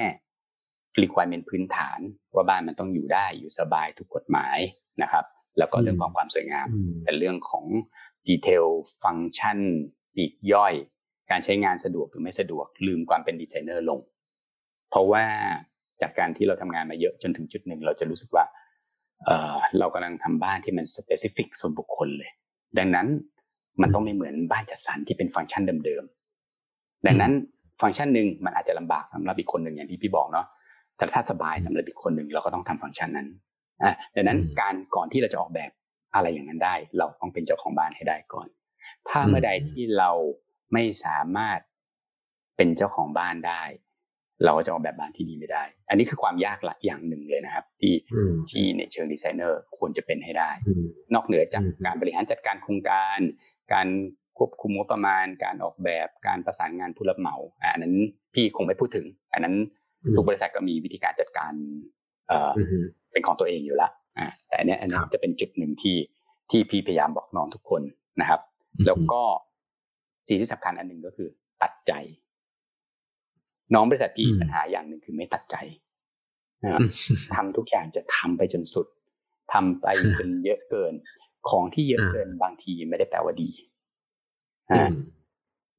[1.02, 1.98] requirement พื้นฐาน
[2.34, 4.58] ว่าบ้านมันต้องอยู่ได้อยู่สบายทุกกฎหมาย
[5.02, 5.24] นะครับ
[5.58, 6.66] แล้วก็เรื่องของความสวยงาม
[7.04, 7.64] เป็นเรื่องของ
[8.28, 10.74] detail function ปลีกย่อย
[11.30, 14.00] การใช้งานสะดวกหรือไม่สะดวกลืมความเป็นดีไซเนอร์ลง
[14.90, 15.24] เพราะว่า
[16.00, 18.44] จากการที่เราทำงานมาเยอะจนถึงจุดหนึ่ง เราจะรู้สึกว่า
[19.24, 22.30] เรากำลังทำบ้านที่มัน specific ส่วนบุคคลเลย
[22.78, 23.06] ดังนั้น
[23.82, 27.32] มันต้องไม่เหมือนบ้านจัดสรรที่เป็นฟังก์ชันเดิมๆดังนั้น
[27.80, 30.46] ฟังก์ชันหนึ่งมันอาจจะลำบากสำหรับอีกคนหนึ่งอย่างที่พี่บอกเนาะ
[30.96, 33.28] แต่ถ้าสบายสำหรับอีกคนหนึ่งเราก็ต้องทำฟังก์ชันนั้น
[33.82, 35.70] อะดังนั้นการก่อนที่เราจะออกแบบ
[36.14, 38.48] อะไรอย่างนั้นได้ เราต้องเป็นเจ้าของบ้านให้ได้ก่อน
[39.08, 40.10] ถ้าเมื่อใดที่เรา
[40.72, 41.58] ไม่สามารถ
[42.56, 43.62] เป็นเจ้าของบ้านได้
[44.44, 47.94] เราก็จะออกแบบบ้านที่ดีไม่ได้ อันนี้คือความยากละอย่างหนึ่งเลยนะครับ ที่
[48.50, 50.50] ที่ในเชิงดีไซเนอร์ควรจะเป็นให้ได้
[51.14, 53.18] นอกเหนือจากการบริหารจัดการโครงการ
[53.72, 53.88] การ
[54.38, 57.36] ควบคุมงบประมาณ การออกแบบการประสานงานผู้รับเหมา
[57.72, 57.94] อันนั้น
[58.34, 59.54] พี่คงไม่พูดถึง อันนั้น
[60.16, 61.52] ทุกบริษัทก็มีวิธีการจัดการ
[62.28, 62.52] เอ่อ
[63.12, 65.96] เป็นของตัวเองอยู่แล้วอ่าแต่อันนี้อันนี้จะเป็นจุดหนึ่งที่
[66.50, 67.82] ที่พี่พยายามบอกน้องทุกคน
[68.20, 68.40] นะครับ
[68.86, 69.22] แล้วก็
[70.28, 71.28] สิ่งที่สำคัญอันหนึ่งก็คือ
[71.62, 71.92] ตัดใจ
[73.74, 75.56] น้องบริษัทพี่ปัญหาอย่างหนึ่งคือไม่ตัดใจ
[77.34, 78.86] ทำทุกอย่างจะทำไปจนสุด
[79.52, 79.86] ทำไป
[80.18, 80.94] จนเยอะเกิน
[81.48, 83.50] ของที่เยอะเกินบางทีไม่ได้แปลว่าดี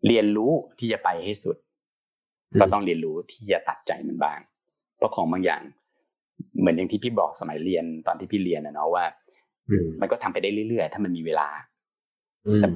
[0.08, 1.58] เรียนรู้ที่จะไปให้สุด
[2.60, 4.40] ก็ต้องเรียนรู้ที่จะตัดใจมันบ้าง
[4.98, 5.62] เพราะของบางอย่าง
[6.60, 9.06] เหมือนอย่างที่พี่บอกสมัยเรียนตอนที่พี่เรียนนะเนาะว่า
[10.02, 11.50] มันก็ทำไปได้เรื่อยๆ ถ้ามันมีเวลา
[12.60, 12.68] แต่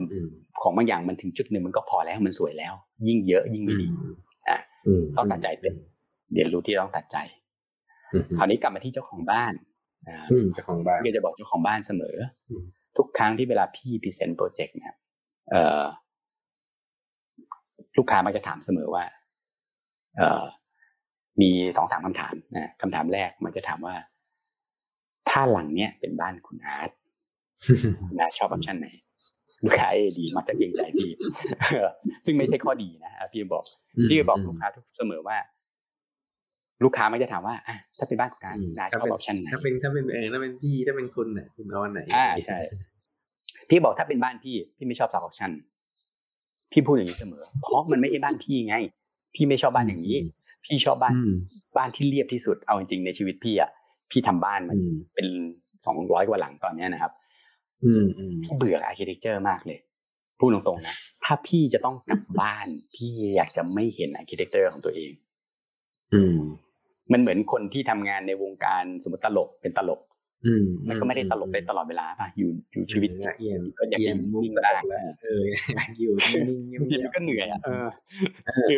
[0.62, 2.74] ของบางอย่างมันถึงจุดหนึ่งมันก็พอแล้วมันสวยแล้ว
[3.08, 4.14] ยิ่งเยอะยิ่งไม่ดีอะ
[5.18, 5.74] ต้องตัดใจเป็น
[6.34, 7.18] เรียนรู้ที่ต้องตัดใจ
[8.38, 9.54] คราวนี้กลับมาที่เจ้าของบ้าน
[10.54, 12.16] เจ้าของบ้านก็จะบอกเจ้าของบ้านเสมอ
[12.98, 14.94] ทุกครั้งที่เวลาพี่ present project เนี่ย
[17.98, 19.04] ลูกค้ามักจะถามเสมอว่า
[20.18, 20.44] เออ
[21.42, 23.96] มีสองสามคำถามนะคำถามแรกมันจะถามว่า
[25.30, 26.90] ถ้าหลังเนี้ยเป็นบ้านคุณอาร์ต
[28.20, 28.88] นะชอบ option ไหน
[29.66, 31.12] ลูกค้า AAD มักจะเกรงใจพี่
[32.26, 33.64] ซึ่งไม่ใช่ข้อดีนะพี่บอก
[34.10, 35.38] พี่บอกลูกค้าทุกเสมอว่า
[36.84, 42.58] ลูกค้าไม่จะถามว่าอะถ้าเป็นบ้านคุณอาร์ตอืมอาร์ตชถ้าอบเป็น option ไหนถ้าเป็นถ้าเป็นเออถ้าเป็นพี่ถ้าเป็นคุณเนี่ยคุณเอาอันไหนอ่าใช่
[43.70, 45.52] พี่บอกถ้าเป็นบ้านพี่พี่ไม่ชอบซับออปชัน
[46.72, 48.76] พี่พูดอย่างนี้เสมอ เพราะมันไม่ใช่บ้านพี่ไง
[49.36, 50.18] พี่ไม่ชอบบ้านอย่างนี้
[50.66, 51.34] พี่ชอบบ้านอืม
[51.78, 53.70] บ้านที่เรียบที่สุดเอาจริงๆในชีวิตพี่อะ
[54.12, 55.28] พี่ทำบ้านมันอืมเป็น
[55.86, 57.12] สองร้อยกว่าหลังตอนเนี้ยนะครับ
[57.86, 59.80] อืมอืมพี่เบื่อ architecture มากเลย
[60.40, 65.12] พูดตรงๆนะถ้าพี่จะต้องกลับบ้าน พี่อยากจะไม่เห็น architecture ของตัวเอง
[66.14, 66.38] อืม
[67.12, 70.00] มันเหมือนคนที่ทำงานในวงการสมมติตลกเป็นตลก
[70.46, 73.10] อืมมันก็ไม่ได้ตลกได้ตลอดเวลาป่ะอยู่อยู่ชีวิต
[73.40, 75.44] เอียนก็อยากเอียจะนมุกนิ่งตลได้กแล้วเออ
[75.76, 76.14] อยากอยู่
[76.50, 77.88] นิ่งๆเงียบางทีบมันก็เหนื่อยอะเออ
[78.68, 78.72] เ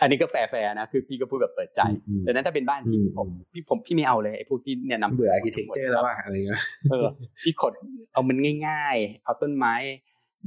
[0.00, 7.06] ออคือเออเอออะอันนี้ก็แฟร์ๆนะคือพี่ก็พูดแบบเปิดใจอืมดังนั้นถ้าเป็นบ้านพี่อืมผมพี่ผมพี่ไม่เอาเลยไอ้พวกที่เนี่ยนำเบื่ออาร์เคเต็กเจอร์แล้วว่าอะไรเงี้ยเออ
[7.42, 7.72] พี่ขด
[8.12, 8.36] เอามัน
[8.66, 9.74] ง่าย ๆ เอาต้นไม้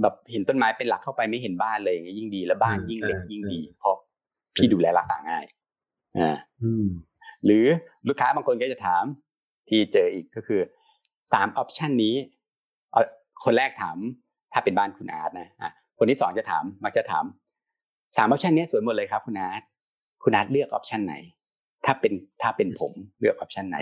[0.02, 3.96] แบบเห็นต้นไม้เป็นหลักเข้าไปไม่เห็นบ้านเลยอย่างเงี้ยยิ่งดีแล้วบ้านยิ่งเล็กยิ่งดีเพราะ
[4.56, 5.46] พี่ดูแลรักษาง่าย
[6.18, 6.86] อ่าอืม
[7.46, 7.66] หรือ
[8.08, 9.04] ลูกค้าบางคนก็จะถาม
[9.70, 10.62] ที่เจออีกก็คือ
[11.34, 12.16] สาม option นี้
[12.92, 13.06] เอ่อ
[13.44, 13.98] คนแรกถาม
[14.54, 17.26] ถ้าเป็นบ้านคุณอาร์ตนะอะคนที่สองจะถามมักจะถาม
[18.18, 19.62] สาม option นี้สวยหมดเลยครับคุณอาร์ต
[20.24, 21.16] คุณอาร์ตเลือก option ไหน
[21.86, 23.78] ถ้าเป็นถ้าเป็นผมเลือก option ไหน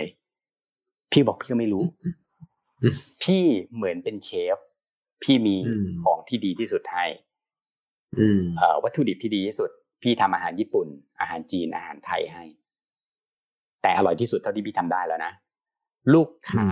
[1.12, 3.42] พี่บอกพี่ก็ไม่รู้อืมพี่
[3.74, 4.58] เหมือนเป็นเชฟ
[5.22, 7.04] พี่มีอืมของที่ดีที่สุดให้
[8.18, 9.70] อืมเอ่อวัตถุดิบที่ดีที่สุด
[10.02, 10.86] พี่ทำอาหารญี่ปุ่น
[11.20, 12.44] อาหารจีนอาหารไทยให้
[13.82, 15.32] แต่อร่อยที่สุดเท่าที่พี่ทำได้แล้วนะ
[16.14, 16.66] ลูกค้า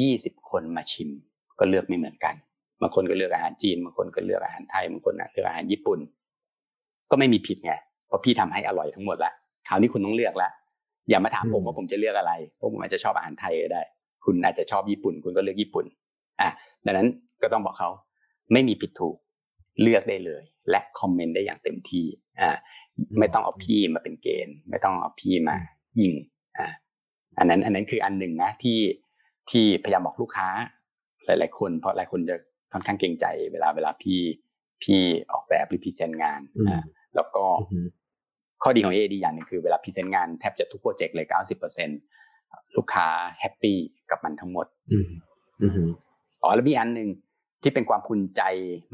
[0.00, 1.10] ยี่สิบคนมาชิม
[1.58, 2.34] ก็เลือกไม่เหมือนกัน
[2.80, 5.98] บางคนก็เลือกอาหารจีนบางคนก็เลือกอาหารไทยบางคนเลือกอาหารญี่ปุ่น
[7.10, 7.72] ก็ไม่มีผิดไง
[8.06, 9.32] เพราะพี่ทำให้อร่อยทั้งหมดละ
[9.68, 10.48] คราวนี้คุณต้องเลือกละ
[11.08, 13.82] อย่ามาถามผมอืมว่าผมจะเลือกอะไรเพราะผมอาจจะชอบอาหารไทยก็ได้
[14.24, 15.84] คุณอาจจะชอบญี่ปุ่น คุณก็เลือกญี่ปุ่น
[16.40, 16.50] อะ
[16.86, 17.08] ดังนั้น
[17.42, 17.90] ก็ต้องบอกเขา
[18.52, 19.16] ไม่มีผิดถูก
[19.82, 22.06] เลือกได้เลย และ comment ได้อย่างเต็มที่
[22.40, 22.50] อ่า
[23.18, 25.56] ไม่ต้องเอาพี่มาเป็นเกณฑ์ ไม่ต้องเอาพี่มา
[26.00, 26.12] ยิง
[26.58, 26.66] อ่า
[27.38, 28.78] อันนั้นอันนั้นคืออันหนึ่งนะที่
[29.50, 30.48] ที่พยายามบอกลูกค้า
[31.26, 32.36] หลาย ๆ คน เพราะหลายคนจะ
[32.72, 34.18] ค่อนข้างเกรงใจ เวลาเวลาพี่
[34.82, 35.00] พี่
[35.32, 36.82] ออกแบบหรือ present งานอืมอ่า
[37.16, 37.86] แล้วก็อืม
[38.62, 41.26] ข้อดีของ AAD อย่างหนึ่งคือเวลา present งานแทบจะทุก project เลย
[42.00, 43.78] 90%ลูกค้า happy
[44.10, 45.08] กับมันทั้งหมดอืม
[45.62, 45.90] อืม
[46.42, 47.08] อ๋อแล้วมีอันหนึ่ง
[47.62, 48.42] ที่เป็นความภูมิใจ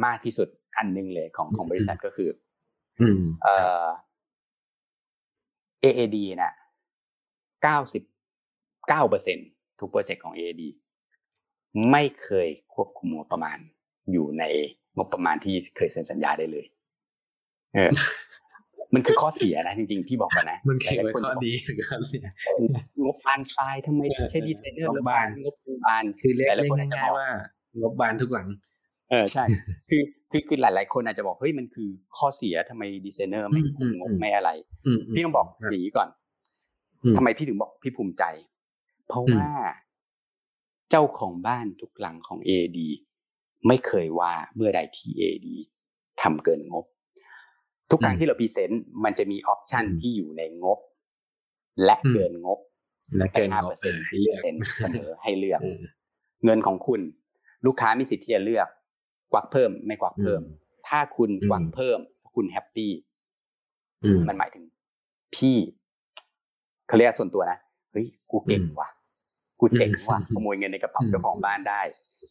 [0.05, 2.31] มากที่สุดอันหนึ่งเลยของของบริษัทก็คือ
[3.01, 3.87] อืมเอ่อ
[5.83, 6.55] AAD น่ะ
[7.63, 8.03] เก้าสิบ
[8.89, 9.39] เก้าเปอร์เซ็น
[9.81, 10.63] ทุก project ของ AAD
[11.91, 13.59] ไม่เคยควบคุมงบประมาณ
[14.11, 14.45] อยู่ใน
[14.97, 16.65] งบประมาณที่เคยเซ็นสัญญาได้เลย
[17.75, 17.91] เออ
[18.95, 22.23] มันคือข้อเสียนะจริงๆพี่บอกก่อนนะ มันคือหลายๆข้อจะบอกดีหรือข้อเสีย
[23.05, 25.55] งบบานปลายทำไมถึงใช้ดีไซเนอร์งแล้วบบานงบ
[25.87, 27.29] บานคือเรียกหลายเรียๆกคนอาจจะง่ายบอกๆว่า
[27.81, 28.49] งบบานทุกหลัง
[29.11, 29.45] เออใช่
[29.89, 34.51] คือคือคือหลายๆคนอาจจะบอกเฮ้ยมันคือข้อเสียทำไมดีไซเนอร์ไม่อืมคุมงอืบมไม่อะไร
[34.87, 36.09] อืมพี่ต้องบอกครับอย่างนี้ก่อน
[37.05, 38.25] อืมทำไมพี่ถึงบอกพี่ภูมิใจ
[39.09, 39.51] เพราะอืมว่า
[40.91, 42.79] เจ้าของบ้านทุกหลังของ AD
[43.69, 45.47] ไม่เคยว่าเมื่อใดที่ AD
[46.23, 46.85] ทำเกินงบ
[47.91, 50.79] ทุกครั้งที่เรา present มันจะมี option ที่อยู่ในงบ
[51.85, 52.59] และเกินงบ
[53.19, 55.79] และไปเกินห้าสิบเปอร์เซ็นต์ให้เลือกเซ็นเสนอให้เลือกเออ
[56.45, 57.01] เงินของคุณ
[57.67, 58.69] ลูกค้ามีสิทธิ์ที่จะเลือก
[59.33, 60.43] ควักเพิ่มไม่ควักเพิ่ม
[60.89, 61.99] ถ้าคุณอืมควักเพิ่ม
[62.35, 62.93] คุณ happy
[64.05, 64.65] อืมมันหมายถึง
[65.35, 65.57] พี่
[66.87, 67.59] เขาเรียกส่วนตัวนะ
[67.93, 68.89] เฮ้ยกูเก่งอืมว่ะ
[69.61, 71.81] กูเจ๋งว่ะอืมขโมยเงินในกระเป๋าอืมเจ้าของบ้านได้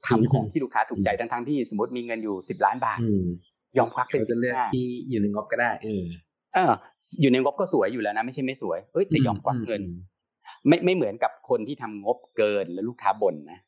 [0.07, 3.23] ทำของที่ลูกค้าถูกใจทั้งทั้งๆที่สมมติมีเงินอยู่สิบล้านบาทอืม
[3.77, 6.03] ยอมควักเป็นเขาสิจะบเลือกห้าที่อยู่ในงบก็ได้ เออ
[6.53, 6.73] เออ
[7.21, 9.81] อยู่ในงบก็สวยอยู่แล้วนะไม่ใช่ไม่สวยเอ้ยแต่ยอมควักเงิน
[10.67, 13.59] ไม่ไม่เหมือนกับคนที่ทำงบเกินแล้วลูกค้าบ่นนะ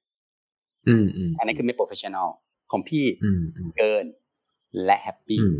[0.87, 2.29] อืมอืมอันนั้นคือไม่ professional
[2.71, 4.05] ของพี่อืมอืมเกิน
[4.85, 5.57] และ happy อืม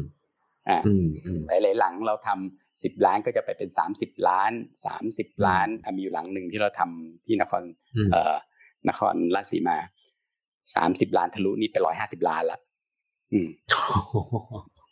[0.70, 4.52] อ่าอืมอืมหลายๆหลังเราทำสิบล้านก็จะไปเป็นสามสิบล้าน
[4.86, 7.64] สามสิบล้านอะมีอยู่หลังหนึ่งที่เราทำที่นคร
[7.96, 8.36] อืมเอ่อ
[8.90, 9.78] นครราชสีมา
[10.76, 12.60] สามสิบล้านทะลุนี่เป็นร้อยห้าสิบล้านละ
[13.34, 13.48] อืม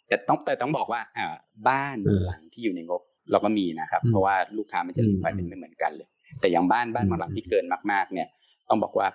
[0.08, 1.28] แต่ต้องแต่ต้องบอกว่าอ่า
[1.70, 6.08] บ้านเออหลังที่อยู่ในงบเราก็มีนะครับอืมเพราะว่าลูกค้ามันจะอืมรีควายเป็นไม่เหมือนกันเลย
[6.40, 8.28] แต่อย่างบ้านบ้านอืมบางหลังที่เกินมาก ๆ เนี่ย
[8.70, 9.08] ต้องบอกว่า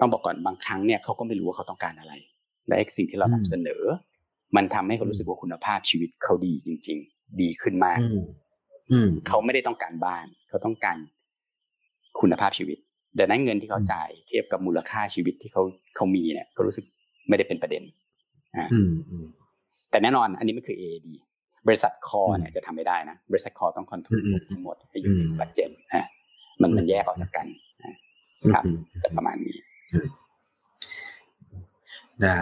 [0.00, 2.12] ต้องบอกก่อนบางครั้งเนี่ยเขาก็ไม่รู้ว่าเขาต้องการอะไร
[2.66, 3.82] และไอ้สิ่งที่เรานำเสนอ
[4.56, 8.24] มันทำให้เขารู้สึกว่าคุณภาพชีวิตเขาดีจริง ๆ ดีขึ้นมากอืม
[8.92, 10.96] อืมเขาไม่ได้ต้องการบ้าน เขาต้องการ
[12.20, 12.78] คุณภาพชีวิต
[13.18, 15.62] ดังนั้นเงินที่เขาอืมจ่ายเทียบกับมูลค่าชีวิตที่เขา
[15.96, 16.84] เขามีเนี่ยก็รู้สึก
[17.28, 17.82] ไม่ได้เป็นประเด็น
[18.56, 19.26] อ่าอืมอืม
[19.90, 21.08] แต่แน่นอนอันนี้มันคือ AAD
[21.66, 26.04] บริษัทคออืมเนี่ยจะทำไม่ได้นะ บริษัทคอต้อง control อืมทั้งหมดให้อยู่ในอืม budget อะ
[26.62, 27.46] มันมันแยกออกจากกัน
[27.82, 27.94] อะ
[28.54, 28.78] ครับอืม
[29.16, 29.56] ประมาณนี้
[32.22, 32.40] ได้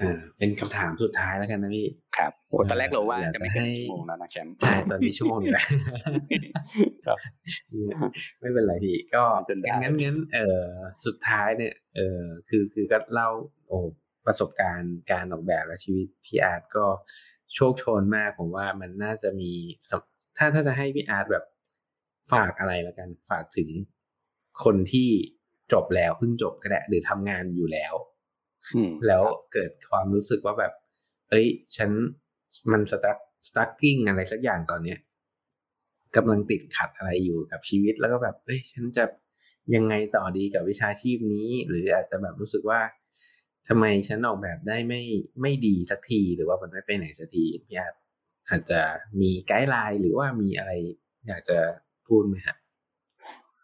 [0.00, 1.86] อ่าเป็นคำถามสุดท้ายแล้วกันนะพี่
[2.16, 5.66] คครับโอ้ตอนแรกเราว่าจะไม่เกินชั่วโมงแล้วนะแชมป์ใช่ตอนนี้ชั่วโมงแล้ว
[8.40, 9.24] ไม่เป็นไรพี่ ก็
[9.82, 10.64] งั้นงั้นเออ
[11.04, 13.28] สุดท้ายเนี่ย เออคือคือก็เล่า
[13.68, 13.78] โอ้
[14.26, 16.84] ประสบการณ์การออกแบบและชีวิตพี่อาร์ตก็
[17.54, 19.52] โชคโชนมากผมว่ามันน่าจะมี
[20.36, 21.44] ถ้าถ้าจะให้พี่อาร์ตแบบ
[22.32, 23.68] ฝากอะไรแล้วกัน ฝากถึง
[24.64, 25.08] คนที่
[25.72, 27.94] จบแล้วเพิ่งจบก็ได้หรือทำงานอยู่แล้ว
[29.06, 29.22] แล้ว
[29.52, 30.72] เกิดความรู้สึกว่าแบบ
[31.30, 31.46] เอ้ย
[31.76, 31.90] ฉัน
[32.72, 34.98] มันสตั๊กสตั๊กกิ้งอะไรสักอย่างตอนเนี้ย
[36.16, 39.04] กำลังติดขัดอะไรอยู่กับชีวิตแล้วก็แบบ เอ้ย ฉันจะ
[39.74, 42.80] ยังไงต่อดีกับวิชาชีพนี้ หรืออาจจะแบบรู้สึกว่า
[43.68, 45.02] ทำไมฉันออกแบบได้ไม่
[45.42, 47.94] ไม่ดีสักทีหรือว่ามันไม่ไปไหนสักทีพี่อาจ
[48.50, 48.80] อาจจะ
[49.20, 50.72] มีไกด์ไลน์หรือว่ามีอะไร
[51.26, 51.58] อยากจะ
[52.06, 52.56] พูดไหมครับ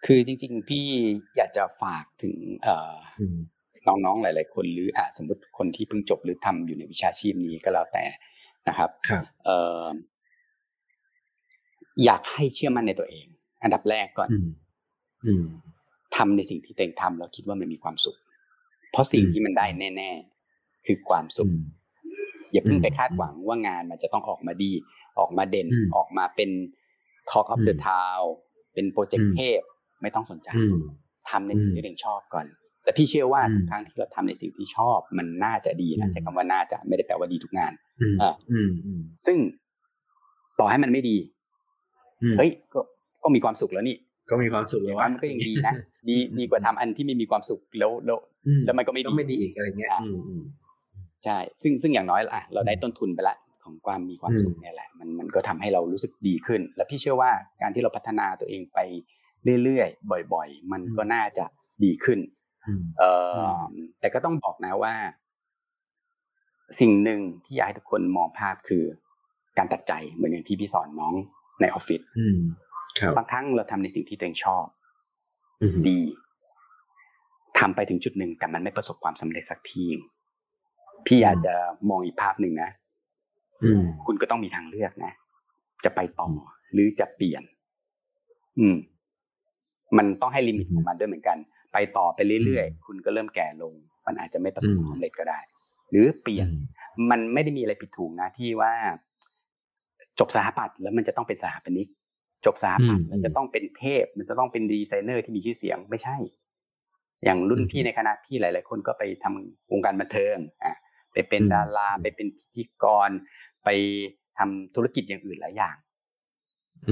[0.07, 0.87] คือจริง ๆ พี่
[1.37, 2.95] อยากจะฝากถึงเอ่อ
[3.89, 8.05] น้องๆหลาย ๆ คนหรืออะสมมติคนที่เพิ่งจบหรือทำอยู่ในวิชาชีพนี้ก็แล้วแต่
[8.69, 8.91] นะครับ
[9.45, 9.87] เอ่อ
[12.05, 13.27] อยากให้เชื่อมั่นในตัวเอง
[13.63, 14.29] อันดับแรกก่อน
[16.17, 18.17] ทำในสิ่งที่ตัวเองทำแล้วคิดว่ามันมีความสุข
[18.91, 20.11] เพราะสิ่งที่มันได้แน่
[20.49, 21.51] ๆ คือความสุข
[22.53, 24.73] อย่าเพิ่งไปคาดหวังว่างานมันจะต้องออกมาดี
[25.19, 26.51] ออกมาเด่นออกมาเป็น
[27.31, 28.25] Talk of the Town
[28.75, 29.61] เป็นโปรเจกต์เทพ
[30.03, 30.49] ไม่ต้องสนใจ
[31.31, 32.47] ทำในสิ่งที่ตัวเองชอบก่อน
[32.87, 37.73] แต่พี่เชื่อว่าทุกครั้งที่เราทำในสิ่งที่ชอบมันน่าจะดีนะใช้คำว่าน่าจะไม่ได้แปลว่าดีทุกงาน
[38.23, 38.35] อ่า
[39.27, 39.39] ซึ่ง
[40.61, 41.17] ต่อให้มันไม่ดี
[42.39, 42.81] เฮ้ยก็
[43.23, 43.97] ก็มีความสุขแล้วนี่
[44.31, 45.75] ก็มีความสุขแล้วว่ามันก็ยังดีนะ
[46.09, 48.19] ดีดีกว่าทำอันที่ไม่มีความสุขแล้วแล้ว
[48.65, 49.91] แล้วมันก็ไม่ดีไม่ดีอีกอะไรเงี้ย
[51.25, 57.31] ใช่ ซึ่งซึ่งอย่างน้อยอะเราได้ต้นทุนไปละของความมีความสุขเนี่ยแหละ มันมันก็ทำให้เรารู้สึกดีขึ้น แล้วพี่เชื่อว่า
[57.63, 58.79] การที่เราพัฒนาตัวเองไป
[59.63, 61.45] เรื่อยๆบ่อย ๆ มันก็น่าจะ
[61.85, 62.19] ดีขึ้น
[62.99, 63.05] เอ
[63.49, 63.57] อ
[64.01, 64.95] แต่ก็ต้องบอกนะว่า
[66.81, 68.85] สิ่งหนึ่งที่อยากให้ทุกคนมองภาพคือ
[69.59, 71.15] การตัดใจเหมือนอย่างที่พี่สอนน้อง
[71.61, 72.01] ในออฟฟิศ
[73.17, 74.65] บางครั้งเราทำในสิ่งที่ตัวเองชอบ
[75.89, 76.01] ดี
[77.59, 79.85] ทำไปถึงจุดหนึ่งแต่มันไม่ประสบความสำเร็จสักที
[81.07, 81.55] พี่อยากจะ
[81.91, 82.71] มองอีกภาพหนึ่งนะ
[84.07, 85.13] คุณก็ต้องมีทางเลือกนะ
[85.85, 86.29] จะไปต่อ
[86.73, 87.43] หรือจะเปลี่ยน
[88.59, 88.77] อืม
[89.97, 91.39] มันต้องให้ลิมิตของมันด้วยเหมือนกัน
[91.77, 93.75] ไปต่อไปเรื่อยๆ คุณก็เริ่มแก่ลง
[94.07, 95.41] มันอาจจะไม่ประสบความสำเร็จก็ได้
[95.91, 96.49] หรือเปลี่ยน
[97.11, 98.73] มันไม่ได้มีอะไรผิดถูกนะที่ว่า
[100.19, 101.89] จบสถาปัตย์แล้วมันจะต้องเป็นสถาปนิก
[102.47, 106.17] จบสถาปัตย์มันจะต้องเป็นเทพ มันจะต้องเป็นดีไซเนอร์ที่มีชื่อเสียงไม่ใช่
[107.25, 110.75] อย่างรุ่นพี่ในคณะพี่หลาย ๆ คนก็ไปทำวงการบันเทิงอะ
[111.13, 113.11] ไปเป็นดาราไปเป็นพิธีกร
[113.65, 113.69] ไป
[114.39, 115.77] ทำธุรกิจอย่างอื่นหลายอย่าง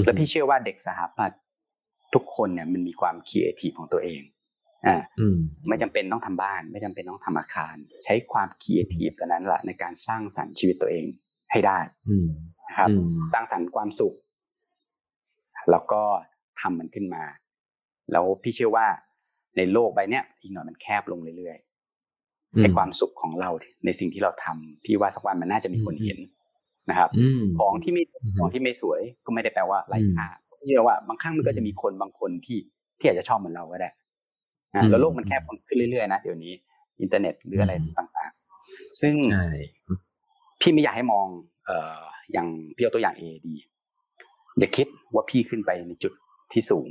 [0.04, 1.40] แล้วพี่เชื่อว่าเด็กสถาปัตย์
[2.14, 4.22] ทุกคนเนี่ยมันมีความคิดเอทีของตัวเอง
[4.86, 4.96] อ่า
[5.68, 7.74] ไม่จำเป็นต้องทำบ้าน ไม่จำเป็นต้องทำอาคาร
[8.04, 11.04] ใช้ความคิดเอทีตัวนั้นแหละในการสร้างสรรค์ชีวิตตัวเอง
[11.52, 11.78] ให้ได้
[12.68, 12.88] นะครับ
[13.32, 14.14] สร้างสรรค์ความสุข
[15.70, 16.02] แล้วก็
[16.60, 17.24] ทำมันขึ้นมา
[18.12, 18.86] แล้วพี่เชื่อว่า
[19.56, 23.50] ในโลกใบเนี้ยอีกหน่อยมันแคบลงเรื่อยๆในความสุขของเรา
[23.84, 26.18] ในสิ่งที่เราทำพี่ว่าสักวันมันน่าจะมีคนเห็น
[26.90, 27.10] นะครับ
[27.58, 28.02] ของที่ไม่
[28.38, 30.26] ของที่ไม่สวยก็ไม่ได้แปลว่าไร้ค่า
[30.66, 32.58] เชื่อว่าบางครั้งมันก็จะมีคนบางคนที่
[32.98, 33.90] ที่อาจจะชอบเหมือนเราก็ได้
[34.76, 36.52] นะแล้วโลกมันแคบขึ้นเรื่อยๆนะเดี๋ยวนี้
[37.00, 39.14] อินเทอร์เน็ตหรืออะไรต่างๆ ซึ่ง
[40.60, 41.26] พี่ไม่อยากให้มอง
[41.66, 42.00] เอ่อ
[42.32, 43.54] อย่างพี่เอาตัวอย่างเอดี
[44.58, 46.12] อย่าคิดว่าพี่ขึ้นไปในจุด
[46.52, 46.88] ที่สูง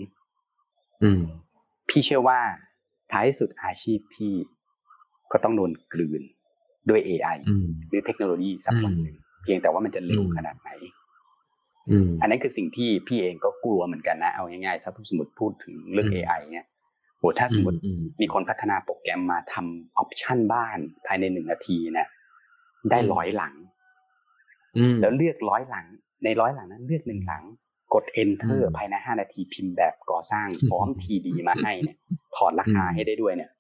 [1.04, 1.22] อืม
[1.90, 2.40] พี่เชื่อว่า
[3.12, 4.34] ท้ายสุดอาชีพพี่
[5.32, 6.22] ก็ต้องโดนกลืน
[6.90, 7.38] ด้วย AI
[7.90, 10.70] หรือเทคโนโลยีสักวันหนึ่งเพียงแต่ว่ามันจะเร็วขนาดไหน
[12.22, 16.66] อันนั้นคือสิ่งที่พี่เองก็กลัวเหมือนกันนะ เอาง่ายๆถ้าสมมติพูดถึงเรื่อง AI เนี่ย
[17.24, 17.80] โหถ้าสมมติ
[18.22, 22.08] มีคนพัฒนาโปรแกรมมาทำออปชันบ้านภายในหนึ่งนาทีเนี่ย
[22.90, 23.54] ได้ร้อยหลัง
[25.02, 25.86] แล้วเลือกร้อยหลัง
[26.24, 27.44] ในร้อยหลังนั้นเลือกหนึ่งหลัง
[27.94, 31.98] กด enter ภายในห้านาทีพิมพ์แบบก่อสร้างพร้อมทีดีมาให้เนี่ย
[32.36, 33.52] ถอดราคาให้ได้ด้วยเนี่ย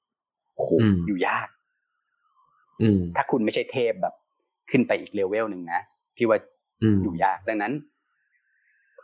[0.55, 0.65] โห
[1.07, 1.47] อยู่ยาก
[3.15, 4.13] ถ้าคุณไม่ใช่เทพแบบ
[4.71, 5.81] ขึ้นไปอีกเลเวลหนึ่งนะ
[6.17, 6.37] พี่ว่า
[7.03, 7.73] อยู่ยากดังนั้น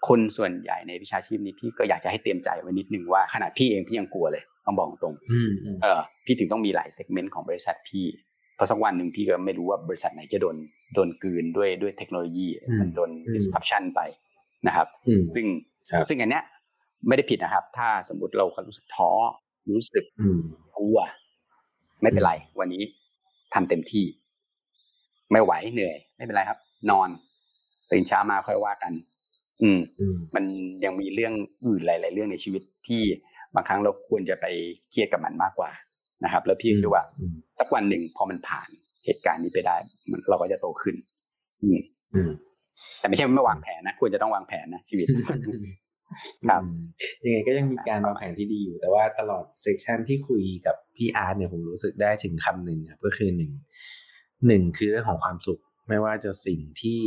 [0.07, 5.15] คนส่วนใหญ่ในวิชาชีพนี้พี่ก็อยากจะให้เตรียมใจไว้นิดนึงว่าขนาดพี่เองพี่ยังกลัวเลย ต้องบอกตรง
[5.81, 8.05] เออพี่ถึงต้องมีหลายเซกเมนต์ของบริษัทพี่
[8.55, 10.55] เพราะสักวันหนึ่งพี่ก็ไม่รู้ว่าบริษัทไหนจะโดน
[10.93, 12.47] โดนกืนด้วยด้วยเทคโนโลยี
[12.79, 14.01] มันโดน disruption ไป
[14.67, 14.87] นะครับ
[15.33, 15.45] ซึ่ง
[16.09, 16.43] ซึ่งอันเนี้ย
[17.07, 19.09] ไม่ได้ผิดนะครับ ถ้าสมมติเรารู้สึกท้อ
[19.71, 20.05] รู้สึก
[20.77, 20.99] กลัว
[22.01, 22.83] ไม่เป็นไร วันนี้
[23.53, 24.05] ทำเต็มที่
[25.31, 26.59] ไม่ไหวเหนื่อย ไม่เป็นไรครับ
[26.89, 27.09] นอน
[27.91, 28.93] ตื่นเช้ามาค่อยว่ากัน
[29.61, 29.79] อืม
[30.35, 30.45] มัน
[30.83, 31.33] ยังมีเรื่อง
[31.65, 33.01] อื่นหลาย ๆ เรื่องในชีวิตที่
[33.55, 34.45] บางครั้งเราควรจะไป
[34.89, 35.71] เครียดกับมันมากกว่า
[36.23, 37.03] นะครับ แล้วพี่คิดว่า
[37.59, 38.69] สักวันหนึ่งพอมันผ่าน
[39.05, 39.75] เหตุการณ์นี้ไปได้
[40.11, 40.95] มันเราก็จะโตขึ้น
[41.63, 41.81] อืม
[42.13, 42.31] อืม
[42.99, 45.07] แต่ไม่ใช่ไม่วางแผนนะควรจะต้องวางแผนนะชีวิต
[46.49, 46.79] ครับอืม
[47.25, 53.51] ยังไงก็ยังมีการวางแผนที่ดีอยู่ แต่ว่าตลอดเซสชันที่คุยกับพี่อาร์ตเนี่ยผมรู้สึกได้ถึงคำหนึ่งครับก็คือหนึ่ง
[54.47, 56.99] หนึ่งคือเรื่องของความสุข ไม่ว่าจะสิ่งที่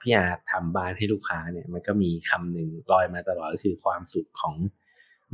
[0.00, 4.54] พี่อาร์ตทำบ้านให้ลูกค้าเนี่ย มันก็มีคำหนึ่งลอยมาตลอดก็คือความสุขของ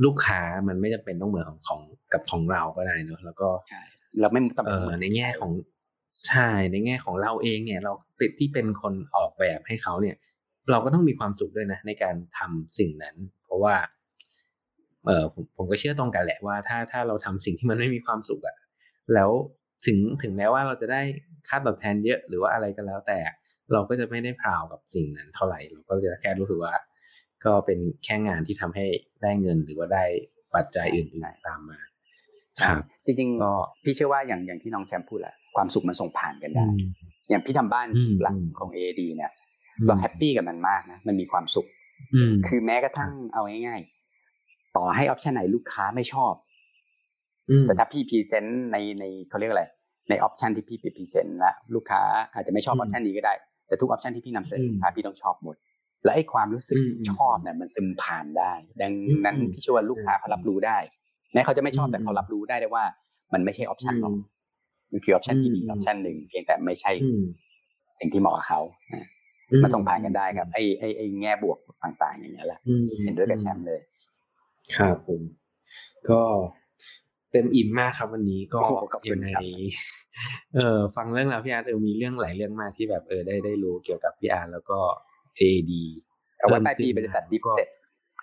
[0.03, 1.81] ลูกค้ามันไม่จำเป็นต้องเหมือนของของ
[2.13, 3.81] กับของเราก็ได้เนอะแล้วก็ใช่
[4.19, 5.51] เราไม่ต้องเออในแง่ของ
[6.29, 10.15] ใช่ในแง่ของเราเองเนี่ย เราเป็นที่เป็นคนออกแบบให้เขาเนี่ย
[10.71, 13.15] เราก็ต้องมีความสุขด้วยนะ ในการทำสิ่งนั้น
[13.45, 13.75] เพราะว่า
[15.05, 18.55] เออผมผมก็เชื่อตรงกันแหละว่าถ้าถ้าเราทำสิ่งที่มันไม่มีความสุขอะ
[19.13, 19.29] แล้ว
[19.85, 21.01] ถึงถึงแม้ว่าเราจะได้
[21.47, 23.19] ค่าตอบแทนเยอะหรือว่าอะไรก็แล้วแต่
[23.73, 26.73] เราก็จะไม่ได้พราวกับสิ่งนั้นเท่าไหร่เราก็จะแค่รู้สึกว่า
[27.45, 28.85] ก็เป็นแค่งานที่ทำให้
[29.21, 30.03] ได้เงินหรือว่าได้
[30.55, 31.79] ปัจจัยอื่นๆตามมา
[32.61, 36.65] ครับจริงก็ๆพี่เชื่อว่าอย่างอย่างที่น้องแชมป์พูดแหละความสุขมันส่งผ่านกันได้
[37.29, 39.31] อย่างพี่ทำบ้านอืมหลังอืมของ AD เนี่ย
[39.85, 41.67] เราแฮปปี้กับมันมากนะมันมีความสุข
[42.15, 46.33] อืมคือแม้กระทั่งเอาง่ายๆ ต่อให้ option ไหนลูกค้าไม่ชอบ
[47.49, 49.65] อืมแต่ถ้าพี่ present ในในเขาเรียกอะไร
[50.09, 52.01] ใน option ที่พี่ไป present ละลูกค้า
[52.33, 53.33] อาจจะไม่ชอบอืม option นี้ก็ได้
[53.67, 55.55] แต่ทุก option ที่พี่นำเสนออืมลูกค้าพี่ต้องชอบหมด
[56.05, 58.51] และไอ้ความรู้สึกอืมอืมชอบเนี่ยมันซึมผ่านได้
[58.81, 58.93] ดัง
[59.25, 60.77] นั้นอืมพี่เชื่อว่าลูกค้าเขารับรู้ได้
[61.33, 62.83] แม้เขาจะไม่ชอบอืมแต่เขารับรู้ได้ได้ว่า
[63.33, 64.21] มันไม่ใช่ option หรอกอืม
[64.91, 67.23] มันคือ option ที่ดีอืม option หนึ่งเพียงแต่ไม่ใช่อืม
[67.99, 68.61] สิ่งที่เหมาะกับเขา
[68.93, 69.03] อะ
[69.63, 73.79] มันส่งผ่านกันได้ครับไอ้ไอ้ไอ้แง่บวกต่าง ๆ อย่างเงี้ยแหละอืมเห็นด้วยกับแชมป์เลย
[74.75, 75.21] ครับผม
[76.09, 76.21] ก็
[77.31, 79.43] เต็มอิ่มมากครับวันนี้ก็โอ้ขอบคุยัณงไงครับ
[80.55, 84.79] เออฟังเรื่องราวพี่อาร์ตเออมีเรื่องหลายเรื่องมากที่แบบเออได้ได้รู้เกี่ยวกับพี่อาร์ตแล้วก็
[85.37, 85.41] เอ
[85.71, 85.83] ดี
[86.39, 87.69] เอาไว้ปลายปีเพิ่มขึ้นบริษัทดิฟก็เสร็จ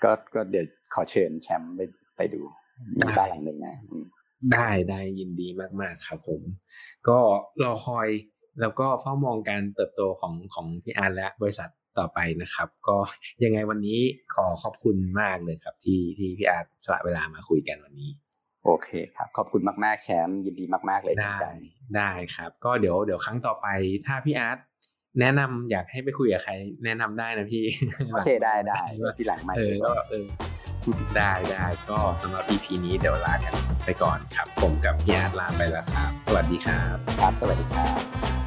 [0.05, 1.81] ก็ก็เดี๋ยวขอเชิญแชมป์ไป
[2.17, 2.41] ไปดู
[2.99, 4.05] มีบ้านหลังหนึ่งนะอืม
[4.53, 5.49] ได้ได้ยินดี
[5.81, 6.43] มากๆครับผม
[7.09, 7.19] ก็
[7.63, 8.09] รอคอย
[8.61, 12.97] แล้วก็เฝ้ามองการเติบโตของของพี่อาร์ตและบริษัทต่อไปนะครับ ก็
[13.45, 13.99] ยังไงวันนี้
[14.35, 18.11] ขอขอบคุณมากเลยครับ ที่ที่พี่อาร์ตสละเวลามาคุยกันวันนี้
[18.65, 21.57] โอเคครับ ขอบคุณมากๆแชมป์ยินดีมาก ๆเลยได้เหมือนกัน
[21.97, 23.67] ได้ครับ ก็เดี๋ยวเดี๋ยวครั้งต่อไป
[24.07, 24.59] ถ้าพี่อาร์ต
[25.21, 26.53] แนะนำอยากให้ไปคุยกับใคร
[26.85, 27.65] แนะนำได้นะพี่
[28.13, 30.27] โอเคได้ได้ว่าที่หลังไม่เออก็เออ
[31.19, 38.41] ได้ได้ก็สำหรับ EP นี้เดี๋ยวลากันไปก่อนครับ ผมกับพี่อาร์ตลาไปแล้วครับ สวัสดีครับ ครับ สวัสดีครับ